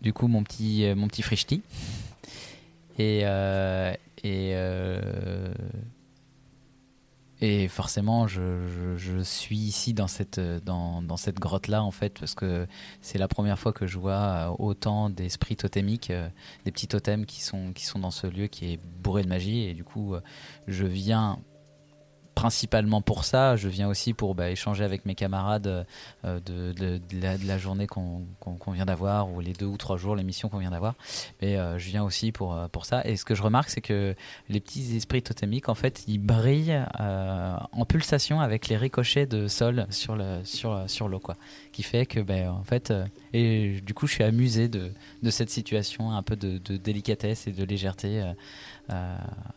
du 0.00 0.12
coup 0.12 0.28
mon 0.28 0.42
petit, 0.42 0.84
euh, 0.84 0.94
mon 0.94 1.08
petit 1.08 1.22
frichti. 1.22 1.62
Et, 2.98 3.20
euh, 3.24 3.92
et, 4.24 4.52
euh, 4.54 5.52
et 7.40 7.68
forcément, 7.68 8.26
je, 8.26 9.22
suis 9.22 9.58
ici 9.58 9.94
dans 9.94 10.08
cette, 10.08 10.40
dans, 10.40 11.02
dans 11.02 11.16
cette 11.16 11.38
grotte-là, 11.38 11.82
en 11.82 11.92
fait, 11.92 12.18
parce 12.18 12.34
que 12.34 12.66
c'est 13.00 13.18
la 13.18 13.28
première 13.28 13.58
fois 13.58 13.72
que 13.72 13.86
je 13.86 13.98
vois 13.98 14.12
euh, 14.12 14.56
autant 14.58 15.08
d'esprits 15.08 15.56
totémiques, 15.56 16.10
euh, 16.10 16.28
des 16.64 16.72
petits 16.72 16.88
totems 16.88 17.26
qui 17.26 17.42
sont, 17.42 17.72
qui 17.72 17.84
sont 17.84 18.00
dans 18.00 18.10
ce 18.10 18.26
lieu 18.26 18.48
qui 18.48 18.72
est 18.72 18.80
bourré 19.02 19.22
de 19.22 19.28
magie. 19.28 19.60
Et 19.60 19.74
du 19.74 19.84
coup, 19.84 20.14
euh, 20.14 20.20
je 20.66 20.84
viens 20.84 21.38
principalement 22.38 23.02
pour 23.02 23.24
ça. 23.24 23.56
Je 23.56 23.68
viens 23.68 23.88
aussi 23.88 24.14
pour 24.14 24.36
bah, 24.36 24.48
échanger 24.48 24.84
avec 24.84 25.06
mes 25.06 25.16
camarades 25.16 25.84
euh, 26.24 26.38
de, 26.38 27.00
la, 27.20 27.58
journée 27.58 27.88
qu'on 27.88 28.70
vient 28.70 28.86
d'avoir, 28.86 29.32
ou 29.32 29.40
les 29.40 29.54
deux 29.54 29.66
ou 29.66 29.76
trois 29.76 29.96
jours, 29.96 30.14
les 30.14 30.22
missions 30.22 30.48
qu'on 30.48 30.58
vient 30.58 30.70
d'avoir. 30.70 30.94
Mais 31.42 31.56
euh, 31.56 31.78
je 31.78 31.88
viens 31.88 32.04
aussi 32.04 32.30
pour, 32.30 32.54
euh, 32.54 32.68
pour 32.68 32.84
ça. 32.84 33.04
Et 33.04 33.16
ce 33.16 33.24
que 33.24 33.34
je 33.34 33.42
remarque, 33.42 33.70
c'est 33.70 33.80
que 33.80 34.14
les 34.48 34.60
petits 34.60 34.96
esprits 34.96 35.20
totémiques, 35.20 35.68
en 35.68 35.74
fait, 35.74 36.04
ils 36.06 36.18
brillent 36.18 36.80
en 37.00 37.84
pulsation 37.84 38.40
avec 38.40 38.68
les 38.68 38.76
ricochets 38.76 39.26
de 39.26 39.48
sol 39.48 39.88
sur 39.90 40.14
le 40.14 40.44
sur 40.44 40.88
sur 40.88 41.08
l'eau, 41.08 41.18
quoi. 41.18 41.36
Qui 41.72 41.82
fait 41.82 42.06
que, 42.06 42.20
ben, 42.20 42.50
en 42.50 42.62
fait, 42.62 42.92
et 43.32 43.80
du 43.80 43.94
coup, 43.94 44.06
je 44.06 44.12
suis 44.12 44.24
amusé 44.24 44.68
de, 44.68 44.92
de 45.24 45.30
cette 45.30 45.50
situation, 45.50 46.12
un 46.12 46.22
peu 46.22 46.36
de, 46.36 46.58
délicatesse 46.76 47.48
et 47.48 47.52
de 47.52 47.64
légèreté 47.64 48.32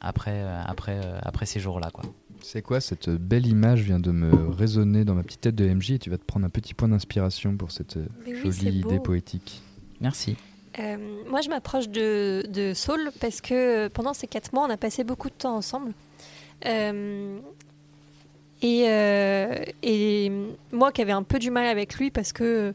après 0.02 0.42
après 0.66 1.00
après 1.22 1.46
ces 1.46 1.60
jours-là, 1.60 1.92
quoi. 1.92 2.06
C'est 2.42 2.62
quoi 2.62 2.82
cette 2.82 3.10
belle 3.10 3.46
image 3.46 3.82
vient 3.82 4.00
de 4.00 4.12
me 4.12 4.50
résonner 4.50 5.06
dans 5.06 5.16
ma 5.16 5.24
petite 5.24 5.42
tête 5.42 5.56
de 5.56 5.68
MJ 5.68 5.92
et 5.92 6.00
tu 6.00 6.10
vas 6.10 6.18
te 6.18 6.26
prendre 6.26 6.46
un 6.46 6.50
petit 6.50 6.74
point 6.74 6.88
d'inspiration 6.88 7.56
pour 7.56 7.72
cette 7.72 7.98
euh, 7.98 8.08
oui, 8.26 8.52
jolie 8.52 8.80
idée 8.80 9.00
poétique. 9.00 9.62
Merci. 10.00 10.36
Euh, 10.80 10.98
moi, 11.30 11.42
je 11.42 11.50
m'approche 11.50 11.90
de, 11.90 12.46
de 12.50 12.74
Saul 12.74 13.12
parce 13.20 13.42
que 13.42 13.88
pendant 13.90 14.14
ces 14.14 14.28
quatre 14.28 14.54
mois, 14.54 14.66
on 14.66 14.70
a 14.70 14.78
passé 14.78 15.04
beaucoup 15.04 15.30
de 15.30 15.36
temps 15.36 15.56
ensemble. 15.56 15.92
Euh, 16.66 17.40
et, 18.62 18.84
euh, 18.88 19.64
et 19.82 20.32
moi 20.72 20.92
qui 20.92 21.02
avais 21.02 21.12
un 21.12 21.24
peu 21.24 21.40
du 21.40 21.50
mal 21.50 21.66
avec 21.66 21.96
lui 21.96 22.12
parce 22.12 22.32
que 22.32 22.74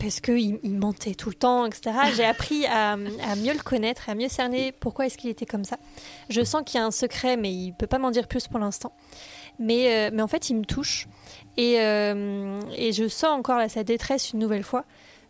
parce 0.00 0.20
qu'il 0.20 0.58
il 0.62 0.78
mentait 0.78 1.14
tout 1.14 1.28
le 1.28 1.34
temps, 1.34 1.66
etc. 1.66 1.92
J'ai 2.16 2.24
appris 2.24 2.66
à, 2.66 2.96
mieux 2.96 3.52
le 3.52 3.62
connaître, 3.62 4.08
à 4.08 4.14
mieux 4.14 4.28
cerner 4.28 4.72
pourquoi 4.72 5.06
est-ce 5.06 5.18
qu'il 5.18 5.30
était 5.30 5.46
comme 5.46 5.64
ça. 5.64 5.76
Je 6.30 6.42
sens 6.42 6.62
qu'il 6.64 6.80
y 6.80 6.82
a 6.82 6.86
un 6.86 6.90
secret, 6.90 7.36
mais 7.36 7.52
il 7.52 7.72
peut 7.72 7.86
pas 7.86 7.98
m'en 7.98 8.10
dire 8.10 8.26
plus 8.26 8.48
pour 8.48 8.58
l'instant. 8.58 8.92
Mais, 9.58 10.08
euh, 10.08 10.10
mais 10.12 10.22
en 10.22 10.26
fait, 10.26 10.48
il 10.48 10.56
me 10.56 10.64
touche. 10.64 11.06
Et, 11.56 11.80
euh, 11.80 12.58
et 12.76 12.92
je 12.92 13.08
sens 13.08 13.38
encore 13.38 13.60
sa 13.68 13.84
détresse 13.84 14.32
une 14.32 14.38
nouvelle 14.38 14.64
fois. 14.64 14.84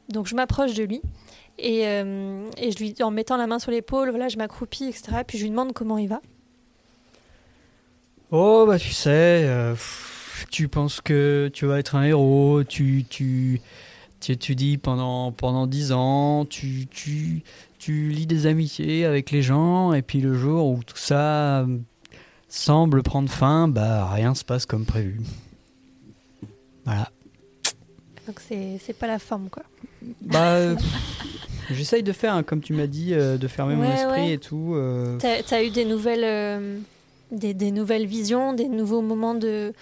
Donc 0.08 0.26
je 0.26 0.36
m'approche 0.36 0.74
de 0.74 0.84
lui. 0.84 1.02
Et, 1.58 1.86
euh, 1.86 2.48
et 2.56 2.70
je 2.70 2.78
lui, 2.78 2.94
en 3.02 3.10
mettant 3.10 3.36
la 3.36 3.46
main 3.46 3.58
sur 3.58 3.72
l'épaule, 3.72 4.10
voilà, 4.10 4.28
je 4.28 4.38
m'accroupis, 4.38 4.84
etc. 4.84 5.22
Puis 5.26 5.36
je 5.36 5.42
lui 5.42 5.50
demande 5.50 5.72
comment 5.72 5.98
il 5.98 6.08
va. 6.08 6.20
Oh, 8.30 8.64
bah 8.66 8.78
tu 8.78 8.92
sais, 8.92 9.74
tu 10.50 10.68
penses 10.68 11.00
que 11.00 11.50
tu 11.52 11.66
vas 11.66 11.80
être 11.80 11.96
un 11.96 12.04
héros, 12.04 12.62
tu, 12.62 13.04
tu, 13.10 13.60
tu 14.20 14.32
étudies 14.32 14.76
pendant, 14.78 15.32
pendant 15.32 15.66
10 15.66 15.92
ans, 15.92 16.44
tu, 16.44 16.86
tu, 16.90 17.42
tu 17.78 18.10
lis 18.10 18.26
des 18.26 18.46
amitiés 18.46 19.04
avec 19.04 19.30
les 19.30 19.42
gens, 19.42 19.92
et 19.92 20.02
puis 20.02 20.20
le 20.20 20.34
jour 20.34 20.66
où 20.68 20.82
tout 20.84 20.96
ça 20.96 21.60
euh, 21.60 21.78
semble 22.48 23.02
prendre 23.02 23.30
fin, 23.30 23.68
bah 23.68 24.08
rien 24.12 24.34
se 24.34 24.44
passe 24.44 24.66
comme 24.66 24.84
prévu. 24.84 25.20
Voilà. 26.84 27.10
Donc 28.26 28.40
c'est 28.46 28.78
c'est 28.84 28.92
pas 28.96 29.06
la 29.06 29.18
forme, 29.18 29.48
quoi. 29.50 29.62
Bah, 30.22 30.44
euh, 30.54 30.76
j'essaye 31.70 32.02
de 32.02 32.12
faire, 32.12 32.34
hein, 32.34 32.42
comme 32.42 32.60
tu 32.60 32.72
m'as 32.72 32.86
dit, 32.86 33.14
euh, 33.14 33.38
de 33.38 33.48
fermer 33.48 33.74
mon 33.76 33.90
esprit 33.90 34.10
ouais. 34.10 34.32
et 34.34 34.38
tout. 34.38 34.72
euh, 34.74 35.18
T'as 35.18 35.56
as 35.56 35.62
eu 35.64 35.70
des 35.70 35.84
nouvelles, 35.84 36.80
des, 37.32 37.54
des 37.54 37.70
nouvelles 37.70 38.06
visions, 38.06 38.52
des 38.52 38.68
nouveaux 38.68 39.02
moments 39.02 39.34
de. 39.34 39.72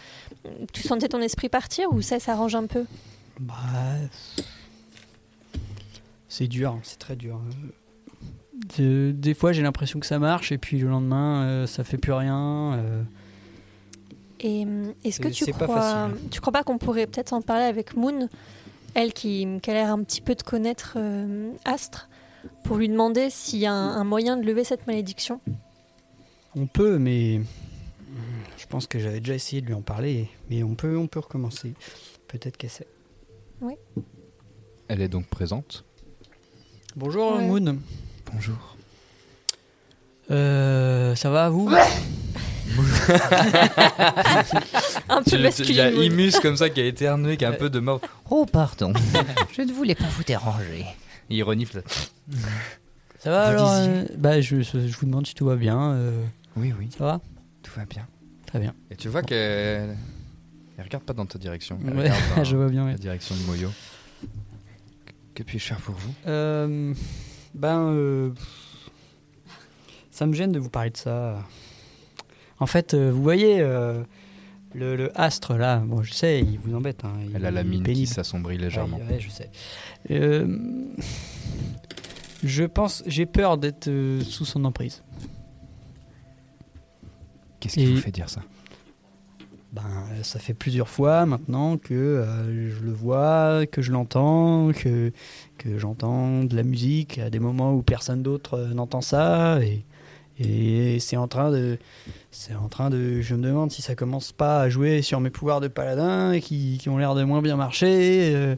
Tu 0.73 0.83
sentais 0.83 1.09
ton 1.09 1.21
esprit 1.21 1.49
partir 1.49 1.93
ou 1.93 2.01
ça 2.03 2.19
s'arrange 2.21 2.55
un 2.55 2.67
peu? 2.67 2.85
Bah, 3.41 3.57
c'est 6.29 6.47
dur, 6.49 6.79
c'est 6.83 6.99
très 6.99 7.17
dur. 7.17 7.41
De- 8.79 9.13
des 9.17 9.35
fois, 9.35 9.53
j'ai 9.53 9.63
l'impression 9.63 10.01
que 10.01 10.07
ça 10.07 10.19
marche, 10.19 10.51
et 10.53 10.59
puis 10.59 10.79
le 10.79 10.89
lendemain, 10.89 11.45
euh, 11.45 11.67
ça 11.67 11.85
fait 11.85 11.99
plus 11.99 12.13
rien. 12.13 12.75
euh. 12.75 13.03
Et 14.41 14.65
euh, 14.67 14.93
est-ce 15.05 15.21
que 15.21 15.29
tu 15.29 15.47
crois, 15.53 16.11
tu 16.31 16.41
crois 16.41 16.53
pas 16.53 16.63
qu'on 16.65 16.79
pourrait 16.79 17.07
peut-être 17.07 17.33
en 17.33 17.43
parler 17.43 17.65
avec 17.65 17.97
Moon, 17.97 18.29
elle 18.95 19.13
qui, 19.13 19.47
qui 19.63 19.71
a 19.71 19.75
l'air 19.75 19.91
un 19.93 20.03
petit 20.03 20.21
peu 20.21 20.35
de 20.35 20.43
connaître 20.43 20.95
euh, 20.97 21.51
Astre, 21.65 22.09
pour 22.65 22.77
lui 22.77 22.89
demander 22.89 23.31
s'il 23.31 23.59
y 23.61 23.67
a 23.67 23.73
un, 23.73 23.97
un 23.97 24.05
moyen 24.05 24.37
de 24.37 24.45
lever 24.45 24.65
cette 24.65 24.87
malédiction? 24.87 25.41
On 26.57 26.67
peut, 26.67 26.99
mais 26.99 27.41
je 28.57 28.67
pense 28.67 28.87
que 28.87 28.99
j'avais 28.99 29.21
déjà 29.21 29.35
essayé 29.35 29.61
de 29.63 29.67
lui 29.67 29.75
en 29.75 29.83
parler. 29.83 30.29
Mais 30.51 30.63
on 30.63 30.75
peut, 30.75 30.97
on 30.97 31.07
peut 31.07 31.21
recommencer. 31.21 31.75
Peut-être 32.27 32.57
qu'elle 32.57 32.71
sait. 32.71 32.87
Elle 34.89 35.03
est 35.03 35.09
donc 35.09 35.27
présente. 35.27 35.85
Bonjour 36.97 37.37
Ouais. 37.37 37.47
Moon. 37.47 37.79
Bonjour. 38.33 38.77
Euh, 40.31 41.15
ça 41.15 41.31
va 41.31 41.49
vous 41.51 41.69
Un 45.09 45.23
peu 45.23 45.37
Il 45.65 45.73
y 45.73 45.81
a. 45.81 45.91
Moon. 45.91 46.03
Imus 46.03 46.33
comme 46.41 46.57
ça 46.57 46.69
qui 46.71 46.81
a 46.81 46.85
éternué, 46.87 47.37
qui 47.37 47.45
a 47.45 47.51
un 47.51 47.53
peu 47.55 47.71
de 47.71 47.79
mort. 47.81 48.01
Oh 48.31 48.47
pardon, 48.47 48.93
je 49.57 49.63
ne 49.63 49.73
voulais 49.73 49.95
pas 49.95 50.05
vous 50.17 50.25
déranger. 50.25 50.85
Il 51.31 51.43
renifle. 51.43 51.83
Ça 53.19 53.31
va 53.31 53.45
Vous 53.45 53.59
alors 53.59 53.71
disiez 53.75 53.91
euh, 53.93 54.05
Bah, 54.17 54.41
je, 54.41 54.61
je 54.63 54.79
vous 54.99 55.07
demande 55.07 55.27
si 55.27 55.35
tout 55.35 55.47
va 55.47 55.57
bien. 55.57 55.93
euh, 55.93 56.23
Oui, 56.57 56.73
oui, 56.79 56.89
ça 56.97 57.05
va? 57.05 57.21
Tout 57.63 57.73
va 57.77 57.85
bien. 57.85 58.07
Très 58.47 58.59
bien. 58.61 58.75
Et 58.91 58.97
tu 58.97 59.09
vois 59.09 59.23
qu'elle 59.23 59.97
elle 60.79 60.85
regarde 60.85 61.05
pas 61.05 61.13
dans 61.13 61.27
ta 61.27 61.39
direction. 61.39 61.79
Elle 61.87 61.95
Ouais, 61.97 62.03
regarde 62.05 62.23
dans 62.37 62.45
je 62.51 62.57
vois 62.57 62.69
bien. 62.71 62.85
ouais. 62.87 62.93
la 62.93 62.99
direction 62.99 63.35
de 63.37 63.43
Moyo. 63.43 63.69
Que 65.35 65.43
puis-je 65.43 65.65
faire 65.67 65.81
pour 65.81 65.95
vous? 65.95 66.13
Euh, 66.27 66.95
ben, 67.55 67.91
euh, 67.93 68.31
ça 70.11 70.25
me 70.27 70.33
gêne 70.33 70.53
de 70.53 70.59
vous 70.59 70.71
parler 70.71 70.91
de 70.91 70.97
ça. 70.97 71.39
En 72.59 72.67
fait, 72.67 72.95
euh, 72.95 73.11
vous 73.13 73.23
voyez, 73.23 73.59
le, 73.61 74.05
le 74.97 75.21
astre 75.21 75.55
là, 75.55 75.79
bon, 75.79 76.03
je 76.03 76.13
sais, 76.13 76.41
il 76.41 76.59
vous 76.59 76.75
embête. 76.75 77.05
hein, 77.05 77.13
il 77.29 77.37
Elle 77.37 77.47
a 77.47 77.51
la 77.51 77.63
mine 77.65 77.85
qui 77.85 78.07
s'assombrit 78.07 78.59
légèrement. 78.59 78.97
Ouais, 78.99 79.15
ouais, 79.15 79.21
je 79.21 79.31
sais. 79.31 79.51
Je 82.45 82.65
pense, 82.65 83.03
j'ai 83.07 83.27
peur 83.27 83.59
d'être 83.59 83.91
sous 84.23 84.45
son 84.45 84.65
emprise. 84.65 85.03
Qu'est-ce 87.61 87.75
qui 87.75 87.93
vous 87.95 88.01
fait 88.01 88.13
dire 88.13 88.29
ça? 88.29 88.43
Ben, 89.79 90.23
ça 90.25 90.41
fait 90.41 90.55
plusieurs 90.55 90.89
fois 90.89 91.25
maintenant 91.25 91.77
que 91.77 91.95
euh, 91.95 92.69
je 92.71 92.83
le 92.83 92.91
vois, 92.91 93.65
que 93.67 93.81
je 93.81 93.93
l'entends, 93.93 94.73
que, 94.73 95.13
que 95.57 95.79
j'entends 95.79 96.43
de 96.43 96.57
la 96.57 96.65
musique 96.65 97.19
à 97.19 97.31
des 97.31 97.39
moments 97.39 97.73
où 97.73 97.83
personne 97.83 98.23
d'autre 98.23 98.55
euh, 98.55 98.75
n'entend 98.75 99.01
ça. 99.01 99.61
Et, 99.63 99.85
c'est 101.01 101.17
en 101.17 101.29
train 101.29 101.51
de. 101.51 101.79
C'est 102.31 102.55
en 102.55 102.69
train 102.69 102.91
de. 102.91 103.21
Je 103.21 103.35
me 103.35 103.43
demande 103.43 103.71
si 103.71 103.83
ça 103.83 103.95
commence 103.95 104.33
pas 104.33 104.63
à 104.63 104.69
jouer 104.69 105.03
sur 105.03 105.21
mes 105.21 105.31
pouvoirs 105.31 105.61
de 105.61 105.69
paladin 105.69 106.39
qui, 106.41 106.81
ont 106.89 106.97
l'air 106.97 107.15
de 107.15 107.25
moins 107.25 107.43
bien 107.43 107.57
marcher. 107.57 108.35
euh, 108.35 108.57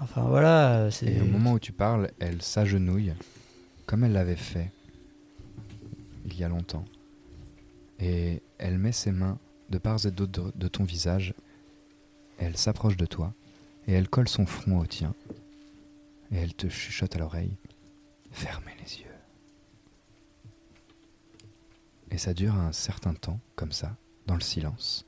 enfin 0.00 0.22
voilà. 0.22 0.88
Et 1.02 1.20
au 1.20 1.24
moment 1.24 1.52
où 1.52 1.58
tu 1.58 1.72
parles, 1.72 2.10
elle 2.20 2.42
s'agenouille, 2.42 3.12
comme 3.86 4.04
elle 4.04 4.12
l'avait 4.12 4.36
fait 4.36 4.70
il 6.26 6.38
y 6.38 6.44
a 6.44 6.48
longtemps. 6.48 6.84
Et 7.98 8.42
elle 8.58 8.78
met 8.78 8.92
ses 8.92 9.12
mains 9.12 9.38
de 9.70 9.78
part 9.78 10.04
et 10.06 10.10
d'autre 10.10 10.52
de, 10.54 10.68
ton 10.68 10.84
visage. 10.84 11.34
Elle 12.38 12.56
s'approche 12.56 12.96
de 12.96 13.06
toi 13.06 13.32
et 13.86 13.92
elle 13.92 14.08
colle 14.08 14.28
son 14.28 14.46
front 14.46 14.78
au 14.78 14.86
tien. 14.86 15.14
Et 16.30 16.36
elle 16.36 16.54
te 16.54 16.68
chuchote 16.68 17.14
à 17.16 17.18
l'oreille. 17.18 17.56
Fermez 18.30 18.72
les 18.82 19.00
yeux. 19.00 19.06
Et 22.10 22.18
ça 22.18 22.34
dure 22.34 22.54
un 22.54 22.72
certain 22.72 23.14
temps, 23.14 23.40
comme 23.54 23.72
ça, 23.72 23.96
dans 24.26 24.34
le 24.34 24.40
silence. 24.40 25.06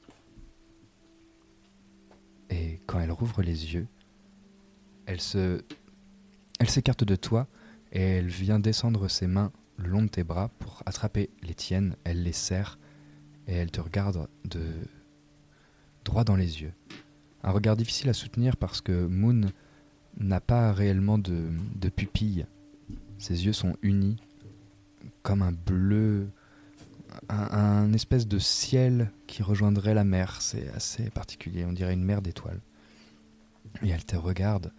Et 2.51 2.81
quand 2.87 3.01
elle 3.01 3.13
rouvre 3.13 3.43
les 3.43 3.75
yeux, 3.75 3.87
elle 5.07 5.21
se 5.21 5.63
elle 6.59 6.69
s'écarte 6.69 7.05
de 7.05 7.15
toi 7.15 7.47
et 7.93 8.01
elle 8.01 8.29
vient 8.29 8.59
descendre 8.59 9.09
ses 9.09 9.27
mains 9.27 9.53
le 9.77 9.89
long 9.89 10.03
de 10.03 10.09
tes 10.09 10.25
bras 10.25 10.51
pour 10.59 10.83
attraper 10.87 11.31
les 11.43 11.55
tiennes. 11.55 11.95
Elle 12.05 12.25
les 12.25 12.33
serre 12.33 12.79
et 13.49 13.55
elle 13.55 13.71
te 13.71 13.81
regarde 13.81 14.29
de 14.45 14.63
droit 16.05 16.23
dans 16.23 16.37
les 16.37 16.63
yeux. 16.63 16.73
Un 17.43 17.51
regard 17.51 17.77
difficile 17.77 18.11
à 18.11 18.13
soutenir 18.13 18.57
parce 18.57 18.81
que 18.81 19.07
Moon 19.07 19.51
n'a 20.19 20.41
pas 20.41 20.73
réellement 20.73 21.19
de, 21.19 21.51
pupille. 21.89 22.47
Ses 23.19 23.47
yeux 23.47 23.53
sont 23.53 23.77
unis 23.83 24.17
comme 25.23 25.43
un 25.43 25.53
bleu, 25.53 26.29
un 27.29 27.93
espèce 27.93 28.29
de 28.29 28.39
ciel 28.39 29.11
qui 29.27 29.43
rejoindrait 29.43 29.95
la 29.95 30.05
mer. 30.05 30.41
C'est 30.43 30.69
assez 30.71 31.11
particulier, 31.11 31.65
on 31.65 31.73
dirait 31.73 31.95
une 31.95 32.05
mer 32.05 32.23
d'étoiles. 32.23 32.61
Et 33.83 33.89
elle 33.89 34.05
te 34.05 34.17
regarde 34.17 34.73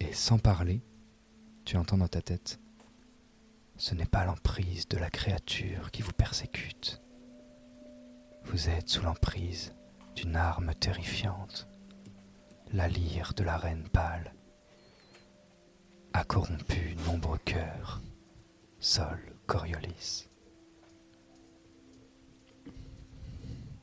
et 0.00 0.12
sans 0.12 0.38
parler, 0.38 0.80
tu 1.64 1.76
entends 1.76 1.98
dans 1.98 2.08
ta 2.08 2.20
tête 2.20 2.60
Ce 3.76 3.94
n'est 3.94 4.06
pas 4.06 4.24
l'emprise 4.24 4.88
de 4.88 4.98
la 4.98 5.10
créature 5.10 5.90
qui 5.90 6.02
vous 6.02 6.12
persécute. 6.12 7.03
Vous 8.44 8.68
êtes 8.68 8.88
sous 8.88 9.02
l'emprise 9.02 9.72
d'une 10.14 10.36
arme 10.36 10.72
terrifiante, 10.74 11.66
la 12.72 12.88
lyre 12.88 13.32
de 13.36 13.42
la 13.42 13.56
reine 13.56 13.88
pâle, 13.92 14.32
a 16.12 16.24
corrompu 16.24 16.96
nombreux 17.06 17.38
cœurs. 17.44 18.00
Sol 18.78 19.18
Coriolis. 19.46 20.28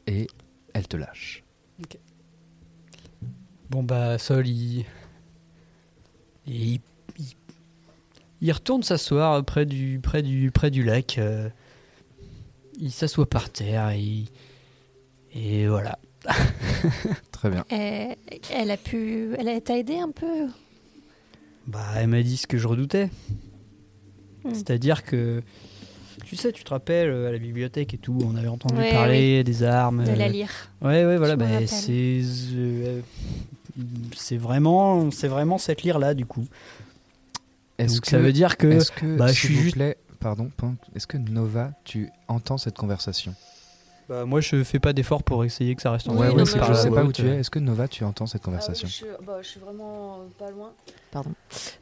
Et 0.07 0.28
elle 0.74 0.88
te 0.88 0.95
lâche. 0.97 1.43
Bon 3.70 3.84
bah 3.84 4.18
Sol 4.18 4.47
il 4.47 4.86
il, 6.45 6.80
il- 7.18 7.36
il 8.41 8.51
retourne 8.51 8.84
s'asseoir 8.84 9.43
près 9.45 9.66
du 9.66 9.99
près 10.01 10.22
du 10.22 10.51
près 10.51 10.72
du 10.72 10.84
lac. 10.84 11.18
euh, 11.18 11.49
il 12.80 12.91
s'assoit 12.91 13.30
par 13.30 13.49
terre 13.51 13.89
et 13.89 14.26
et 15.34 15.67
voilà. 15.67 15.97
Très 17.32 17.49
bien. 17.49 17.65
Et 17.71 18.15
elle 18.53 18.71
a 18.71 18.77
pu. 18.77 19.29
Elle 19.39 19.47
a 19.49 19.59
t'a 19.61 19.77
aidé 19.77 19.97
un 19.97 20.11
peu? 20.11 20.47
Bah 21.67 21.79
elle 21.97 22.07
m'a 22.07 22.21
dit 22.21 22.38
ce 22.38 22.47
que 22.47 22.57
je 22.57 22.67
redoutais. 22.67 23.09
Hmm. 24.43 24.53
C'est-à-dire 24.53 25.03
que 25.03 25.41
tu 26.25 26.36
sais, 26.36 26.51
tu 26.51 26.63
te 26.63 26.69
rappelles 26.69 27.09
euh, 27.09 27.29
à 27.29 27.32
la 27.32 27.38
bibliothèque 27.39 27.93
et 27.93 27.97
tout, 27.97 28.17
on 28.23 28.36
avait 28.36 28.47
entendu 28.47 28.75
Ouais, 28.75 28.91
parler 28.91 29.43
des 29.43 29.63
armes. 29.63 30.03
de 30.03 30.11
la 30.11 30.25
euh, 30.25 30.29
lyre. 30.29 30.49
Ouais, 30.82 31.05
ouais, 31.05 31.17
voilà, 31.17 31.36
bah, 31.36 31.45
c'est 31.67 32.21
euh, 32.53 33.01
c'est 34.15 34.38
vraiment, 34.38 35.09
c'est 35.11 35.27
vraiment 35.27 35.57
cette 35.57 35.84
lyre 35.84 35.99
là 35.99 36.13
du 36.13 36.25
coup. 36.25 36.45
Est-ce 37.77 37.99
que 38.01 38.07
ça 38.07 38.19
veut 38.19 38.34
dire 38.34 38.57
que 38.57 38.67
Est-ce 38.67 38.91
que, 38.91 39.17
bah, 39.17 39.27
je 39.27 39.34
s'il 39.34 39.49
suis 39.49 39.55
vous 39.55 39.61
juste- 39.63 39.75
plaît, 39.75 39.97
pardon, 40.19 40.51
pardon, 40.55 40.75
est-ce 40.95 41.07
que 41.07 41.17
Nova, 41.17 41.71
tu 41.84 42.09
entends 42.27 42.57
cette 42.59 42.77
conversation? 42.77 43.34
Bah, 44.12 44.26
moi 44.26 44.41
je 44.41 44.62
fais 44.64 44.80
pas 44.80 44.91
d'effort 44.91 45.24
pour 45.24 45.45
essayer 45.45 45.74
que 45.74 45.82
ça 45.82 45.89
reste 45.91 46.09
en 46.09 46.14
Oui, 46.14 46.28
Ouais, 46.28 46.34
ouais, 46.36 46.45
je 46.45 46.74
sais 46.74 46.89
pas 46.91 47.03
où 47.05 47.12
tu 47.14 47.26
es. 47.26 47.38
Est-ce 47.39 47.49
que 47.49 47.59
Nova, 47.59 47.88
tu 47.88 48.03
entends 48.03 48.26
cette 48.28 48.41
Ah 48.43 48.45
conversation 48.45 48.86
oui, 48.88 48.91
je, 48.91 48.95
suis- 48.97 49.26
bah, 49.26 49.38
je 49.41 49.47
suis 49.47 49.59
vraiment 49.62 50.20
euh, 50.22 50.26
pas 50.38 50.51
loin. 50.51 50.74
Pardon. 51.12 51.32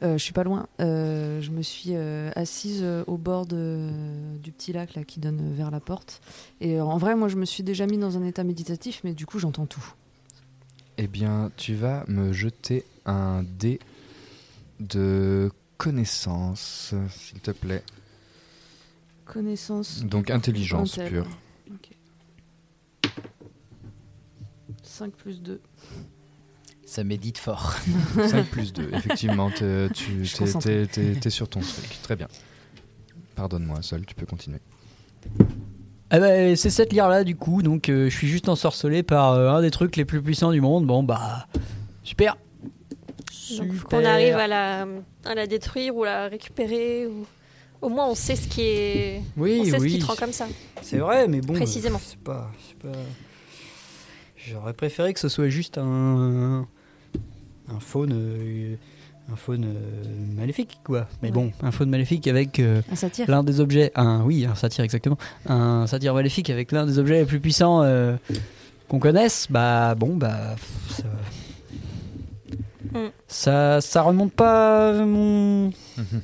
Euh, 0.04 0.12
je 0.16 0.22
suis 0.22 0.32
pas 0.32 0.44
loin. 0.44 0.68
Euh, 0.80 1.40
je 1.40 1.50
me 1.50 1.62
suis 1.62 1.90
euh, 1.96 2.30
assise 2.36 2.80
euh, 2.82 3.02
au 3.08 3.16
bord 3.16 3.46
de- 3.46 3.90
du 4.40 4.52
petit 4.52 4.72
lac 4.72 4.94
là 4.94 5.02
qui 5.02 5.18
donne 5.18 5.52
vers 5.54 5.72
la 5.72 5.80
porte. 5.80 6.20
Et 6.60 6.80
en 6.80 6.98
vrai, 6.98 7.16
moi, 7.16 7.26
je 7.26 7.34
me 7.36 7.44
suis 7.44 7.62
déjà 7.64 7.86
mis 7.86 7.98
dans 7.98 8.16
un 8.16 8.24
état 8.24 8.44
méditatif, 8.44 9.00
mais 9.02 9.12
du 9.12 9.26
coup, 9.26 9.38
j'entends 9.40 9.66
tout. 9.66 9.92
Eh 10.98 11.08
bien, 11.08 11.50
tu 11.56 11.74
vas 11.74 12.04
me 12.06 12.32
jeter 12.32 12.84
un 13.06 13.42
dé 13.42 13.80
de 14.78 15.50
connaissance, 15.78 16.94
s'il 17.10 17.40
te 17.40 17.50
plaît. 17.50 17.82
Connaissance. 19.24 20.04
Donc 20.04 20.30
intelligence 20.30 20.98
Intel. 20.98 21.08
pure. 21.12 21.26
Ok. 21.72 21.90
5 25.00 25.12
plus 25.12 25.40
2. 25.40 25.60
Ça 26.84 27.04
médite 27.04 27.38
fort. 27.38 27.74
5 28.28 28.44
plus 28.50 28.72
2, 28.74 28.90
effectivement, 28.92 29.50
t'es- 29.50 29.88
tu 29.94 30.26
t'es- 30.62 30.86
t'es 30.86 31.14
t'es- 31.14 31.30
sur 31.30 31.48
ton 31.48 31.60
truc. 31.60 31.98
Très 32.02 32.16
bien. 32.16 32.28
Pardonne-moi, 33.34 33.80
Sol, 33.80 34.04
tu 34.04 34.14
peux 34.14 34.26
continuer. 34.26 34.58
Ah 36.10 36.18
bah, 36.18 36.54
c'est 36.54 36.68
cette 36.68 36.92
lyre 36.92 37.08
là 37.08 37.24
du 37.24 37.34
coup, 37.36 37.62
donc 37.62 37.88
euh, 37.88 38.10
je 38.10 38.14
suis 38.16 38.28
juste 38.28 38.50
ensorcelé 38.50 39.02
par 39.02 39.32
euh, 39.32 39.48
un 39.50 39.62
des 39.62 39.70
trucs 39.70 39.96
les 39.96 40.04
plus 40.04 40.20
puissants 40.20 40.52
du 40.52 40.60
monde. 40.60 40.86
Bon 40.86 41.02
bah 41.02 41.46
super. 42.02 42.36
Donc, 43.56 43.68
faut 43.68 43.72
Super. 43.74 43.88
qu'on 43.88 44.04
arrive 44.04 44.34
à 44.34 44.46
la, 44.48 44.86
à 45.24 45.34
la 45.34 45.46
détruire 45.46 45.96
ou 45.96 46.04
la 46.04 46.28
récupérer. 46.28 47.06
Ou... 47.06 47.24
Au 47.80 47.88
moins, 47.88 48.06
on 48.08 48.14
sait 48.14 48.36
ce 48.36 48.46
qui 48.48 48.62
est. 48.62 49.22
Oui, 49.36 49.60
on 49.62 49.64
sait 49.64 49.70
ce 49.70 49.76
oui. 49.82 49.92
qui 49.92 49.98
te 50.00 50.04
rend 50.06 50.14
comme 50.16 50.32
ça. 50.32 50.46
C'est 50.82 50.98
vrai, 50.98 51.26
mais 51.28 51.40
bon. 51.40 51.54
Précisément. 51.54 51.98
euh, 51.98 52.06
C'est 52.06 52.18
pas, 52.18 52.50
c'est 52.68 52.78
pas. 52.78 52.98
J'aurais 54.50 54.72
préféré 54.72 55.12
que 55.14 55.20
ce 55.20 55.28
soit 55.28 55.48
juste 55.48 55.78
un 55.78 56.66
un 57.72 57.78
faune, 57.78 58.12
euh, 58.12 58.74
un 59.32 59.36
faune 59.36 59.64
euh, 59.64 60.34
maléfique 60.36 60.80
quoi. 60.84 61.06
Mais 61.22 61.28
Ouais. 61.28 61.34
bon, 61.34 61.52
un 61.62 61.70
faune 61.70 61.88
maléfique 61.90 62.26
avec 62.26 62.58
euh, 62.58 62.82
l'un 63.28 63.44
des 63.44 63.60
objets, 63.60 63.92
un 63.94 64.22
oui, 64.24 64.44
un 64.44 64.56
satire 64.56 64.82
exactement, 64.84 65.18
un 65.46 65.86
satire 65.86 66.14
maléfique 66.14 66.50
avec 66.50 66.72
l'un 66.72 66.84
des 66.84 66.98
objets 66.98 67.20
les 67.20 67.26
plus 67.26 67.38
puissants 67.38 67.82
euh, 67.84 68.16
qu'on 68.88 68.98
connaisse. 68.98 69.46
Bah 69.50 69.94
bon, 69.94 70.16
bah 70.16 70.56
ça, 70.88 71.04
Mm. 72.92 73.06
ça, 73.28 73.80
ça 73.80 74.02
remonte 74.02 74.32
pas 74.32 74.92
mon, 75.04 75.70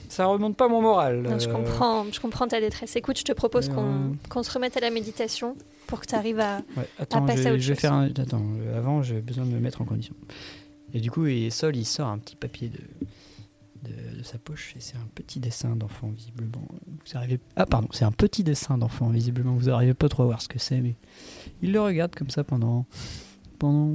ça 0.08 0.24
remonte 0.26 0.56
pas 0.56 0.66
mon 0.66 0.82
moral. 0.82 1.22
Non, 1.22 1.38
je, 1.38 1.48
euh, 1.48 1.52
comprends, 1.52 2.06
je 2.10 2.18
comprends 2.18 2.48
ta 2.48 2.60
détresse. 2.60 2.96
Écoute, 2.96 3.16
je 3.18 3.22
te 3.22 3.30
propose 3.32 3.68
qu'on 3.68 3.84
euh, 3.84 4.08
qu'on 4.28 4.42
se 4.42 4.50
remette 4.50 4.76
à 4.76 4.80
la 4.80 4.90
méditation 4.90 5.54
pour 5.87 6.01
que 6.01 6.07
tu 6.07 6.14
arrives 6.14 6.41
à. 6.41 6.62
Ouais, 6.76 6.89
attends, 6.99 7.24
passer 7.24 7.43
je, 7.45 7.49
à 7.49 7.53
autre 7.53 7.61
je 7.62 7.68
vais 7.68 7.74
chose. 7.74 7.80
faire 7.80 7.93
un... 7.93 8.07
Attends, 8.07 8.47
avant, 8.74 9.03
j'ai 9.03 9.20
besoin 9.20 9.45
de 9.45 9.51
me 9.51 9.61
mettre 9.61 9.80
en 9.80 9.84
condition. 9.84 10.14
Et 10.93 11.01
du 11.01 11.11
coup, 11.11 11.26
et 11.26 11.51
Sol, 11.51 11.76
il 11.76 11.84
sort 11.84 12.09
un 12.09 12.18
petit 12.18 12.37
papier 12.37 12.68
de, 12.68 12.78
de, 13.91 14.18
de 14.18 14.22
sa 14.22 14.39
poche 14.39 14.74
et 14.76 14.80
c'est 14.80 14.97
un 14.97 15.09
petit 15.14 15.41
dessin 15.41 15.76
d'enfant, 15.76 16.09
visiblement. 16.09 16.66
Vous 16.87 17.16
arrivez... 17.16 17.41
Ah, 17.57 17.66
pardon, 17.66 17.89
c'est 17.93 18.05
un 18.05 18.12
petit 18.12 18.45
dessin 18.45 18.78
d'enfant, 18.78 19.09
visiblement. 19.11 19.55
Vous 19.55 19.66
n'arrivez 19.66 19.95
pas 19.95 20.09
trop 20.09 20.22
à 20.22 20.26
voir 20.26 20.41
ce 20.43 20.49
que 20.49 20.59
c'est, 20.59 20.80
mais 20.80 20.95
il 21.62 21.72
le 21.72 21.80
regarde 21.80 22.14
comme 22.14 22.30
ça 22.30 22.45
pendant, 22.45 22.87
pendant 23.59 23.91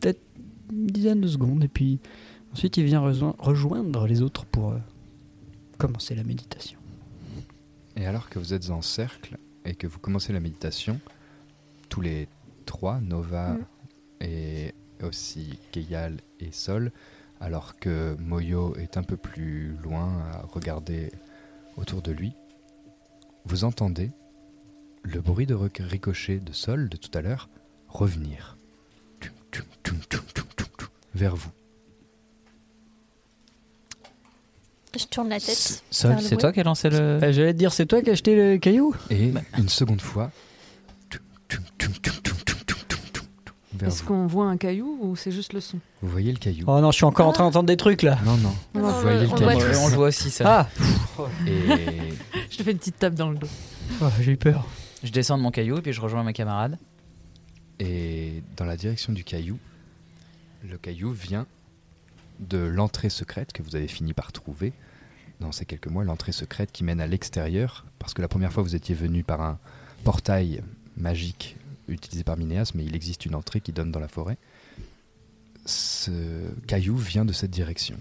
peut-être 0.00 0.20
une 0.72 0.86
dizaine 0.86 1.20
de 1.20 1.28
secondes 1.28 1.62
et 1.64 1.68
puis 1.68 1.98
ensuite 2.52 2.76
il 2.76 2.84
vient 2.84 3.00
rejoin- 3.00 3.34
rejoindre 3.38 4.06
les 4.06 4.22
autres 4.22 4.46
pour 4.46 4.70
euh, 4.70 4.78
commencer 5.78 6.14
la 6.14 6.24
méditation. 6.24 6.78
Et 7.96 8.06
alors 8.06 8.28
que 8.30 8.38
vous 8.38 8.54
êtes 8.54 8.70
en 8.70 8.80
cercle 8.82 9.36
et 9.64 9.74
que 9.74 9.86
vous 9.86 9.98
commencez 9.98 10.32
la 10.32 10.40
méditation, 10.40 11.00
tous 11.90 12.00
les 12.00 12.26
trois, 12.64 13.00
Nova 13.00 13.50
Mm. 13.50 13.64
et 14.22 14.74
aussi 15.02 15.58
Keyal 15.72 16.16
et 16.40 16.52
Sol, 16.52 16.92
alors 17.40 17.78
que 17.78 18.16
Moyo 18.18 18.74
est 18.76 18.96
un 18.96 19.02
peu 19.02 19.16
plus 19.16 19.76
loin 19.82 20.08
à 20.32 20.42
regarder 20.52 21.10
autour 21.76 22.00
de 22.02 22.12
lui, 22.12 22.32
vous 23.46 23.64
entendez 23.64 24.10
le 25.02 25.20
bruit 25.20 25.46
de 25.46 25.54
ricochet 25.54 26.38
de 26.38 26.52
Sol 26.52 26.88
de 26.88 26.96
tout 26.96 27.10
à 27.14 27.22
l'heure 27.22 27.48
revenir 27.88 28.56
Tum, 29.20 29.32
tum, 29.50 29.64
tum, 29.82 29.96
tum, 30.08 30.20
tum, 30.34 30.44
tum, 30.56 30.66
tum, 30.76 30.88
vers 31.14 31.34
vous. 31.36 31.50
Je 34.98 35.04
tourne 35.06 35.28
la 35.28 35.38
tête. 35.40 35.82
Sol, 35.90 36.16
c'est 36.20 36.36
toi 36.36 36.52
qui 36.52 36.60
as 36.60 36.64
lancé 36.64 36.90
le. 36.90 36.96
Euh, 36.98 37.32
J'allais 37.32 37.52
te 37.52 37.58
dire, 37.58 37.72
c'est 37.72 37.86
toi 37.86 38.02
qui 38.02 38.10
as 38.10 38.14
acheté 38.14 38.34
le 38.34 38.58
caillou? 38.58 38.94
Et 39.10 39.32
une 39.56 39.68
seconde 39.68 40.00
fois, 40.00 40.30
Est-ce 43.88 44.02
vous. 44.02 44.08
qu'on 44.08 44.26
voit 44.26 44.46
un 44.46 44.56
caillou 44.56 44.98
ou 45.00 45.16
c'est 45.16 45.30
juste 45.32 45.52
le 45.52 45.60
son 45.60 45.78
Vous 46.02 46.08
voyez 46.08 46.32
le 46.32 46.38
caillou 46.38 46.64
Oh 46.68 46.80
non, 46.80 46.90
je 46.90 46.96
suis 46.96 47.04
encore 47.04 47.26
en 47.28 47.32
train 47.32 47.44
d'entendre 47.44 47.66
des 47.66 47.76
trucs 47.76 48.02
là. 48.02 48.18
Non, 48.24 48.36
non. 48.36 48.48
Non, 48.48 48.54
Vous 48.74 48.80
non, 48.80 49.00
voyez 49.00 49.18
on 49.18 49.22
le 49.22 49.26
voit 49.44 49.54
caillou. 49.54 49.72
tous. 49.72 49.78
on 49.78 49.88
le 49.88 49.94
voit 49.94 50.08
aussi, 50.08 50.30
ça. 50.30 50.68
Ah, 50.68 50.68
Et 51.46 51.68
Je 52.50 52.56
te 52.58 52.62
fais 52.62 52.72
une 52.72 52.78
petite 52.78 52.98
tape 52.98 53.14
dans 53.14 53.30
le 53.30 53.38
dos. 53.38 53.46
oh, 54.02 54.06
j'ai 54.20 54.32
eu 54.32 54.36
peur. 54.36 54.66
Je 55.02 55.10
descends 55.12 55.38
de 55.38 55.42
mon 55.42 55.50
caillou 55.50 55.78
et 55.78 55.82
puis 55.82 55.92
je 55.92 56.00
rejoins 56.00 56.24
mes 56.24 56.32
camarades. 56.32 56.78
Et 57.78 58.42
dans 58.56 58.64
la 58.66 58.76
direction 58.76 59.12
du 59.12 59.24
caillou, 59.24 59.58
le 60.68 60.76
caillou 60.76 61.10
vient 61.12 61.46
de 62.40 62.58
l'entrée 62.58 63.08
secrète 63.10 63.52
que 63.52 63.62
vous 63.62 63.76
avez 63.76 63.88
fini 63.88 64.12
par 64.12 64.32
trouver 64.32 64.72
dans 65.40 65.52
ces 65.52 65.64
quelques 65.64 65.86
mois, 65.86 66.04
l'entrée 66.04 66.32
secrète 66.32 66.70
qui 66.72 66.84
mène 66.84 67.00
à 67.00 67.06
l'extérieur, 67.06 67.86
parce 67.98 68.12
que 68.12 68.20
la 68.20 68.28
première 68.28 68.52
fois 68.52 68.62
vous 68.62 68.74
étiez 68.74 68.94
venu 68.94 69.24
par 69.24 69.40
un 69.40 69.58
portail 70.04 70.62
magique 70.98 71.56
utilisé 71.90 72.24
par 72.24 72.36
Minéas, 72.36 72.72
mais 72.74 72.84
il 72.84 72.94
existe 72.94 73.26
une 73.26 73.34
entrée 73.34 73.60
qui 73.60 73.72
donne 73.72 73.90
dans 73.90 74.00
la 74.00 74.08
forêt. 74.08 74.36
Ce 75.66 76.10
caillou 76.66 76.96
vient 76.96 77.24
de 77.24 77.32
cette 77.32 77.50
direction. 77.50 77.96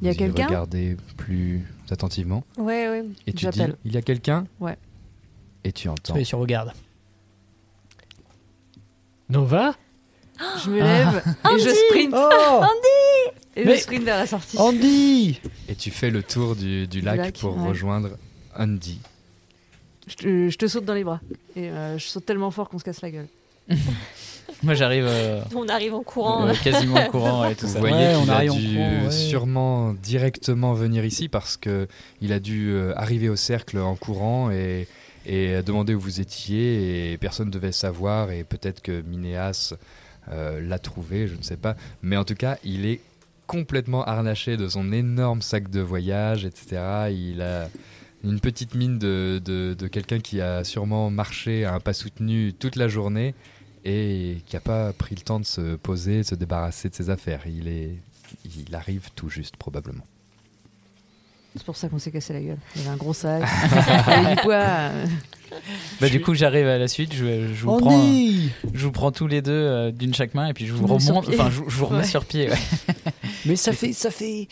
Il 0.00 0.06
y 0.06 0.10
a 0.10 0.14
quelqu'un? 0.14 0.46
Regardez 0.46 0.96
plus 1.16 1.66
attentivement. 1.90 2.44
Ouais, 2.56 2.88
ouais. 2.88 3.04
Et 3.26 3.32
tu 3.32 3.46
dis, 3.48 3.60
il 3.84 3.92
y 3.92 3.96
a 3.96 4.02
quelqu'un? 4.02 4.46
Ouais. 4.60 4.76
Et 5.64 5.72
tu 5.72 5.88
entends. 5.88 6.12
Soyez 6.12 6.24
sur 6.24 6.38
regarde. 6.38 6.72
Nova? 9.28 9.74
Je 10.64 10.70
me 10.70 10.78
lève 10.78 11.22
et 11.26 11.58
je 11.58 11.68
sprint. 11.68 12.14
Oh 12.16 12.62
Et 13.56 13.64
Mais- 13.64 13.76
je 13.76 13.80
sprint 13.82 14.04
vers 14.04 14.18
la 14.18 14.26
sortie. 14.26 14.56
Andy 14.56 15.40
Et 15.68 15.74
tu 15.74 15.90
fais 15.90 16.10
le 16.10 16.22
tour 16.22 16.54
du, 16.54 16.86
du 16.86 17.00
lac, 17.00 17.16
lac, 17.16 17.38
pour 17.38 17.56
ouais. 17.56 17.68
rejoindre 17.68 18.10
Andy. 18.56 19.00
Je 20.08 20.14
te, 20.16 20.48
je 20.48 20.56
te 20.56 20.66
saute 20.66 20.84
dans 20.84 20.94
les 20.94 21.04
bras. 21.04 21.20
Et 21.56 21.68
euh, 21.70 21.98
je 21.98 22.04
saute 22.06 22.24
tellement 22.26 22.50
fort 22.50 22.68
qu'on 22.68 22.78
se 22.78 22.84
casse 22.84 23.02
la 23.02 23.10
gueule. 23.10 23.26
Moi, 24.62 24.74
j'arrive 24.74 25.04
euh, 25.06 25.40
On 25.54 25.68
arrive 25.68 25.94
en 25.94 26.02
courant. 26.02 26.46
euh, 26.48 26.52
quasiment 26.64 26.96
en 26.96 27.06
courant 27.10 27.44
et 27.48 27.54
tout 27.56 27.66
Vous 27.66 27.74
ça. 27.74 27.78
voyez 27.80 27.94
Ouais, 27.96 28.14
on 28.16 28.22
qu'il 28.22 28.30
a 28.30 28.34
arrive 28.34 28.52
en 28.52 28.56
dû 28.56 28.74
courant, 28.74 29.04
ouais. 29.04 29.10
sûrement 29.10 29.92
directement 29.94 30.72
venir 30.74 31.04
ici 31.04 31.28
parce 31.28 31.56
que 31.56 31.86
il 32.20 32.32
a 32.32 32.40
dû 32.40 32.70
euh, 32.70 32.92
arriver 32.96 33.28
au 33.28 33.36
cercle 33.36 33.78
en 33.78 33.94
courant 33.94 34.50
et, 34.50 34.88
et 35.26 35.62
demander 35.62 35.94
où 35.94 36.00
vous 36.00 36.20
étiez 36.20 37.12
et 37.12 37.18
personne 37.18 37.48
ne 37.48 37.52
devait 37.52 37.70
savoir 37.72 38.30
et 38.32 38.42
peut-être 38.42 38.80
que 38.80 39.02
Minéas 39.02 39.74
euh, 40.32 40.60
l'a 40.66 40.78
trouvé, 40.80 41.28
je 41.28 41.36
ne 41.36 41.42
sais 41.42 41.56
pas. 41.56 41.76
Mais 42.02 42.16
en 42.16 42.24
tout 42.24 42.34
cas, 42.34 42.56
il 42.64 42.84
est 42.86 43.00
complètement 43.46 44.04
harnaché 44.04 44.56
de 44.56 44.66
son 44.68 44.92
énorme 44.92 45.40
sac 45.40 45.70
de 45.70 45.80
voyage, 45.80 46.44
etc. 46.44 46.80
Il 47.12 47.42
a 47.42 47.68
une 48.28 48.40
petite 48.40 48.74
mine 48.74 48.98
de, 48.98 49.40
de- 49.44 49.74
de 49.78 49.86
quelqu'un 49.88 50.20
qui 50.20 50.40
a 50.40 50.64
sûrement 50.64 51.10
marché 51.10 51.64
à 51.64 51.74
un 51.74 51.80
pas 51.80 51.92
soutenu 51.92 52.52
toute 52.52 52.76
la 52.76 52.88
journée 52.88 53.34
et 53.84 54.38
qui 54.46 54.56
n'a 54.56 54.60
pas 54.60 54.92
pris 54.92 55.14
le 55.14 55.22
temps 55.22 55.40
de 55.40 55.44
se 55.46 55.76
poser, 55.76 56.18
de 56.18 56.22
se 56.24 56.34
débarrasser 56.34 56.88
de 56.88 56.94
ses 56.94 57.10
affaires. 57.10 57.42
Il, 57.46 57.68
est, 57.68 57.94
il 58.44 58.74
arrive 58.74 59.08
tout 59.14 59.28
juste, 59.30 59.56
probablement. 59.56 60.04
C'est 61.56 61.64
pour 61.64 61.76
ça 61.76 61.88
qu'on 61.88 61.98
s'est 61.98 62.10
cassé 62.10 62.32
la 62.34 62.40
gueule. 62.40 62.58
Il 62.76 62.82
y 62.82 62.84
avait 62.84 62.94
un 62.94 62.96
gros 62.96 63.14
sac. 63.14 63.42
il 63.72 64.12
y 64.12 64.16
avait 64.16 64.36
du 64.36 64.42
poids. 64.42 64.90
Bah, 66.00 66.08
du 66.08 66.20
coup, 66.20 66.34
j'arrive 66.34 66.66
à 66.66 66.76
la 66.78 66.86
suite. 66.88 67.14
Je, 67.14 67.52
je 67.54 67.64
vous 67.64 67.78
prends, 67.78 67.94
Andy 67.98 68.50
je 68.74 68.84
vous 68.84 68.92
prends 68.92 69.10
tous 69.10 69.26
les 69.26 69.40
deux 69.42 69.50
euh, 69.52 69.90
d'une 69.90 70.12
chaque 70.14 70.34
main 70.34 70.48
et 70.48 70.52
puis 70.52 70.66
je 70.66 70.74
vous 70.74 70.86
remonte. 70.86 71.28
Enfin, 71.28 71.50
je, 71.50 71.56
je 71.66 71.76
vous 71.76 71.86
remets 71.86 72.00
Ouais. 72.00 72.04
sur 72.06 72.26
pied. 72.26 72.50
ouais. 72.50 72.56
Mais 73.46 73.56
ça 73.56 73.72
fait, 73.72 73.92
ça 73.94 74.10
fait. 74.10 74.46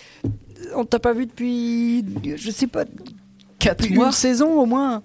On 0.75 0.85
t'a 0.87 0.99
pas 0.99 1.13
vu 1.13 1.27
depuis. 1.27 2.03
Je 2.37 2.51
sais 2.51 2.67
pas. 2.67 2.85
4 3.59 3.89
mois 3.91 4.07
Une 4.07 4.13
saison 4.13 4.61
au 4.61 4.67
moins. 4.67 5.03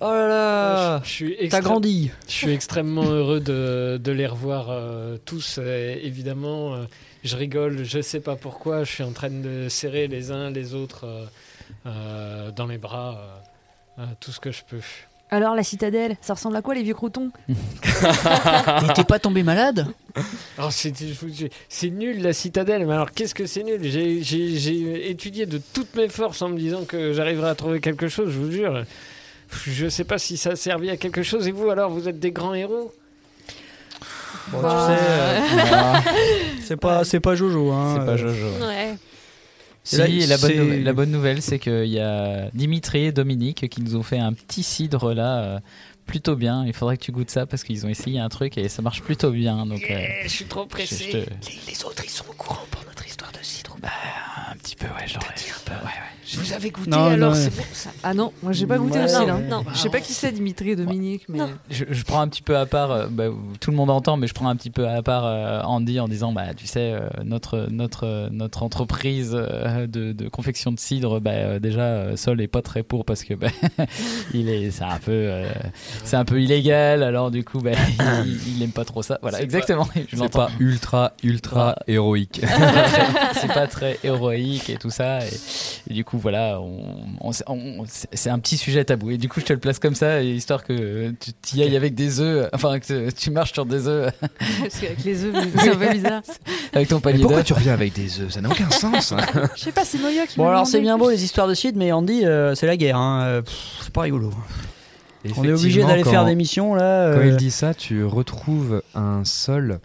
Oh 0.00 0.10
là 0.12 0.28
là. 0.28 1.00
je, 1.02 1.08
je 1.08 1.12
suis 1.12 1.48
T'as 1.48 1.60
grandi. 1.60 2.10
Je 2.28 2.32
suis 2.32 2.50
extrêmement 2.52 3.04
heureux 3.04 3.40
de, 3.40 3.98
de 4.02 4.12
les 4.12 4.26
revoir 4.26 4.66
euh, 4.70 5.16
tous. 5.24 5.58
euh, 5.58 5.96
évidemment, 6.00 6.74
euh, 6.74 6.84
je 7.24 7.36
rigole, 7.36 7.82
je 7.84 8.00
sais 8.00 8.20
pas 8.20 8.36
pourquoi. 8.36 8.84
Je 8.84 8.92
suis 8.92 9.02
en 9.02 9.10
train 9.12 9.30
de 9.30 9.68
serrer 9.68 10.06
les 10.06 10.30
uns 10.30 10.50
les 10.50 10.74
autres 10.74 11.04
euh, 11.04 11.26
euh, 11.86 12.50
dans 12.52 12.66
les 12.66 12.78
bras, 12.78 13.18
euh, 13.98 14.02
euh, 14.02 14.06
tout 14.20 14.30
ce 14.30 14.38
que 14.38 14.52
je 14.52 14.62
peux. 14.68 14.80
Alors, 15.30 15.54
la 15.54 15.62
citadelle, 15.62 16.16
ça 16.22 16.34
ressemble 16.34 16.56
à 16.56 16.62
quoi 16.62 16.74
les 16.74 16.82
vieux 16.82 16.94
croutons 16.94 17.30
t'es 18.94 19.04
pas 19.04 19.18
tombé 19.18 19.42
malade? 19.42 19.86
Alors, 20.56 20.72
c'est, 20.72 20.92
nul 21.90 22.22
la 22.22 22.32
citadelle, 22.32 22.86
mais 22.86 22.94
alors 22.94 23.12
qu'est-ce 23.12 23.34
que 23.34 23.46
c'est 23.46 23.62
nul? 23.62 23.80
J'ai, 23.82 24.22
j'ai- 24.22 24.56
j'ai 24.56 25.10
étudié 25.10 25.46
de 25.46 25.60
toutes 25.72 25.94
mes 25.96 26.08
forces 26.08 26.40
en 26.42 26.48
me 26.48 26.58
disant 26.58 26.84
que 26.84 27.12
j'arriverais 27.12 27.50
à 27.50 27.54
trouver 27.54 27.80
quelque 27.80 28.08
chose, 28.08 28.30
je 28.32 28.38
vous 28.38 28.50
jure. 28.50 28.84
Je 29.66 29.88
sais 29.88 30.04
pas 30.04 30.18
si 30.18 30.36
ça 30.36 30.50
a 30.50 30.56
servi 30.56 30.90
à 30.90 30.96
quelque 30.96 31.22
chose. 31.22 31.46
Et 31.48 31.52
vous, 31.52 31.68
alors, 31.70 31.90
vous 31.90 32.08
êtes 32.08 32.18
des 32.20 32.30
grands 32.32 32.54
héros? 32.54 32.92
Bon, 34.48 34.62
Bah, 34.62 34.86
tu 34.88 34.94
sais, 34.94 35.00
euh, 35.00 36.12
c'est 36.62 36.76
pas, 36.76 37.04
c'est 37.04 37.20
pas 37.20 37.34
Jojo. 37.34 37.70
Hein, 37.70 37.96
C'est 37.98 38.06
pas 38.06 38.16
Jojo. 38.16 38.46
Ouais. 38.66 38.94
Si, 39.90 39.96
là, 39.96 40.06
la, 40.26 40.36
bonne 40.38 40.56
nouvelle, 40.56 40.82
la 40.84 40.92
bonne 40.92 41.10
nouvelle, 41.10 41.42
c'est 41.42 41.58
qu'il 41.58 41.86
y 41.86 41.98
a 42.00 42.50
Dimitri 42.52 43.04
et 43.06 43.12
Dominique 43.12 43.68
qui 43.68 43.80
nous 43.82 43.96
ont 43.96 44.02
fait 44.02 44.18
un 44.18 44.32
petit 44.34 44.62
cidre 44.62 45.14
là, 45.14 45.38
euh, 45.42 45.58
plutôt 46.06 46.36
bien. 46.36 46.64
Il 46.66 46.72
faudrait 46.74 46.96
que 46.98 47.02
tu 47.04 47.12
goûtes 47.12 47.30
ça 47.30 47.46
parce 47.46 47.64
qu'ils 47.64 47.86
ont 47.86 47.88
essayé 47.88 48.18
un 48.20 48.28
truc 48.28 48.58
et 48.58 48.68
ça 48.68 48.82
marche 48.82 49.02
plutôt 49.02 49.30
bien. 49.30 49.64
Donc, 49.66 49.82
euh, 49.90 49.98
Je 50.24 50.28
suis 50.28 50.44
trop 50.44 50.66
pressé. 50.66 51.04
je 51.06 51.10
te- 51.10 51.16
Les, 51.16 51.72
les 51.72 51.84
autres, 51.84 52.02
ils 52.04 52.10
sont 52.10 52.24
au 52.28 52.34
courant 52.34 52.66
pour 52.70 52.84
notre 52.84 53.06
histoire 53.06 53.32
de 53.32 53.38
cidre. 53.42 53.76
Bah, 53.80 53.88
un 54.50 54.56
petit 54.56 54.76
peu, 54.76 54.86
ouais, 54.86 55.06
j'aurais. 55.06 55.26
Ouais, 55.26 55.84
ouais. 55.84 55.90
Vous 56.36 56.52
avez 56.52 56.70
goûté 56.70 56.90
Non, 56.90 57.04
alors 57.06 57.30
non, 57.30 57.34
c'est 57.34 57.44
ouais. 57.46 57.50
bon 57.56 57.62
ça. 57.72 57.90
Ah 58.02 58.14
non, 58.14 58.32
moi 58.42 58.52
j'ai 58.52 58.66
pas 58.66 58.78
goûté 58.78 58.98
Ouais, 58.98 59.04
aussi. 59.04 59.14
non, 59.20 59.26
là. 59.26 59.38
non. 59.40 59.64
Je 59.72 59.78
sais 59.78 59.88
pas 59.90 60.00
qui 60.00 60.12
c'est 60.12 60.32
Dimitri 60.32 60.70
et 60.70 60.76
Dominique, 60.76 61.24
mais. 61.28 61.38
Je, 61.70 61.84
je 61.88 62.04
prends 62.04 62.20
un 62.20 62.28
petit 62.28 62.42
peu 62.42 62.56
à 62.56 62.66
part, 62.66 62.90
euh, 62.90 63.06
bah, 63.10 63.24
tout 63.60 63.70
le 63.70 63.76
monde 63.76 63.90
entend, 63.90 64.16
mais 64.16 64.26
je 64.26 64.34
prends 64.34 64.48
un 64.48 64.56
petit 64.56 64.70
peu 64.70 64.86
à 64.88 65.02
part 65.02 65.24
euh, 65.26 65.60
Andy 65.62 66.00
en 66.00 66.08
disant, 66.08 66.32
bah, 66.32 66.54
tu 66.56 66.66
sais, 66.66 66.92
euh, 66.92 67.00
notre, 67.24 67.66
notre, 67.70 68.28
notre 68.30 68.62
entreprise 68.62 69.32
euh, 69.34 69.86
de, 69.86 70.12
de 70.12 70.28
confection 70.28 70.72
de 70.72 70.78
cidre, 70.78 71.20
bah, 71.20 71.30
euh, 71.30 71.58
déjà, 71.58 71.80
euh, 71.82 72.16
Sol 72.16 72.40
est 72.40 72.48
pas 72.48 72.62
très 72.62 72.82
pour 72.82 73.04
parce 73.04 73.24
que 73.24 73.34
bah, 73.34 73.48
il 74.34 74.48
est, 74.48 74.70
c'est 74.70 74.84
un 74.84 74.98
peu, 74.98 75.12
euh, 75.12 75.48
c'est 76.04 76.16
un 76.16 76.24
peu 76.24 76.42
illégal. 76.42 77.02
Alors 77.02 77.30
du 77.30 77.44
coup, 77.44 77.60
bah, 77.60 77.70
il, 78.26 78.56
il 78.56 78.62
aime 78.62 78.72
pas 78.72 78.84
trop 78.84 79.02
ça. 79.02 79.18
Voilà, 79.22 79.38
C'est 79.38 79.44
exactement. 79.44 79.88
Je 80.08 80.16
C'est 80.16 80.32
pas 80.32 80.50
ultra, 80.60 81.12
ultra 81.22 81.76
héroïque. 81.86 82.40
c'est 83.34 83.52
pas 83.52 83.66
très 83.66 83.98
héroïque 84.04 84.70
et 84.70 84.76
tout 84.76 84.90
ça. 84.90 85.20
Et, 85.26 85.30
et 85.90 85.94
du 85.94 86.04
coup, 86.04 86.17
voilà, 86.18 86.60
on, 86.60 86.82
on- 87.20 87.32
on- 87.46 87.84
c'est 87.86 88.30
un 88.30 88.38
petit 88.38 88.56
sujet 88.56 88.84
tabou. 88.84 89.10
Et 89.10 89.18
du 89.18 89.28
coup, 89.28 89.40
je 89.40 89.46
te 89.46 89.52
le 89.52 89.58
place 89.58 89.78
comme 89.78 89.94
ça, 89.94 90.22
histoire 90.22 90.64
que 90.64 91.10
tu 91.20 91.32
t'y 91.32 91.62
ailles 91.62 91.76
avec 91.76 91.94
des 91.94 92.20
œufs, 92.20 92.48
enfin, 92.52 92.78
que 92.80 93.10
tu 93.10 93.30
marches 93.30 93.52
sur 93.52 93.64
des 93.66 93.86
œufs 93.88 94.12
Parce 94.20 94.80
qu'avec 94.80 95.04
les 95.04 95.24
œufs, 95.24 95.34
c'est 95.58 95.70
un 95.70 95.76
peu 95.76 95.88
bizarre. 95.92 96.22
avec 96.74 96.88
ton 96.88 96.96
Mais 96.96 97.00
panier 97.02 97.22
pourquoi 97.22 97.42
tu 97.42 97.52
reviens 97.54 97.72
avec 97.72 97.92
des 97.94 98.20
œufs? 98.20 98.30
Ça 98.32 98.40
n'a 98.40 98.50
aucun 98.50 98.70
sens. 98.70 99.12
hein. 99.12 99.18
Je 99.56 99.62
sais 99.62 99.72
pas, 99.72 99.84
c'est 99.84 99.98
Moya 99.98 100.26
qui 100.26 100.36
Bon, 100.36 100.44
alors 100.44 100.54
demandé. 100.62 100.70
c'est 100.70 100.80
bien 100.80 100.98
beau 100.98 101.10
les 101.10 101.24
histoires 101.24 101.48
de 101.48 101.54
cidre, 101.54 101.78
mais 101.78 101.92
Andy, 101.92 102.24
euh, 102.26 102.54
c'est 102.54 102.66
la 102.66 102.76
guerre. 102.76 102.96
Hein. 102.96 103.22
euh, 103.24 103.42
pff, 103.42 103.78
c'est 103.82 103.92
pas 103.92 104.02
rigolo. 104.02 104.30
On 105.36 105.44
est 105.44 105.52
obligé 105.52 105.82
d'aller 105.82 106.02
quand- 106.04 106.10
faire 106.10 106.24
des 106.24 106.34
missions 106.34 106.74
là. 106.74 107.12
Quand 107.12 107.20
euh, 107.20 107.26
il 107.28 107.36
dit 107.36 107.50
ça, 107.50 107.74
tu 107.74 108.04
retrouves 108.04 108.82
un 108.94 109.24
sol. 109.24 109.80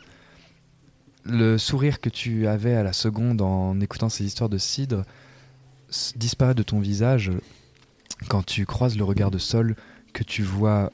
Le 1.25 1.57
sourire 1.57 2.01
que 2.01 2.09
tu 2.09 2.47
avais 2.47 2.75
à 2.75 2.83
la 2.83 2.91
seconde 2.91 3.41
en 3.41 3.79
écoutant 3.79 4.09
ces 4.09 4.25
histoires 4.25 4.49
de 4.49 4.57
cidre 4.57 5.03
disparaît 6.15 6.55
de 6.55 6.63
ton 6.63 6.79
visage 6.79 7.31
quand 8.29 8.45
tu 8.45 8.65
croises 8.65 8.97
le 8.97 9.03
regard 9.03 9.31
de 9.31 9.37
Sol 9.37 9.75
que 10.13 10.23
tu 10.23 10.43
vois 10.43 10.91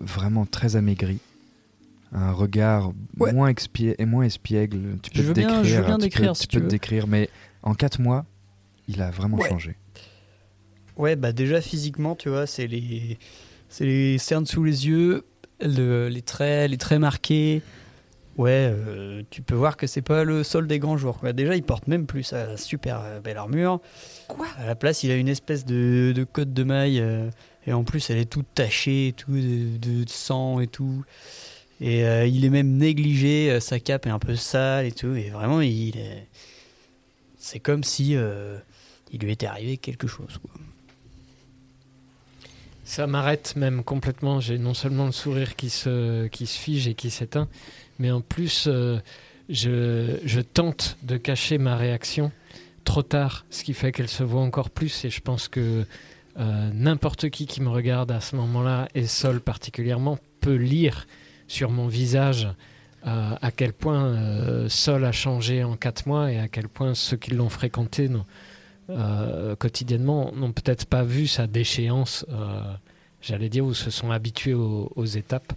vraiment 0.00 0.46
très 0.46 0.76
amaigri. 0.76 1.18
Un 2.12 2.32
regard 2.32 2.92
Ouais. 3.18 3.32
moins, 3.32 3.50
et 3.52 4.04
moins 4.06 4.22
espiègle. 4.24 4.98
Tu 5.02 5.10
peux 5.10 5.18
Je 5.22 5.26
veux 5.28 5.34
te 5.34 5.40
bien- 5.40 5.48
décrire. 5.48 5.64
je 5.64 5.76
veux 5.76 5.84
bien 5.84 5.94
tu 5.96 5.98
peux- 5.98 6.04
décrire, 6.04 6.32
tu 6.32 6.46
peux 6.46 6.60
te 6.60 6.66
décrire, 6.66 7.06
mais 7.06 7.28
en 7.62 7.74
4 7.74 8.00
mois, 8.00 8.24
il 8.88 9.02
a 9.02 9.10
vraiment 9.10 9.36
Ouais. 9.36 9.48
changé. 9.48 9.76
Ouais, 10.96 11.16
bah 11.16 11.32
déjà 11.32 11.60
physiquement, 11.60 12.16
tu 12.16 12.28
vois, 12.28 12.46
c'est 12.46 12.66
les, 12.66 13.18
cernes 14.18 14.46
sous 14.46 14.64
les 14.64 14.86
yeux, 14.86 15.24
le- 15.60 16.08
les 16.08 16.22
traits, 16.22 16.70
les 16.70 16.78
traits 16.78 16.98
marqués. 17.00 17.62
Ouais, 18.38 18.72
euh, 18.72 19.22
tu 19.30 19.42
peux 19.42 19.56
voir 19.56 19.76
que 19.76 19.86
c'est 19.88 20.00
pas 20.00 20.22
le 20.24 20.44
sol 20.44 20.68
des 20.68 20.78
grands 20.78 20.96
jours. 20.96 21.18
Quoi. 21.18 21.32
Déjà, 21.32 21.56
il 21.56 21.62
porte 21.64 21.88
même 21.88 22.06
plus 22.06 22.22
sa 22.22 22.56
super 22.56 23.00
euh, 23.02 23.20
belle 23.20 23.36
armure. 23.36 23.80
Quoi? 24.28 24.46
À 24.58 24.66
la 24.66 24.76
place, 24.76 25.02
il 25.02 25.10
a 25.10 25.16
une 25.16 25.28
espèce 25.28 25.66
de, 25.66 26.12
de 26.14 26.24
cotte 26.24 26.52
de 26.52 26.62
maille 26.62 27.00
euh, 27.00 27.28
et 27.66 27.72
en 27.72 27.82
plus, 27.82 28.08
elle 28.10 28.18
est 28.18 28.30
toute 28.30 28.46
tachée, 28.54 29.08
et 29.08 29.12
tout 29.12 29.32
de, 29.32 29.76
de 29.76 30.08
sang 30.08 30.60
et 30.60 30.68
tout. 30.68 31.04
Et 31.80 32.04
euh, 32.04 32.26
il 32.26 32.44
est 32.44 32.50
même 32.50 32.76
négligé, 32.76 33.50
euh, 33.50 33.60
sa 33.60 33.78
cape 33.78 34.06
est 34.06 34.10
un 34.10 34.18
peu 34.18 34.36
sale 34.36 34.86
et 34.86 34.92
tout. 34.92 35.14
Et 35.14 35.30
vraiment, 35.30 35.60
il 35.60 35.96
est, 35.96 36.26
c'est 37.38 37.60
comme 37.60 37.84
si 37.84 38.16
euh, 38.16 38.56
il 39.12 39.20
lui 39.20 39.32
était 39.32 39.46
arrivé 39.46 39.76
quelque 39.76 40.06
chose. 40.06 40.38
Quoi. 40.38 40.50
Ça 42.84 43.06
m'arrête 43.06 43.54
même 43.54 43.84
complètement. 43.84 44.40
J'ai 44.40 44.58
non 44.58 44.74
seulement 44.74 45.06
le 45.06 45.12
sourire 45.12 45.56
qui 45.56 45.70
se, 45.70 46.26
qui 46.28 46.46
se 46.46 46.58
fige 46.58 46.88
et 46.88 46.94
qui 46.94 47.10
s'éteint, 47.10 47.48
mais 47.98 48.10
en 48.10 48.20
plus, 48.20 48.66
euh, 48.66 48.98
je, 49.48 50.18
je 50.24 50.40
tente 50.40 50.96
de 51.02 51.16
cacher 51.16 51.58
ma 51.58 51.76
réaction 51.76 52.30
trop 52.84 53.02
tard, 53.02 53.44
ce 53.50 53.64
qui 53.64 53.74
fait 53.74 53.92
qu'elle 53.92 54.08
se 54.08 54.22
voit 54.22 54.40
encore 54.40 54.70
plus. 54.70 55.04
Et 55.04 55.10
je 55.10 55.20
pense 55.20 55.48
que 55.48 55.84
euh, 56.38 56.70
n'importe 56.72 57.28
qui 57.30 57.46
qui 57.46 57.60
me 57.60 57.68
regarde 57.68 58.10
à 58.10 58.20
ce 58.20 58.36
moment-là, 58.36 58.88
et 58.94 59.06
Sol 59.06 59.40
particulièrement, 59.40 60.18
peut 60.40 60.54
lire 60.54 61.06
sur 61.48 61.70
mon 61.70 61.88
visage 61.88 62.48
euh, 63.06 63.34
à 63.40 63.50
quel 63.50 63.72
point 63.72 64.68
Sol 64.68 65.04
a 65.04 65.12
changé 65.12 65.64
en 65.64 65.76
quatre 65.76 66.06
mois 66.06 66.32
et 66.32 66.38
à 66.38 66.48
quel 66.48 66.68
point 66.68 66.94
ceux 66.94 67.16
qui 67.16 67.32
l'ont 67.32 67.48
fréquenté 67.48 68.08
quotidiennement 69.58 70.32
n'ont 70.34 70.52
peut-être 70.52 70.86
pas 70.86 71.02
vu 71.02 71.26
sa 71.26 71.46
déchéance, 71.46 72.24
j'allais 73.20 73.50
dire, 73.50 73.66
ou 73.66 73.74
se 73.74 73.90
sont 73.90 74.10
habitués 74.10 74.54
aux 74.54 75.04
étapes, 75.04 75.52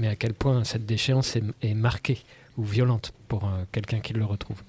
mais 0.00 0.08
à 0.08 0.16
quel 0.16 0.32
point 0.32 0.64
cette 0.64 0.86
déchéance 0.86 1.36
est, 1.36 1.74
marquée 1.74 2.22
ou 2.56 2.64
violente 2.64 3.12
pour 3.28 3.44
euh, 3.44 3.64
quelqu'un 3.70 4.00
qui 4.00 4.14
le 4.14 4.24
retrouve? 4.24 4.62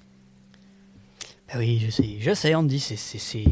Ah 1.49 1.57
oui, 1.57 1.81
je 1.83 1.89
sais, 1.89 2.17
je 2.19 2.33
sais, 2.33 2.53
Andy, 2.53 2.79
c'est 2.79 3.45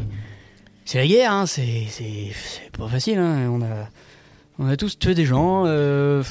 la 0.94 1.06
guerre, 1.06 1.32
hein, 1.32 1.46
c'est 1.46 1.88
pas 2.72 2.86
facile, 2.88 3.18
hein. 3.18 3.48
On 3.50 3.62
a 3.62 3.88
on 4.62 4.68
a 4.68 4.76
tous 4.76 4.98
tué 4.98 5.14
des 5.14 5.24
gens 5.24 5.64
euh, 5.66 6.22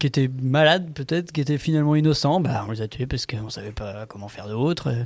qui 0.00 0.08
étaient 0.08 0.28
malades 0.42 0.90
peut-être, 0.92 1.30
qui 1.30 1.40
étaient 1.40 1.58
finalement 1.58 1.94
innocents. 1.94 2.40
Bah, 2.40 2.64
on 2.66 2.72
les 2.72 2.82
a 2.82 2.88
tués 2.88 3.06
parce 3.06 3.24
qu'on 3.24 3.50
savait 3.50 3.70
pas 3.70 4.04
comment 4.06 4.26
faire 4.26 4.48
d'autre. 4.48 4.88
euh. 4.88 5.04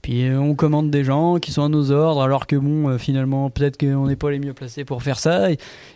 Puis 0.00 0.24
euh, 0.28 0.38
on 0.38 0.54
commande 0.54 0.92
des 0.92 1.02
gens 1.02 1.38
qui 1.40 1.50
sont 1.50 1.64
à 1.64 1.68
nos 1.68 1.90
ordres, 1.90 2.22
alors 2.22 2.46
que 2.46 2.54
bon, 2.54 2.96
finalement 2.96 3.50
peut-être 3.50 3.76
qu'on 3.76 4.06
n'est 4.06 4.14
pas 4.14 4.30
les 4.30 4.38
mieux 4.38 4.54
placés 4.54 4.84
pour 4.84 5.02
faire 5.02 5.18
ça. 5.18 5.48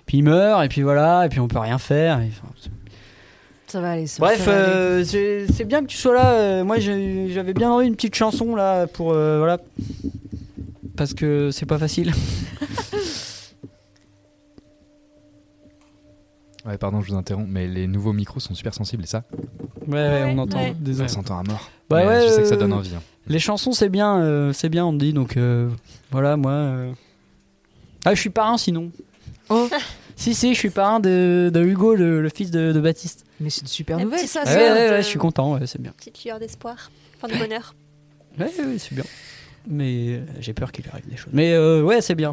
Puis 0.04 0.18
ils 0.18 0.24
meurent, 0.24 0.64
et 0.64 0.68
puis 0.68 0.82
voilà, 0.82 1.26
et 1.26 1.28
puis 1.28 1.38
on 1.38 1.46
peut 1.46 1.60
rien 1.60 1.78
faire. 1.78 2.20
Ça 3.74 3.80
va 3.80 3.90
aller. 3.90 4.06
ça- 4.06 4.20
Bref, 4.20 4.44
ça 4.44 4.52
va 4.52 4.56
aller. 4.66 4.72
euh, 4.72 5.04
c'est 5.04 5.46
c'est 5.52 5.64
bien 5.64 5.80
que 5.82 5.86
tu 5.88 5.96
sois 5.96 6.14
là. 6.14 6.34
euh, 6.34 6.62
moi, 6.64 6.78
j'avais 6.78 7.54
bien 7.54 7.72
envie 7.72 7.88
une 7.88 7.96
petite 7.96 8.14
chanson 8.14 8.54
là 8.54 8.86
pour 8.86 9.12
euh, 9.12 9.38
voilà, 9.38 9.58
parce 10.96 11.12
que 11.12 11.50
c'est 11.50 11.66
pas 11.66 11.76
facile. 11.78 12.12
Ouais, 16.66 16.78
pardon, 16.78 17.02
je 17.02 17.10
vous 17.10 17.16
interromps, 17.18 17.48
mais 17.50 17.66
les 17.66 17.86
nouveaux 17.86 18.14
micros 18.14 18.40
sont 18.40 18.54
super 18.54 18.72
sensibles 18.72 19.02
et 19.02 19.06
ça, 19.06 19.22
Ouais, 19.86 19.92
ouais, 19.96 20.24
on 20.34 20.38
entend. 20.38 20.56
ouais. 20.58 20.74
Désolé. 20.78 21.08
ça 21.08 21.14
s'entend 21.16 21.38
à 21.38 21.42
mort. 21.42 21.68
Bah 21.90 21.98
Mais 22.00 22.06
ouais, 22.06 22.26
je 22.26 22.32
sais 22.32 22.40
que 22.42 22.48
ça 22.48 22.56
donne 22.56 22.72
envie. 22.72 22.94
hein. 22.96 23.02
Les 23.26 23.38
chansons, 23.38 23.72
c'est 23.72 23.90
bien, 23.90 24.16
euh, 24.22 24.52
c'est 24.54 24.70
bien, 24.70 24.86
on 24.86 24.94
dit. 24.94 25.12
Donc 25.12 25.36
euh, 25.36 25.68
voilà, 26.10 26.38
moi. 26.38 26.52
euh. 26.52 26.92
Ah, 28.06 28.14
je 28.14 28.20
suis 28.20 28.30
parrain 28.30 28.56
sinon. 28.56 28.90
Oh. 29.50 29.68
si, 30.24 30.34
si, 30.34 30.54
je 30.54 30.58
suis 30.58 30.70
parrain 30.70 31.00
de, 31.00 31.50
de 31.52 31.60
Hugo, 31.64 31.94
le, 31.94 32.22
le 32.22 32.28
fils 32.28 32.50
de, 32.50 32.72
de 32.72 32.80
Baptiste. 32.80 33.24
Mais 33.40 33.50
c'est 33.50 33.60
une 33.62 33.66
super 33.66 33.98
La 33.98 34.04
nouvelle, 34.04 34.20
petite 34.20 34.32
ça. 34.32 34.40
Ouais, 34.40 34.46
sœur 34.46 34.74
ouais, 34.76 34.86
de- 34.88 34.92
ouais, 34.94 35.02
je 35.02 35.06
suis 35.06 35.18
content, 35.18 35.54
ouais, 35.54 35.66
c'est 35.66 35.80
bien. 35.80 35.92
Petite 35.96 36.24
lueur 36.24 36.38
d'espoir. 36.38 36.90
Enfin, 37.16 37.32
de 37.34 37.38
bonheur. 37.38 37.74
Ouais, 38.38 38.46
ouais, 38.58 38.78
c'est 38.78 38.94
bien. 38.94 39.04
Mais 39.68 40.16
euh, 40.16 40.24
j'ai 40.40 40.52
peur 40.54 40.72
qu'il 40.72 40.82
lui 40.84 40.90
arrive 40.90 41.08
des 41.08 41.16
choses. 41.16 41.32
Mais 41.32 41.52
euh, 41.52 41.82
ouais, 41.82 42.00
c'est 42.00 42.16
bien. 42.16 42.32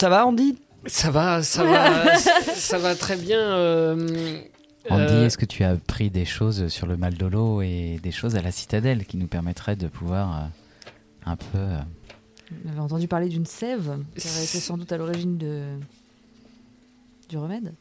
Ça 0.00 0.08
va, 0.08 0.26
Andy? 0.26 0.56
Ça 0.86 1.10
va, 1.10 1.42
ça 1.42 1.64
va, 1.64 2.16
ça 2.54 2.78
va 2.78 2.94
très 2.94 3.16
bien. 3.16 3.38
euh, 3.40 4.40
Andy, 4.90 5.02
euh, 5.14 5.26
est-ce 5.26 5.38
que 5.38 5.44
tu 5.44 5.62
as 5.64 5.70
appris 5.70 6.10
des 6.10 6.24
choses 6.24 6.68
sur 6.68 6.86
le 6.86 6.96
mal 6.96 7.14
de 7.14 7.26
l'eau 7.26 7.62
et 7.62 8.00
des 8.02 8.10
choses 8.10 8.34
à 8.36 8.42
la 8.42 8.50
citadelle 8.50 9.04
qui 9.06 9.16
nous 9.16 9.28
permettraient 9.28 9.76
de 9.76 9.86
pouvoir 9.88 10.32
euh, 10.36 10.46
un 11.26 11.36
peu. 11.36 11.58
euh, 11.58 11.78
On 12.64 12.70
avait 12.70 12.80
entendu 12.80 13.08
parler 13.08 13.28
d'une 13.28 13.46
sève 13.46 13.98
qui 14.16 14.28
aurait 14.28 14.44
été 14.44 14.60
sans 14.60 14.76
doute 14.76 14.92
à 14.92 14.96
l'origine 14.96 15.38
de... 15.38 15.76
du 17.28 17.38
remède. 17.38 17.74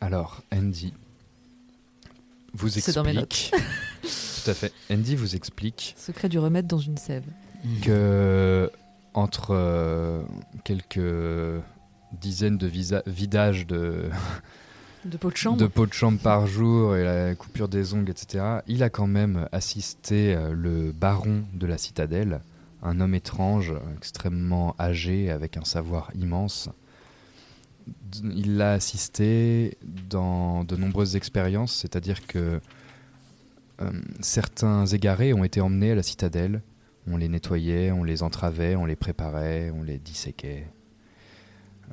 Alors, 0.00 0.42
Andy 0.52 0.92
vous 2.54 2.68
C'est 2.68 2.94
dans 2.94 3.02
mes 3.02 3.18
explique. 3.18 3.52
Tout 4.44 4.50
à 4.50 4.54
fait. 4.54 4.72
Andy 4.90 5.16
vous 5.16 5.34
explique 5.34 5.94
Secret 5.98 6.28
du 6.28 6.38
remède 6.38 6.66
dans 6.66 6.78
une 6.78 6.96
sève. 6.96 7.24
que 7.82 8.70
entre 9.12 9.50
euh, 9.50 10.22
quelques 10.64 11.62
dizaines 12.12 12.58
de 12.58 12.70
vidages 13.06 13.66
de, 13.66 14.10
De 15.04 15.18
peau 15.18 15.30
de 15.30 15.36
chambre. 15.36 15.58
de 15.58 15.66
pots 15.66 15.86
de 15.86 15.92
chambre 15.92 16.18
par 16.18 16.46
jour 16.46 16.96
et 16.96 17.04
la 17.04 17.34
coupure 17.34 17.68
des 17.68 17.92
ongles, 17.92 18.10
etc., 18.10 18.60
il 18.66 18.82
a 18.82 18.88
quand 18.88 19.06
même 19.06 19.48
assisté 19.52 20.34
euh, 20.34 20.52
le 20.54 20.92
baron 20.92 21.42
de 21.52 21.66
la 21.66 21.76
citadelle, 21.76 22.40
un 22.84 23.00
homme 23.00 23.14
étrange, 23.14 23.74
extrêmement 23.96 24.76
âgé, 24.78 25.30
avec 25.30 25.56
un 25.56 25.64
savoir 25.64 26.10
immense. 26.14 26.68
Il 28.22 28.56
l'a 28.56 28.72
assisté 28.72 29.76
dans 29.82 30.64
de 30.64 30.76
nombreuses 30.76 31.16
expériences, 31.16 31.74
c'est-à-dire 31.74 32.26
que 32.26 32.60
euh, 33.80 33.90
certains 34.20 34.86
égarés 34.86 35.34
ont 35.34 35.44
été 35.44 35.60
emmenés 35.60 35.92
à 35.92 35.94
la 35.94 36.02
citadelle, 36.02 36.62
on 37.06 37.16
les 37.16 37.28
nettoyait, 37.28 37.90
on 37.90 38.04
les 38.04 38.22
entravait, 38.22 38.76
on 38.76 38.84
les 38.84 38.96
préparait, 38.96 39.70
on 39.70 39.82
les 39.82 39.98
disséquait. 39.98 40.66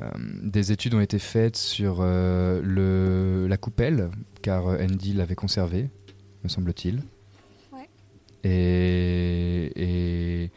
Euh, 0.01 0.09
des 0.43 0.71
études 0.71 0.93
ont 0.93 1.01
été 1.01 1.19
faites 1.19 1.57
sur 1.57 1.97
euh, 1.99 2.61
le, 2.63 3.47
la 3.47 3.57
coupelle, 3.57 4.11
car 4.41 4.65
Andy 4.65 5.13
l'avait 5.13 5.35
conservée, 5.35 5.89
me 6.43 6.49
semble-t-il. 6.49 7.01
Ouais. 7.73 7.89
Et, 8.43 9.71
et, 9.75 10.51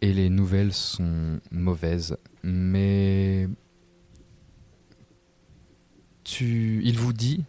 et 0.00 0.12
les 0.12 0.30
nouvelles 0.30 0.72
sont 0.72 1.40
mauvaises, 1.50 2.16
mais 2.42 3.48
tu, 6.24 6.80
il 6.84 6.98
vous 6.98 7.12
dit, 7.12 7.44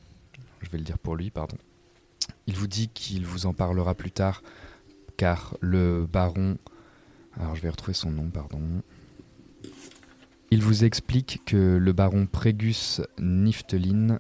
je 0.62 0.70
vais 0.70 0.78
le 0.78 0.84
dire 0.84 0.98
pour 0.98 1.16
lui, 1.16 1.30
pardon, 1.30 1.58
il 2.48 2.56
vous 2.56 2.68
dit 2.68 2.90
qu'il 2.90 3.26
vous 3.26 3.46
en 3.46 3.54
parlera 3.54 3.94
plus 3.96 4.12
tard, 4.12 4.42
car 5.18 5.58
le 5.62 6.08
baron 6.12 6.58
alors 7.40 7.56
je 7.56 7.62
vais 7.62 7.70
retrouver 7.70 7.94
son 7.94 8.12
nom, 8.12 8.30
pardon. 8.30 8.60
Il 10.52 10.62
vous 10.62 10.84
explique 10.84 11.42
que 11.46 11.78
le 11.78 11.94
baron 11.94 12.26
Prégus 12.26 13.02
Niftelin 13.20 14.20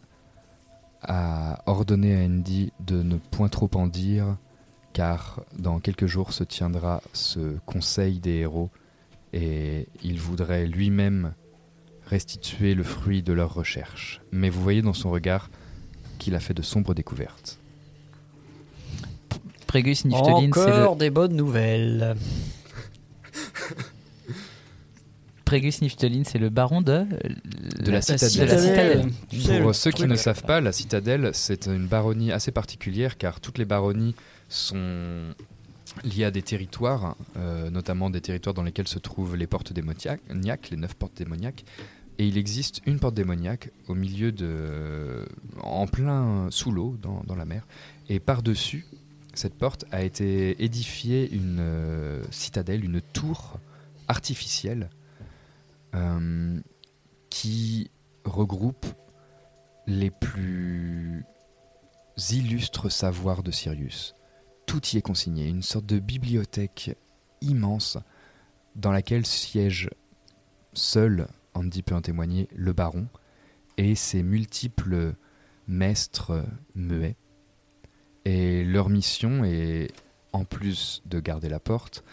a 1.02 1.62
ordonné 1.66 2.16
à 2.16 2.26
Andy 2.26 2.72
de 2.80 3.02
ne 3.02 3.18
point 3.18 3.50
trop 3.50 3.70
en 3.74 3.88
dire, 3.88 4.38
car 5.00 5.39
dans 5.58 5.80
quelques 5.80 6.08
jours 6.08 6.34
se 6.34 6.43
tiendra 6.43 7.02
ce 7.14 7.56
conseil 7.66 8.20
des 8.20 8.39
héros, 8.39 8.70
et 9.32 9.88
il 10.04 10.20
voudrait 10.20 10.68
lui-même 10.68 11.32
restituer 12.06 12.76
le 12.76 12.84
fruit 12.84 13.24
de 13.24 13.32
leurs 13.32 13.54
recherches. 13.54 14.20
Mais 14.34 14.50
vous 14.50 14.62
voyez 14.62 14.82
dans 14.82 14.91
son 14.91 15.10
regard 15.10 15.50
qu'il 16.18 16.36
a 16.36 16.41
fait 16.41 16.54
de 16.54 16.62
sombres 16.62 16.93
découvertes. 16.93 17.60
Prégus 19.68 20.04
Nifteline, 20.04 20.52
c'est 20.54 20.68
le, 20.68 20.82
Encore 20.82 20.97
des 20.97 21.12
bonnes 21.12 21.38
nouvelles. 21.38 22.18
Prégus 25.45 25.82
Nifteline, 25.82 26.26
c'est 26.26 26.39
le 26.39 26.50
baron 26.50 26.82
de, 26.82 27.06
De 27.82 27.89
la 27.89 28.02
citadelle. 28.02 28.50
de 28.50 28.54
la 28.54 28.58
citadelle. 28.58 29.62
Pour 29.62 29.76
ceux 29.76 29.91
qui 29.91 30.04
ne 30.08 30.18
savent 30.18 30.43
pas, 30.43 30.60
la 30.60 30.74
citadelle, 30.74 31.30
c'est 31.32 31.68
une 31.68 31.88
baronnie 31.88 32.34
assez 32.34 32.52
particulière 32.52 33.18
car 33.18 33.39
toutes 33.39 33.60
les 33.60 33.66
baronnies 33.66 34.14
sont 34.50 35.34
liées 36.04 36.26
à 36.26 36.32
des 36.32 36.41
territoires, 36.41 37.16
euh, 37.38 37.70
notamment 37.70 38.10
des 38.10 38.22
territoires 38.22 38.54
dans 38.54 38.64
lesquels 38.64 38.88
se 38.88 39.00
trouvent 39.00 39.36
les 39.36 39.47
portes 39.47 39.74
démoniaques, 39.74 40.22
les 40.70 40.78
neuf 40.78 40.93
portes 40.95 41.18
démoniaques. 41.18 41.64
Et 42.18 42.28
il 42.28 42.38
existe 42.38 42.82
une 42.86 43.00
porte 43.00 43.16
démoniaque 43.16 43.72
au 43.88 43.95
milieu 43.95 44.34
de. 44.34 45.26
en 45.64 45.88
plein 45.88 46.47
sous 46.52 46.72
l'eau, 46.72 46.97
dans, 47.02 47.24
dans 47.26 47.36
la 47.36 47.45
mer. 47.45 47.66
Et 48.10 48.20
par-dessus 48.20 48.86
cette 49.34 49.58
porte 49.58 49.86
a 49.91 50.02
été 50.02 50.62
édifiée 50.64 51.32
une 51.32 51.60
euh, 51.60 52.22
citadelle, 52.32 52.84
une 52.84 53.00
tour 53.00 53.60
artificielle 54.08 54.89
euh, 55.95 56.60
qui 57.30 57.89
regroupe 58.26 58.86
les 59.88 60.12
plus 60.12 61.24
illustres 62.32 62.91
savoirs 62.91 63.43
de 63.43 63.52
Sirius. 63.52 64.14
Tout 64.70 64.86
y 64.93 64.97
est 64.97 65.01
consigné, 65.01 65.47
une 65.47 65.63
sorte 65.63 65.88
de 65.88 65.97
bibliothèque 65.97 66.95
immense 67.41 67.97
dans 68.76 68.91
laquelle 68.91 69.26
siège 69.26 69.89
seul, 70.74 71.26
Andy 71.55 71.82
peut 71.82 71.95
en 71.95 72.01
témoigner, 72.01 72.47
le 72.55 72.72
baron 72.72 73.07
et 73.78 73.95
ses 73.95 74.22
multiples 74.22 75.15
maîtres 75.67 76.45
muets. 76.76 77.15
Et 78.26 78.63
leur 78.63 78.89
mission 78.89 79.43
est, 79.43 79.88
en 80.34 80.45
plus 80.45 81.01
de 81.07 81.20
garder 81.20 81.49
la 81.49 81.59
porte, 81.59 82.03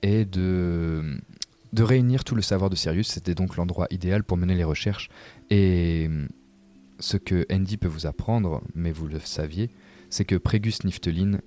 est 0.00 0.24
de, 0.24 1.20
réunir 1.76 2.24
tout 2.24 2.34
le 2.34 2.40
savoir 2.40 2.70
de 2.70 2.76
Sirius. 2.76 3.08
C'était 3.08 3.34
donc 3.34 3.56
l'endroit 3.56 3.88
idéal 3.90 4.24
pour 4.24 4.38
mener 4.38 4.54
les 4.54 4.64
recherches. 4.64 5.10
Et 5.50 6.08
ce 6.98 7.18
que 7.18 7.44
Andy 7.52 7.76
peut 7.76 7.88
vous 7.88 8.06
apprendre, 8.06 8.62
mais 8.74 8.90
vous 8.90 9.06
le 9.06 9.20
saviez, 9.20 9.68
c'est 10.08 10.24
que 10.24 10.36
Prégus 10.36 10.82
Nifteline 10.84 11.42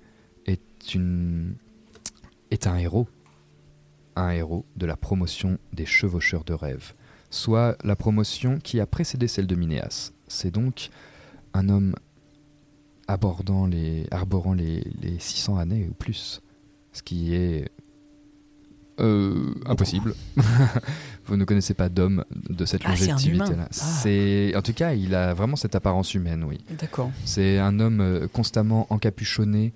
est, 0.46 0.94
une, 0.94 1.56
est 2.50 2.66
un 2.66 2.76
héros. 2.76 3.08
Un 4.16 4.30
héros 4.30 4.64
de 4.76 4.86
la 4.86 4.96
promotion 4.96 5.58
des 5.72 5.86
chevaucheurs 5.86 6.44
de 6.44 6.52
rêve. 6.52 6.92
Soit 7.30 7.76
la 7.82 7.96
promotion 7.96 8.58
qui 8.58 8.78
a 8.80 8.86
précédé 8.86 9.26
celle 9.26 9.46
de 9.46 9.56
Minéas. 9.56 10.12
C'est 10.28 10.52
donc 10.52 10.90
un 11.52 11.68
homme 11.68 11.94
abordant 13.08 13.66
les, 13.66 14.06
arborant 14.10 14.54
les, 14.54 14.84
les 15.00 15.18
600 15.18 15.58
années 15.58 15.88
ou 15.90 15.94
plus. 15.94 16.40
Ce 16.92 17.02
qui 17.02 17.34
est 17.34 17.68
euh, 19.00 19.54
impossible. 19.66 20.14
Vous 21.26 21.36
ne 21.36 21.44
connaissez 21.44 21.74
pas 21.74 21.88
d'homme 21.88 22.24
de 22.30 22.64
cette 22.64 22.82
Ah, 22.84 22.94
c'est 22.96 23.10
longévité-là. 23.10 23.66
Ah. 23.66 23.68
C'est, 23.70 24.54
en 24.56 24.62
tout 24.62 24.72
cas, 24.72 24.94
il 24.94 25.14
a 25.14 25.34
vraiment 25.34 25.56
cette 25.56 25.74
apparence 25.74 26.14
humaine, 26.14 26.44
oui. 26.44 26.64
D'accord. 26.78 27.10
C'est 27.24 27.58
un 27.58 27.80
homme 27.80 28.00
euh, 28.00 28.28
constamment 28.28 28.86
encapuchonné 28.90 29.72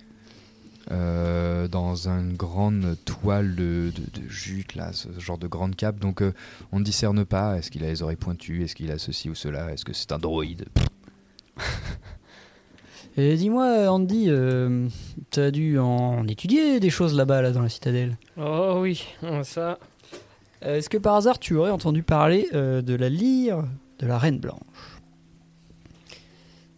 euh, 0.91 1.69
dans 1.69 2.09
une 2.09 2.35
grande 2.35 2.97
toile 3.05 3.55
de, 3.55 3.93
de- 3.95 4.21
de 4.23 4.29
jute, 4.29 4.75
là, 4.75 4.93
ce 4.93 5.09
genre 5.19 5.39
de 5.39 5.47
grande 5.47 5.77
cape. 5.77 5.99
Donc 5.99 6.23
euh, 6.23 6.33
on 6.73 6.79
ne 6.79 6.85
discerne 6.85 7.25
pas. 7.25 7.57
Est-ce 7.59 7.71
qu'il 7.71 7.85
a 7.85 7.89
les 7.89 8.03
oreilles 8.03 8.17
pointues 8.17 8.65
Est-ce 8.65 8.75
qu'il 8.75 8.91
a 8.91 8.99
ceci 8.99 9.29
ou 9.31 9.35
cela 9.35 9.73
Est-ce 9.73 9.85
que 9.85 9.93
c'est 9.93 10.13
un 10.13 10.19
droïde? 10.19 10.65
Et 13.17 13.37
dis-moi, 13.37 13.89
Andy, 13.91 14.27
euh, 14.29 14.89
t'as 15.31 15.51
dû 15.51 15.79
en 15.79 16.27
étudier 16.29 16.79
des 16.79 16.91
choses 16.91 17.15
là-bas, 17.17 17.43
là, 17.43 17.51
dans 17.51 17.63
la 17.63 17.69
citadelle? 17.69 18.17
Oh 18.37 18.79
oui, 18.81 19.05
ça. 19.43 19.79
Euh, 20.65 20.77
Est-ce 20.79 20.89
que 20.89 20.99
par 20.99 21.17
hasard 21.17 21.39
tu 21.41 21.55
aurais 21.57 21.71
entendu 21.73 22.03
parler 22.05 22.49
euh, 22.55 22.81
de 22.81 22.95
la 22.95 23.09
lyre 23.09 23.65
de 23.99 24.07
la 24.07 24.19
Reine 24.19 24.39
Blanche? 24.39 24.61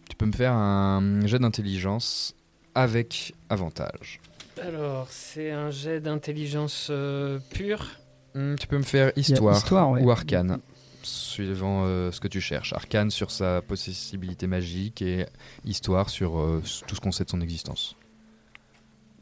Tu 0.09 0.15
peux 0.15 0.25
me 0.25 0.31
faire 0.31 0.53
un 0.53 1.25
jet 1.27 1.37
d'intelligence 1.39 2.35
avec 2.75 3.33
avantage. 3.49 4.19
Alors, 4.61 5.07
c'est 5.09 5.51
un 5.51 5.71
jet 5.71 5.99
d'intelligence 5.99 6.87
euh, 6.89 7.39
pure. 7.53 7.85
Hmm, 8.35 8.55
tu 8.55 8.67
peux 8.67 8.77
me 8.77 8.83
faire 8.83 9.11
histoire, 9.15 9.57
histoire, 9.57 9.89
ouais. 9.91 10.01
ou 10.01 10.11
arcane, 10.11 10.59
suivant 11.03 11.83
euh, 11.85 12.11
ce 12.11 12.19
que 12.19 12.27
tu 12.27 12.41
cherches. 12.41 12.73
Arcane 12.73 13.11
sur 13.11 13.31
sa 13.31 13.61
possibilité 13.61 14.47
magique 14.47 15.01
et 15.01 15.25
histoire 15.65 16.09
sur 16.09 16.39
euh, 16.39 16.61
tout 16.87 16.95
ce 16.95 17.01
qu'on 17.01 17.11
sait 17.11 17.23
de 17.25 17.29
son 17.29 17.41
existence. 17.41 17.95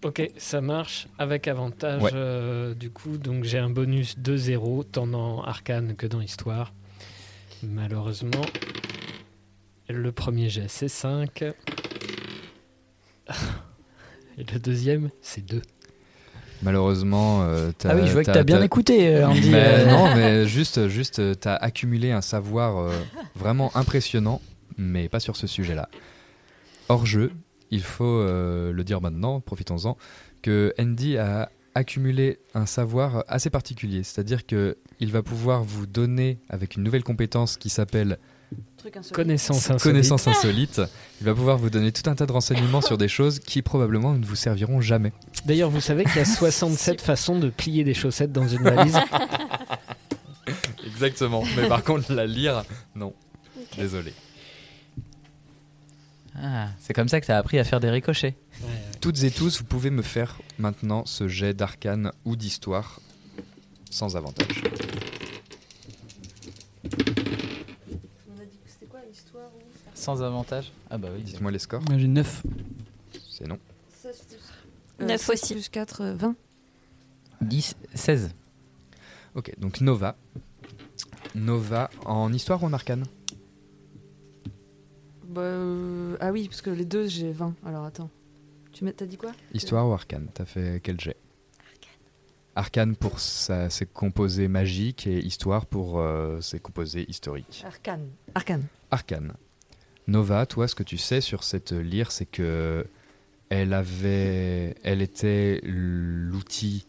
Ok, 0.04 0.32
ça 0.38 0.62
marche 0.62 1.08
avec 1.18 1.48
avantage 1.48 2.02
Ouais. 2.02 2.12
euh, 2.14 2.74
du 2.74 2.90
coup. 2.90 3.18
Donc 3.18 3.44
j'ai 3.44 3.58
un 3.58 3.70
bonus 3.70 4.18
de 4.18 4.38
0 4.38 4.84
tant 4.86 5.08
dans 5.08 5.42
arcane 5.44 5.96
que 5.96 6.08
dans 6.08 6.22
histoire. 6.22 6.74
Malheureusement, 7.64 8.46
le 9.90 10.12
premier 10.12 10.50
jet 10.50 10.68
c'est 10.70 10.88
5. 10.88 11.44
Et 14.38 14.44
le 14.52 14.60
deuxième 14.60 15.10
c'est 15.22 15.46
2. 15.46 15.62
Malheureusement, 16.62 17.44
euh, 17.44 17.72
t'as- 17.78 17.92
Ah 17.92 17.96
oui, 17.96 18.06
je 18.06 18.12
vois 18.12 18.24
que 18.24 18.32
t'as 18.32 18.44
bien 18.44 18.62
écouté, 18.62 19.16
euh, 19.16 19.28
Andy. 19.30 19.50
Mais 19.50 19.64
euh. 19.66 19.86
non, 19.92 20.06
mais 20.16 20.46
juste, 20.48 20.90
juste, 20.90 21.20
euh, 21.20 21.34
t'as 21.34 21.56
accumulé 21.56 22.12
un 22.12 22.22
savoir 22.22 22.78
euh, 22.78 22.92
vraiment 23.36 23.72
impressionnant 23.76 24.42
mais 24.78 25.10
pas 25.10 25.20
sur 25.20 25.36
ce 25.36 25.46
sujet-là. 25.46 25.90
Hors 26.88 27.06
jeu, 27.06 27.32
il 27.70 27.84
faut 27.84 28.06
euh, 28.06 28.72
le 28.72 28.84
dire 28.86 29.02
maintenant, 29.02 29.42
profitons-en, 29.42 29.98
que 30.42 30.74
Andy 30.80 31.18
a 31.18 31.52
accumulé 31.76 32.40
un 32.56 32.66
savoir 32.66 33.24
assez 33.28 33.50
particulier, 33.50 34.04
c'est-à-dire 34.04 34.46
que 34.46 34.78
il 35.02 35.12
va 35.12 35.22
pouvoir 35.22 35.64
vous 35.64 35.86
donner 35.86 36.40
avec 36.50 36.76
une 36.78 36.84
nouvelle 36.84 37.04
compétence 37.04 37.58
qui 37.58 37.70
s'appelle 37.70 38.18
Connaissance 39.12 39.70
insolite. 39.70 39.84
connaissance 39.84 40.28
insolite. 40.28 40.82
Il 41.22 41.26
va 41.26 41.36
pouvoir 41.36 41.58
vous 41.58 41.70
donner 41.70 41.92
tout 41.92 42.10
un 42.10 42.16
tas 42.16 42.26
de 42.26 42.32
renseignements 42.32 42.82
sur 42.82 42.98
des 42.98 43.08
choses 43.10 43.40
qui 43.40 43.62
probablement 43.62 44.14
ne 44.14 44.26
vous 44.26 44.36
serviront 44.36 44.80
jamais. 44.82 45.12
D'ailleurs, 45.46 45.70
vous 45.70 45.82
savez 45.82 46.06
qu'il 46.06 46.16
y 46.16 46.20
a 46.20 46.26
67 46.26 47.02
façons 47.02 47.38
de 47.40 47.50
plier 47.50 47.84
des 47.84 47.94
chaussettes 47.94 48.32
dans 48.32 48.48
une 48.48 48.64
valise. 48.64 48.98
Exactement. 50.86 51.44
Mais 51.58 51.68
par 51.68 51.84
contre, 51.84 52.12
la 52.14 52.26
lire, 52.26 52.64
non. 52.96 53.14
Désolé. 53.78 54.14
Ah, 56.42 56.70
c'est 56.80 56.94
comme 56.94 57.10
ça 57.10 57.20
que 57.20 57.26
tu 57.26 57.32
as 57.32 57.38
appris 57.38 57.60
à 57.60 57.64
faire 57.64 57.80
des 57.80 57.90
ricochets. 57.90 58.36
Toutes 59.02 59.24
et 59.24 59.32
tous, 59.32 59.60
vous 59.60 59.66
pouvez 59.66 59.90
me 59.90 60.02
faire 60.02 60.40
maintenant 60.58 61.06
ce 61.06 61.28
jet 61.28 61.54
d'arcane 61.54 62.12
ou 62.24 62.36
d'histoire 62.36 63.02
sans 63.90 64.16
avantage. 64.16 64.64
Sans 70.00 70.24
avantage 70.24 70.72
Ah 70.90 70.98
bah 70.98 71.10
oui. 71.14 71.22
Dites-moi 71.24 71.52
les 71.52 71.60
scores. 71.60 71.82
Moi, 71.90 71.98
J'ai 71.98 72.08
9. 72.08 72.44
C'est 73.30 73.48
non. 73.48 73.60
Neuf 75.02 75.30
aussi. 75.30 75.54
Plus 75.54 75.68
4, 75.70 76.02
euh, 76.02 76.16
20. 76.16 76.36
10, 77.42 77.76
16. 77.94 78.32
Ok, 79.36 79.54
donc 79.60 79.82
Nova. 79.82 80.16
Nova 81.36 81.90
en 82.06 82.32
histoire 82.34 82.64
ou 82.64 82.68
en 82.68 82.74
arcane? 82.74 83.04
Bah, 85.28 85.42
euh, 85.42 86.18
ah 86.22 86.32
oui, 86.32 86.48
parce 86.48 86.62
que 86.62 86.70
les 86.70 86.86
deux, 86.86 87.08
j'ai 87.08 87.32
20. 87.32 87.54
Alors 87.66 87.84
attends. 87.86 88.10
Tu 88.72 88.84
m'as 88.86 88.94
t'as 88.94 89.06
dit 89.06 89.18
quoi? 89.18 89.32
Histoire 89.54 89.88
ou 89.88 89.92
arcane? 89.92 90.28
T'as 90.34 90.46
fait 90.46 90.80
quel 90.84 91.00
jet? 91.00 91.18
Arcane 92.56 92.96
pour 92.96 93.20
sa- 93.20 93.70
ses 93.70 93.86
composés 93.86 94.48
magiques 94.48 95.08
et 95.08 95.20
histoire 95.20 95.66
pour 95.66 96.00
euh, 96.00 96.40
ses 96.42 96.60
composés 96.60 97.06
historiques. 97.10 97.64
Arcane. 97.66 98.08
Arcane. 98.34 98.64
Arcane. 98.92 99.34
Nova, 100.10 100.46
toi, 100.46 100.68
ce 100.68 100.76
que 100.76 100.84
tu 100.84 100.98
sais 100.98 101.22
sur 101.22 101.44
cette 101.44 101.72
lyre, 101.72 102.12
c'est 102.12 102.26
que 102.26 102.86
elle 103.50 103.74
avait, 103.74 104.76
elle 104.84 105.02
était 105.02 105.60
l'outil 105.64 106.88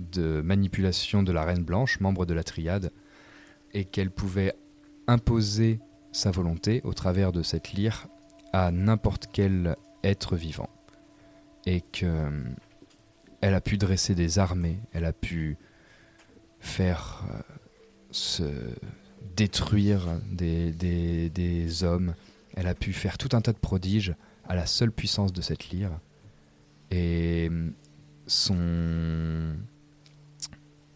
de 0.00 0.40
manipulation 0.42 1.22
de 1.22 1.32
la 1.32 1.44
Reine 1.44 1.64
Blanche, 1.64 2.00
membre 2.00 2.26
de 2.26 2.34
la 2.34 2.44
Triade, 2.44 2.92
et 3.72 3.84
qu'elle 3.84 4.10
pouvait 4.10 4.54
imposer 5.06 5.80
sa 6.12 6.30
volonté 6.30 6.80
au 6.84 6.92
travers 6.92 7.32
de 7.32 7.42
cette 7.42 7.72
lyre 7.72 8.06
à 8.52 8.70
n'importe 8.70 9.28
quel 9.32 9.76
être 10.02 10.36
vivant, 10.36 10.70
et 11.66 11.80
que 11.80 12.06
euh, 12.06 12.44
elle 13.40 13.54
a 13.54 13.60
pu 13.60 13.78
dresser 13.78 14.14
des 14.14 14.38
armées, 14.38 14.80
elle 14.92 15.04
a 15.04 15.12
pu 15.12 15.56
faire 16.60 17.24
euh, 17.30 17.40
se 18.10 18.44
détruire 19.36 20.02
des, 20.30 20.70
des- 20.72 21.28
des 21.30 21.84
hommes. 21.84 22.14
Elle 22.56 22.66
a 22.66 22.74
pu 22.74 22.92
faire 22.92 23.18
tout 23.18 23.30
un 23.36 23.40
tas 23.40 23.52
de 23.52 23.58
prodiges 23.58 24.14
à 24.46 24.54
la 24.54 24.66
seule 24.66 24.92
puissance 24.92 25.32
de 25.32 25.40
cette 25.42 25.70
lyre. 25.70 25.90
Et 26.90 27.48
hum, 27.50 27.72
son... 28.26 29.54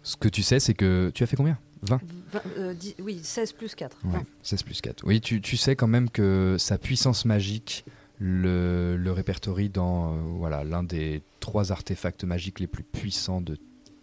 Ce 0.02 0.16
que 0.16 0.28
tu 0.28 0.42
sais, 0.42 0.60
c'est 0.60 0.74
que... 0.74 1.10
Tu 1.14 1.22
as 1.22 1.26
fait 1.26 1.36
combien? 1.36 1.58
20 1.82 2.00
Vingt- 2.32 2.42
euh, 2.58 2.74
oui, 3.00 3.20
16 3.22 3.52
plus 3.52 3.74
4. 3.74 3.96
Ouais, 4.06 4.20
16 4.42 4.62
plus 4.62 4.80
4. 4.80 5.04
Oui, 5.06 5.20
tu, 5.20 5.40
tu 5.40 5.56
sais 5.56 5.76
quand 5.76 5.86
même 5.86 6.10
que 6.10 6.56
sa 6.58 6.78
puissance 6.78 7.24
magique 7.24 7.84
le, 8.18 8.96
le 8.96 9.12
répertorie 9.12 9.68
dans 9.68 10.12
euh, 10.14 10.18
voilà, 10.38 10.64
l'un 10.64 10.82
des 10.82 11.22
trois 11.40 11.70
artefacts 11.70 12.24
magiques 12.24 12.58
les 12.58 12.66
plus 12.66 12.82
puissants 12.82 13.40
de 13.40 13.56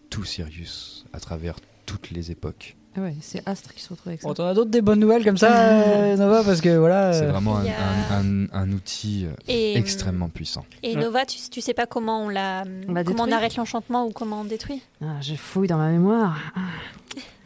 tout 0.09 0.23
Sirius 0.23 1.05
à 1.11 1.19
travers 1.19 1.57
toutes 1.86 2.11
les 2.11 2.32
époques. 2.32 2.78
Ah 2.98 3.02
ouais, 3.02 3.16
c'est 3.22 3.41
Astre 3.46 3.74
qui 3.74 3.82
se 3.82 3.89
retrouve 3.89 4.08
avec 4.10 4.22
ça. 4.22 4.28
Bon, 4.28 4.34
T'en 4.34 4.48
as 4.48 4.54
d'autres 4.54 4.72
des 4.72 4.82
bonnes 4.82 5.00
nouvelles 5.00 5.24
comme 5.26 5.38
ça, 5.38 5.70
euh, 5.70 6.16
Nova 6.18 6.43
Parce 6.43 6.62
que 6.62 6.78
voilà. 6.78 7.12
C'est 7.14 7.24
euh, 7.26 7.32
vraiment 7.32 7.58
un, 7.58 7.66
a- 7.66 8.16
un- 8.18 8.46
un- 8.46 8.48
un 8.54 8.72
outil 8.72 9.26
euh, 9.26 9.34
Et, 9.50 9.78
extrêmement 9.78 10.30
puissant. 10.30 10.66
Et 10.82 10.96
Nova, 10.96 11.26
tu, 11.26 11.38
tu 11.52 11.60
sais 11.62 11.74
pas 11.74 11.86
comment 11.88 12.24
on 12.24 12.30
l'a, 12.30 12.64
comment 13.06 13.24
on 13.26 13.32
arrête 13.32 13.56
l'enchantement 13.58 14.06
ou 14.06 14.12
comment 14.12 14.41
on 14.41 14.46
détruit? 14.46 14.82
Ah, 15.02 15.20
je 15.22 15.36
fouille 15.36 15.68
dans 15.68 15.78
ma 15.78 15.89
mémoire. 15.91 16.38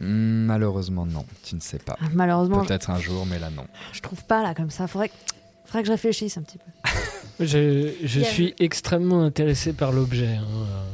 Hmm, 0.00 0.46
Malheureusement, 0.46 1.04
non, 1.06 1.24
tu 1.42 1.54
ne 1.54 1.60
sais 1.60 1.78
pas. 1.78 1.96
Ah, 2.00 2.06
malheureusement, 2.14 2.62
je, 2.62 2.68
Peut-être 2.68 2.90
un 2.90 2.98
jour, 3.00 3.26
mais 3.26 3.38
là, 3.38 3.50
non. 3.50 3.64
je 3.92 4.00
trouve 4.00 4.24
pas 4.24 4.42
là 4.42 4.54
comme 4.54 4.70
ça. 4.70 4.86
Faudrait, 4.86 5.10
faudrait 5.66 5.82
que 5.82 5.86
je 5.86 5.92
réfléchisse 5.92 6.36
un 6.38 6.42
petit 6.42 6.58
peu. 6.58 6.90
Je, 7.42 7.92
je 8.04 8.20
suis 8.20 8.54
extrêmement 8.58 9.22
intéressé 9.22 9.72
par 9.72 9.92
l'objet. 9.92 10.26
hein, 10.36 10.44
euh, 10.44 10.84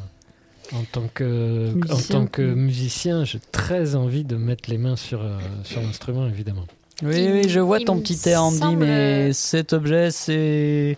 En 0.75 0.83
tant 0.91 1.09
que, 1.13 1.71
en 1.71 1.77
Musicien. 1.77 2.21
tant 2.21 2.27
que 2.27 2.43
musicien, 2.43 3.25
j'ai 3.25 3.41
très 3.53 3.95
envie 3.95 4.25
de 4.25 4.37
mettre 4.37 4.69
les 4.69 4.79
mains 4.79 4.97
sur, 4.97 5.23
euh, 5.23 5.39
sur 5.65 5.81
l'instrument, 5.81 6.27
évidemment. 6.29 6.65
Oui, 7.03 7.29
oui, 7.31 7.49
je 7.49 7.61
vois 7.61 7.79
ton 7.81 7.99
petit 8.01 8.29
air, 8.29 8.43
Andy, 8.43 8.59
semble- 8.59 8.79
mais 8.79 9.33
cet 9.33 9.73
objet, 9.73 10.11
c'est. 10.11 10.97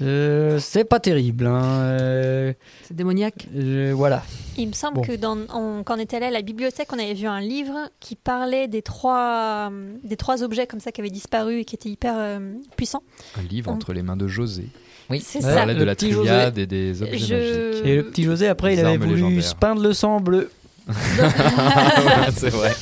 C'est 0.00 0.84
pas 0.88 1.00
terrible. 1.00 1.46
Hein. 1.46 1.64
euh, 1.64 2.52
C'est 2.84 2.94
démoniaque. 2.94 3.48
voilà. 3.94 4.22
Il 4.56 4.68
me 4.68 4.72
semble 4.72 4.94
Bon. 4.96 5.02
que 5.02 5.16
dans, 5.16 5.36
on- 5.52 5.82
quand 5.82 5.96
on 5.96 6.00
était 6.00 6.16
allé 6.18 6.26
à 6.26 6.30
la 6.30 6.42
bibliothèque, 6.42 6.88
on 6.92 6.98
avait 7.00 7.14
vu 7.14 7.26
un 7.26 7.40
livre 7.40 7.90
qui 7.98 8.14
parlait 8.14 8.68
des 8.68 8.82
trois, 8.82 9.68
euh, 9.72 9.92
des 10.04 10.16
trois 10.16 10.44
objets 10.44 10.68
comme 10.68 10.78
ça 10.80 10.92
qui 10.92 11.00
avaient 11.00 11.10
disparu 11.10 11.58
et 11.60 11.64
qui 11.64 11.74
étaient 11.74 11.88
hyper 11.88 12.14
euh, 12.16 12.38
puissants. 12.76 13.02
Un 13.36 13.42
livre 13.42 13.70
On- 13.72 13.74
entre 13.74 13.92
les 13.92 14.02
mains 14.02 14.16
de 14.16 14.28
José. 14.28 14.66
Oui. 15.10 15.22
C'est. 15.24 15.40
Ça 15.40 15.54
parlait 15.54 15.74
de 15.74 15.84
la 15.84 15.94
José. 15.94 16.12
triade 16.14 16.58
et 16.58 16.66
des 16.66 17.02
objets 17.02 17.18
Je- 17.18 17.34
magiques. 17.34 17.86
Et 17.86 17.96
le 17.96 18.04
petit 18.04 18.24
José, 18.24 18.46
après, 18.48 18.74
il 18.74 18.80
avait 18.80 18.96
voulu 18.98 19.40
se 19.42 19.54
peindre 19.54 19.82
le 19.82 19.92
sang 19.92 20.20
bleu. 20.20 20.50
c'est 22.34 22.50
vrai. 22.50 22.72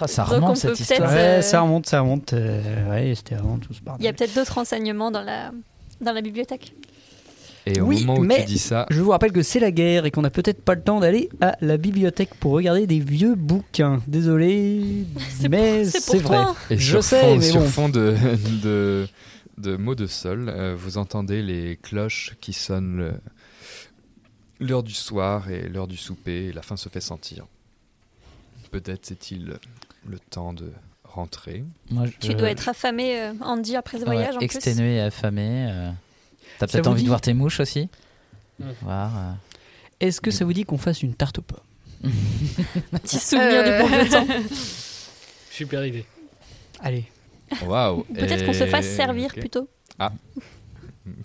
Ah, 0.00 0.08
ça 0.08 0.22
Donc, 0.24 0.32
on 0.32 0.34
remonte 0.36 0.54
peut 0.62 0.74
cette 0.74 0.80
histoire. 0.80 0.98
peut-être, 1.00 1.12
Ouais, 1.14 1.20
euh, 1.38 1.42
ça 1.42 1.60
remonte, 1.60 1.86
ça 1.86 2.00
remonte. 2.00 2.32
euh, 2.32 2.90
ouais, 2.90 3.14
c'était 3.14 3.36
avant 3.36 3.58
tout 3.58 3.72
ce 3.72 3.78
Il 4.00 4.04
y 4.04 4.08
a 4.08 4.12
peut-être 4.12 4.34
d'autres 4.34 4.54
renseignements 4.54 5.10
dans 5.12 5.22
la, 5.22 5.52
dans 6.00 6.12
la 6.12 6.20
bibliothèque. 6.20 6.72
Et 7.66 7.80
au 7.80 7.84
Oui, 7.84 8.00
moment 8.04 8.18
où 8.18 8.24
mais- 8.24 8.40
tu 8.40 8.46
dis 8.46 8.58
ça, 8.58 8.86
Je 8.90 9.00
vous 9.00 9.10
rappelle 9.12 9.30
que 9.30 9.42
c'est 9.44 9.60
la 9.60 9.70
guerre 9.70 10.04
et 10.04 10.10
qu'on 10.10 10.22
n'a 10.22 10.30
peut-être 10.30 10.60
pas 10.64 10.74
le 10.74 10.80
temps 10.82 10.98
d'aller 10.98 11.28
à 11.40 11.54
la 11.60 11.76
bibliothèque 11.76 12.30
pour 12.40 12.50
regarder 12.52 12.88
des 12.88 12.98
vieux 12.98 13.36
bouquins. 13.36 14.00
Désolé, 14.08 15.04
mais 15.48 15.84
C'est 15.84 16.18
vrai. 16.18 16.38
et 16.70 16.76
Je 16.78 16.90
sur 16.90 17.04
sais, 17.04 17.20
fond, 17.20 17.36
mais 17.36 17.42
sur 17.42 17.64
fond 17.64 17.88
de, 17.88 18.16
de, 18.64 19.06
de 19.58 19.76
mots 19.76 19.94
de 19.94 20.06
sol, 20.06 20.48
euh, 20.48 20.74
vous 20.76 20.98
entendez 20.98 21.42
les 21.42 21.76
cloches 21.76 22.34
qui 22.40 22.52
sonnent 22.52 22.96
le- 22.96 23.20
l'heure 24.60 24.82
du 24.82 24.94
soir 24.94 25.50
et 25.50 25.68
l'heure 25.68 25.88
du 25.88 25.96
souper, 25.96 26.46
et 26.46 26.52
la 26.52 26.62
fin 26.62 26.76
se 26.76 26.88
fait 26.88 27.00
sentir. 27.00 27.46
Peut-être 28.70 29.04
c'est-il 29.06 29.58
le 30.06 30.18
temps 30.18 30.52
de 30.52 30.70
rentrer. 31.04 31.64
Moi, 31.90 32.06
je- 32.06 32.26
Tu 32.28 32.34
dois 32.34 32.50
être 32.50 32.68
affamé, 32.68 33.20
euh, 33.20 33.32
Andy, 33.42 33.76
après 33.76 33.98
ce 33.98 34.04
ouais, 34.04 34.12
voyage 34.14 34.34
en 34.34 34.38
plus. 34.38 34.44
exténué 34.46 34.96
et 34.96 35.00
affamé. 35.00 35.68
euh. 35.70 35.90
T'as 36.58 36.66
peut-être 36.66 36.86
envie 36.86 36.98
dit 37.00 37.04
de 37.04 37.08
voir 37.08 37.20
tes 37.20 37.34
mouches 37.34 37.60
aussi 37.60 37.88
Mm. 38.58 38.64
Voir, 38.82 39.16
euh. 39.18 39.32
Est-ce 40.00 40.20
que 40.20 40.30
ça 40.30 40.44
vous 40.44 40.52
dit 40.52 40.64
qu'on 40.64 40.78
fasse 40.78 41.02
une 41.02 41.14
tarte 41.14 41.38
aux 41.38 41.42
pommes 41.42 41.60
Petit 42.92 43.18
souvenir 43.18 43.62
Euh, 43.64 43.82
du 43.82 43.88
bon 43.90 43.96
vieux 43.98 44.08
temps. 44.10 44.26
Super 45.50 45.84
idée. 45.86 46.04
Allez. 46.80 47.04
Waouh 47.66 48.04
Peut-être 48.04 48.44
qu'on 48.44 48.52
se 48.52 48.66
fasse 48.66 48.86
servir 48.86 49.32
plutôt. 49.32 49.68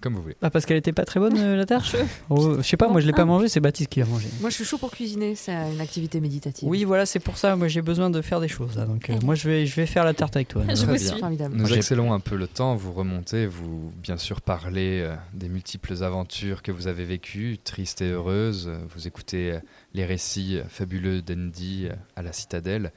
Comme 0.01 0.15
vous 0.15 0.23
voulez. 0.23 0.35
Ah, 0.41 0.49
parce 0.49 0.65
qu'elle 0.65 0.77
était 0.77 0.91
pas 0.91 1.05
très 1.05 1.19
bonne, 1.19 1.37
euh, 1.37 1.55
la 1.55 1.65
tarte 1.65 1.95
Oh, 2.29 2.55
Je 2.57 2.61
sais 2.63 2.77
pas, 2.77 2.87
moi 2.87 2.99
je 2.99 3.05
l'ai 3.05 3.13
pas 3.13 3.25
mangée, 3.25 3.47
c'est 3.47 3.59
Baptiste 3.59 3.89
qui 3.89 3.99
l'a 3.99 4.07
mangée. 4.07 4.27
Moi, 4.41 4.49
je 4.49 4.55
suis 4.55 4.65
chaud 4.65 4.79
pour 4.79 4.89
cuisiner. 4.89 5.35
C'est 5.35 5.53
une 5.53 5.79
activité 5.79 6.19
méditative. 6.19 6.67
Oui, 6.67 6.83
voilà, 6.83 7.05
c'est 7.05 7.19
pour 7.19 7.37
ça. 7.37 7.55
Moi, 7.55 7.67
j'ai 7.67 7.83
besoin 7.83 8.09
de 8.09 8.21
faire 8.23 8.39
des 8.39 8.47
choses. 8.47 8.75
Là, 8.75 8.85
donc, 8.85 9.09
euh, 9.09 9.19
moi, 9.23 9.35
je 9.35 9.47
vais, 9.47 9.65
je 9.67 9.75
vais 9.75 9.85
faire 9.85 10.03
la 10.03 10.15
tarte 10.15 10.35
avec 10.35 10.47
toi. 10.47 10.63
Je 10.67 10.85
bien. 10.85 10.97
suis. 10.97 11.19
Formidable. 11.19 11.55
Nous 11.55 11.71
accélérons 11.73 12.11
un 12.11 12.19
peu 12.19 12.35
le 12.35 12.47
temps, 12.47 12.75
vous 12.75 12.91
remontez, 12.91 13.45
vous 13.45 13.91
bien 14.01 14.17
sûr 14.17 14.41
parlez 14.41 15.01
euh, 15.01 15.15
des 15.33 15.47
multiples 15.47 16.03
aventures 16.03 16.63
que 16.63 16.71
vous 16.71 16.87
avez 16.87 17.05
vécues, 17.05 17.59
tristes 17.63 18.01
et 18.01 18.09
heureuses, 18.09 18.71
vous 18.95 19.07
écoutez 19.07 19.51
euh, 19.51 19.59
les 19.93 20.05
récits 20.05 20.59
fabuleux 20.69 21.21
d'Andy 21.21 21.85
euh, 21.85 21.95
à 22.15 22.23
la 22.23 22.33
citadelle. 22.33 22.91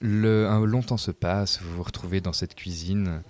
Le, 0.00 0.46
un 0.48 0.64
long 0.64 0.82
temps 0.82 0.96
se 0.96 1.10
passe, 1.10 1.60
vous 1.62 1.76
vous 1.76 1.82
retrouvez 1.82 2.20
dans 2.20 2.32
cette 2.32 2.54
cuisine. 2.54 3.22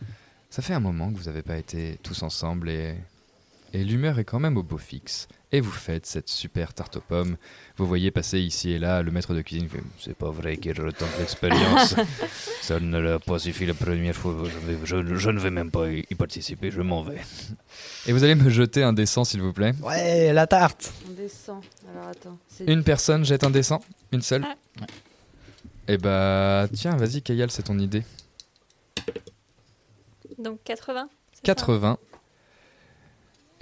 Ça 0.50 0.62
fait 0.62 0.74
un 0.74 0.80
moment 0.80 1.12
que 1.12 1.18
vous 1.18 1.24
n'avez 1.24 1.42
pas 1.42 1.56
été 1.56 1.98
tous 2.02 2.22
ensemble 2.22 2.70
et, 2.70 2.94
et 3.72 3.82
l'humeur 3.84 4.18
est 4.20 4.24
quand 4.24 4.38
même 4.40 4.56
au 4.56 4.62
beau 4.62 4.78
fixe. 4.78 5.26
Et 5.52 5.60
vous 5.60 5.72
faites 5.72 6.06
cette 6.06 6.28
super 6.28 6.72
tarte 6.72 6.96
aux 6.98 7.00
pommes. 7.00 7.36
Vous 7.76 7.84
voyez 7.86 8.12
passer 8.12 8.38
ici 8.38 8.70
et 8.70 8.78
là 8.78 9.02
le 9.02 9.10
maître 9.10 9.34
de 9.34 9.42
cuisine 9.42 9.68
C'est 9.98 10.14
pas 10.16 10.30
vrai 10.30 10.58
qu'il 10.58 10.80
autant 10.80 11.06
d'expérience. 11.18 11.96
Ça 12.62 12.78
ne 12.78 12.98
l'a 13.00 13.18
pas 13.18 13.40
suffi 13.40 13.66
la 13.66 13.74
première 13.74 14.14
fois. 14.14 14.36
Je, 14.44 14.58
vais- 14.72 14.78
je- 14.86 15.14
je 15.16 15.30
ne 15.30 15.40
vais 15.40 15.50
même 15.50 15.72
pas 15.72 15.88
y 15.90 16.14
participer, 16.14 16.70
je 16.70 16.82
m'en 16.82 17.02
vais. 17.02 17.20
Et 18.06 18.12
vous 18.12 18.22
allez 18.22 18.36
me 18.36 18.48
jeter 18.48 18.84
un 18.84 18.92
dessin, 18.92 19.24
s'il 19.24 19.42
vous 19.42 19.52
plaît. 19.52 19.72
Ouais, 19.82 20.32
la 20.32 20.46
tarte 20.46 20.92
On 21.08 21.12
descend. 21.14 21.62
Alors 21.92 22.08
attends. 22.10 22.38
Une 22.64 22.84
personne 22.84 23.24
jette 23.24 23.42
un 23.42 23.50
dessin? 23.50 23.80
Une 24.12 24.22
seule? 24.22 24.44
Ah. 24.80 24.84
Eh 25.92 25.98
bah, 25.98 26.68
tiens, 26.72 26.96
vas-y, 26.96 27.20
Kayal, 27.20 27.50
c'est 27.50 27.64
ton 27.64 27.76
idée. 27.76 28.04
Donc 30.38 30.60
80 30.64 31.08
c'est 31.32 31.36
ça? 31.38 31.42
80. 31.42 31.98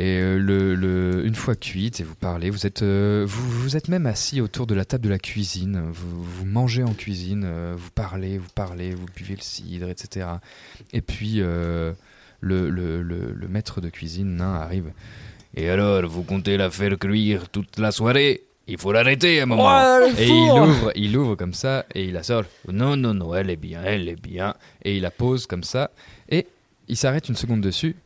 Et 0.01 0.19
euh, 0.21 0.39
le, 0.39 0.75
le- 0.75 1.25
une 1.27 1.35
fois 1.35 1.57
cuite 1.57 2.01
et 2.01 2.05
vous 2.05 2.15
parlez, 2.15 2.51
vous 2.51 2.67
êtes, 2.67 2.83
euh, 2.83 3.25
vous, 3.27 3.49
vous 3.51 3.77
êtes 3.79 3.89
même 3.89 4.05
assis 4.05 4.43
autour 4.43 4.67
de 4.67 4.75
la 4.75 4.85
table 4.85 5.05
de 5.05 5.09
la 5.09 5.19
cuisine. 5.19 5.81
Vous, 5.91 6.23
vous 6.23 6.45
mangez 6.45 6.83
en 6.83 6.93
cuisine, 6.93 7.45
euh, 7.47 7.75
vous 7.79 7.91
parlez, 7.93 8.37
vous 8.37 8.51
parlez, 8.55 8.95
vous 8.95 9.07
buvez 9.17 9.35
le 9.35 9.41
cidre, 9.41 9.89
etc. 9.89 10.27
Et 10.93 11.01
puis 11.01 11.37
le, 11.37 11.95
le, 12.41 12.69
le, 12.71 13.33
le 13.33 13.49
maître 13.49 13.81
de 13.81 13.89
cuisine 13.89 14.37
nain 14.37 14.55
arrive. 14.55 14.93
Et 15.55 15.71
alors, 15.71 16.07
vous 16.07 16.25
comptez 16.25 16.59
la 16.59 16.71
faire 16.71 16.99
cuire 16.99 17.49
toute 17.49 17.79
la 17.79 17.91
soirée? 17.91 18.43
Il 18.69 18.77
faut 18.77 18.93
l'arrêter 18.93 19.41
un 19.41 19.47
moment. 19.47 19.67
Ouais, 19.67 20.13
et 20.19 20.29
il 20.29 20.51
ouvre, 20.51 20.93
il 20.95 21.17
ouvre 21.17 21.35
comme 21.37 21.55
ça 21.55 21.87
et 21.95 22.05
il 22.05 22.13
la 22.13 22.23
sort. 22.23 22.45
Non, 22.71 22.97
non, 22.97 23.15
non, 23.15 23.35
elle 23.35 23.49
est 23.49 23.57
bien, 23.57 23.83
elle 23.83 24.09
est 24.09 24.21
bien. 24.21 24.55
Et 24.85 24.97
il 24.97 25.03
la 25.03 25.11
pose 25.11 25.47
comme 25.47 25.65
ça 25.65 25.91
et 26.29 26.47
il 26.87 26.97
s'arrête 26.97 27.31
une 27.31 27.35
seconde 27.35 27.63
dessus. 27.63 27.97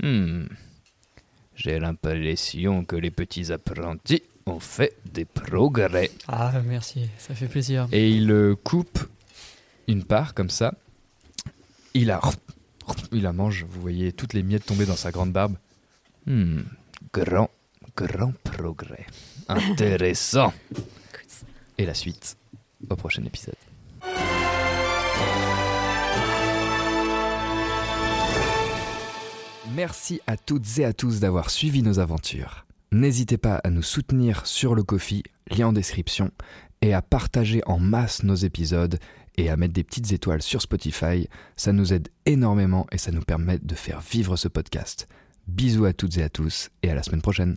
Hmm. 0.00 0.44
J'ai 1.56 1.80
l'impression 1.80 2.84
que 2.84 2.94
les 2.94 3.10
petits 3.10 3.50
apprentis 3.50 4.22
ont 4.46 4.60
fait 4.60 4.96
des 5.04 5.24
progrès. 5.24 6.12
Ah, 6.28 6.52
merci, 6.64 7.08
ça 7.18 7.34
fait 7.34 7.48
plaisir. 7.48 7.88
Et 7.90 8.10
il 8.10 8.30
euh, 8.30 8.54
coupe 8.54 9.00
une 9.88 10.04
part 10.04 10.34
comme 10.34 10.50
ça. 10.50 10.74
Il 11.94 12.06
la, 12.06 12.20
il 13.10 13.22
la 13.22 13.32
mange. 13.32 13.64
Vous 13.68 13.80
voyez 13.80 14.12
toutes 14.12 14.32
les 14.32 14.44
miettes 14.44 14.66
tomber 14.66 14.86
dans 14.86 14.96
sa 14.96 15.10
grande 15.10 15.32
barbe. 15.32 15.56
Hmm. 16.26 16.60
Grand, 17.12 17.50
grand 17.96 18.32
progrès. 18.44 19.06
Intéressant. 19.48 20.52
Et 21.78 21.86
la 21.86 21.94
suite 21.94 22.36
au 22.88 22.96
prochain 22.96 23.24
épisode. 23.24 23.54
Merci 29.74 30.20
à 30.26 30.36
toutes 30.36 30.78
et 30.78 30.84
à 30.84 30.92
tous 30.92 31.20
d'avoir 31.20 31.50
suivi 31.50 31.82
nos 31.82 31.98
aventures. 31.98 32.66
N'hésitez 32.92 33.36
pas 33.36 33.56
à 33.56 33.70
nous 33.70 33.82
soutenir 33.82 34.46
sur 34.46 34.74
le 34.74 34.82
Kofi, 34.82 35.22
lien 35.50 35.68
en 35.68 35.72
description, 35.72 36.30
et 36.80 36.94
à 36.94 37.02
partager 37.02 37.62
en 37.66 37.78
masse 37.78 38.22
nos 38.22 38.34
épisodes 38.34 38.98
et 39.36 39.50
à 39.50 39.56
mettre 39.56 39.74
des 39.74 39.84
petites 39.84 40.12
étoiles 40.12 40.42
sur 40.42 40.62
Spotify. 40.62 41.28
Ça 41.56 41.72
nous 41.72 41.92
aide 41.92 42.08
énormément 42.24 42.86
et 42.92 42.98
ça 42.98 43.12
nous 43.12 43.22
permet 43.22 43.58
de 43.58 43.74
faire 43.74 44.00
vivre 44.00 44.36
ce 44.36 44.48
podcast. 44.48 45.08
Bisous 45.46 45.84
à 45.84 45.92
toutes 45.92 46.16
et 46.18 46.22
à 46.22 46.28
tous 46.28 46.70
et 46.82 46.90
à 46.90 46.94
la 46.94 47.02
semaine 47.02 47.22
prochaine. 47.22 47.56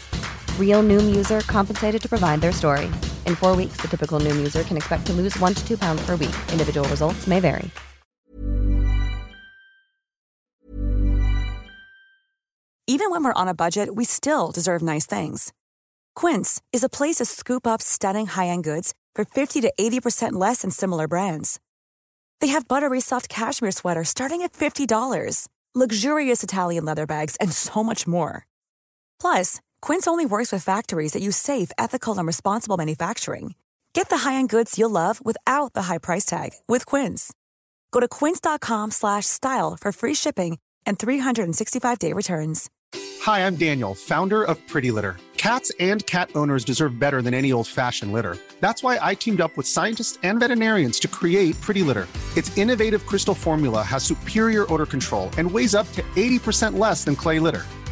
Real 0.61 0.81
Noom 0.81 1.13
user 1.13 1.41
compensated 1.41 2.01
to 2.01 2.07
provide 2.07 2.39
their 2.39 2.53
story. 2.53 2.85
In 3.25 3.35
four 3.35 3.53
weeks, 3.55 3.81
the 3.81 3.89
typical 3.89 4.21
Noom 4.21 4.37
user 4.37 4.63
can 4.63 4.77
expect 4.77 5.05
to 5.07 5.13
lose 5.13 5.37
one 5.39 5.53
to 5.53 5.67
two 5.67 5.77
pounds 5.77 6.05
per 6.05 6.15
week. 6.15 6.35
Individual 6.53 6.87
results 6.87 7.27
may 7.27 7.41
vary. 7.41 7.69
Even 12.87 13.09
when 13.09 13.23
we're 13.23 13.41
on 13.41 13.47
a 13.47 13.53
budget, 13.53 13.95
we 13.95 14.03
still 14.03 14.51
deserve 14.51 14.81
nice 14.81 15.05
things. 15.05 15.53
Quince 16.13 16.61
is 16.73 16.83
a 16.83 16.89
place 16.89 17.15
to 17.15 17.25
scoop 17.25 17.65
up 17.65 17.81
stunning 17.81 18.27
high-end 18.27 18.65
goods 18.65 18.93
for 19.15 19.23
50 19.23 19.61
to 19.61 19.71
80% 19.79 20.33
less 20.33 20.61
than 20.61 20.71
similar 20.71 21.07
brands. 21.07 21.59
They 22.41 22.47
have 22.47 22.67
buttery 22.67 22.99
soft 22.99 23.29
cashmere 23.29 23.71
sweaters 23.71 24.09
starting 24.09 24.41
at 24.41 24.51
$50, 24.51 25.47
luxurious 25.73 26.43
Italian 26.43 26.83
leather 26.83 27.05
bags, 27.05 27.37
and 27.39 27.53
so 27.53 27.81
much 27.81 28.05
more. 28.05 28.45
Plus, 29.21 29.61
Quince 29.81 30.07
only 30.07 30.25
works 30.25 30.51
with 30.51 30.63
factories 30.63 31.13
that 31.13 31.21
use 31.21 31.37
safe, 31.37 31.71
ethical, 31.77 32.17
and 32.17 32.27
responsible 32.27 32.77
manufacturing. 32.77 33.55
Get 33.93 34.09
the 34.09 34.29
high-end 34.29 34.49
goods 34.49 34.77
you'll 34.77 34.89
love 34.89 35.23
without 35.25 35.73
the 35.73 35.83
high 35.83 35.97
price 35.97 36.25
tag 36.25 36.51
with 36.67 36.85
Quince. 36.85 37.33
Go 37.91 37.99
to 37.99 38.07
quince.com 38.07 38.91
slash 38.91 39.25
style 39.25 39.77
for 39.79 39.91
free 39.91 40.13
shipping 40.13 40.59
and 40.85 40.97
365-day 40.97 42.13
returns. 42.13 42.69
Hi, 43.21 43.45
I'm 43.45 43.55
Daniel, 43.55 43.93
founder 43.93 44.43
of 44.43 44.65
Pretty 44.67 44.91
Litter. 44.91 45.17
Cats 45.37 45.71
and 45.79 46.05
cat 46.05 46.29
owners 46.35 46.63
deserve 46.63 46.99
better 46.99 47.21
than 47.21 47.33
any 47.33 47.51
old 47.51 47.67
fashioned 47.67 48.13
litter. 48.13 48.37
That's 48.59 48.83
why 48.83 48.99
I 49.01 49.15
teamed 49.15 49.41
up 49.41 49.55
with 49.57 49.67
scientists 49.67 50.19
and 50.23 50.39
veterinarians 50.39 50.99
to 50.99 51.07
create 51.07 51.59
Pretty 51.61 51.83
Litter. 51.83 52.07
Its 52.37 52.55
innovative 52.57 53.05
crystal 53.05 53.35
formula 53.35 53.81
has 53.83 54.03
superior 54.03 54.71
odor 54.71 54.85
control 54.85 55.29
and 55.37 55.49
weighs 55.49 55.75
up 55.75 55.91
to 55.93 56.01
80% 56.15 56.77
less 56.77 57.03
than 57.03 57.15
clay 57.15 57.39
litter. 57.39 57.65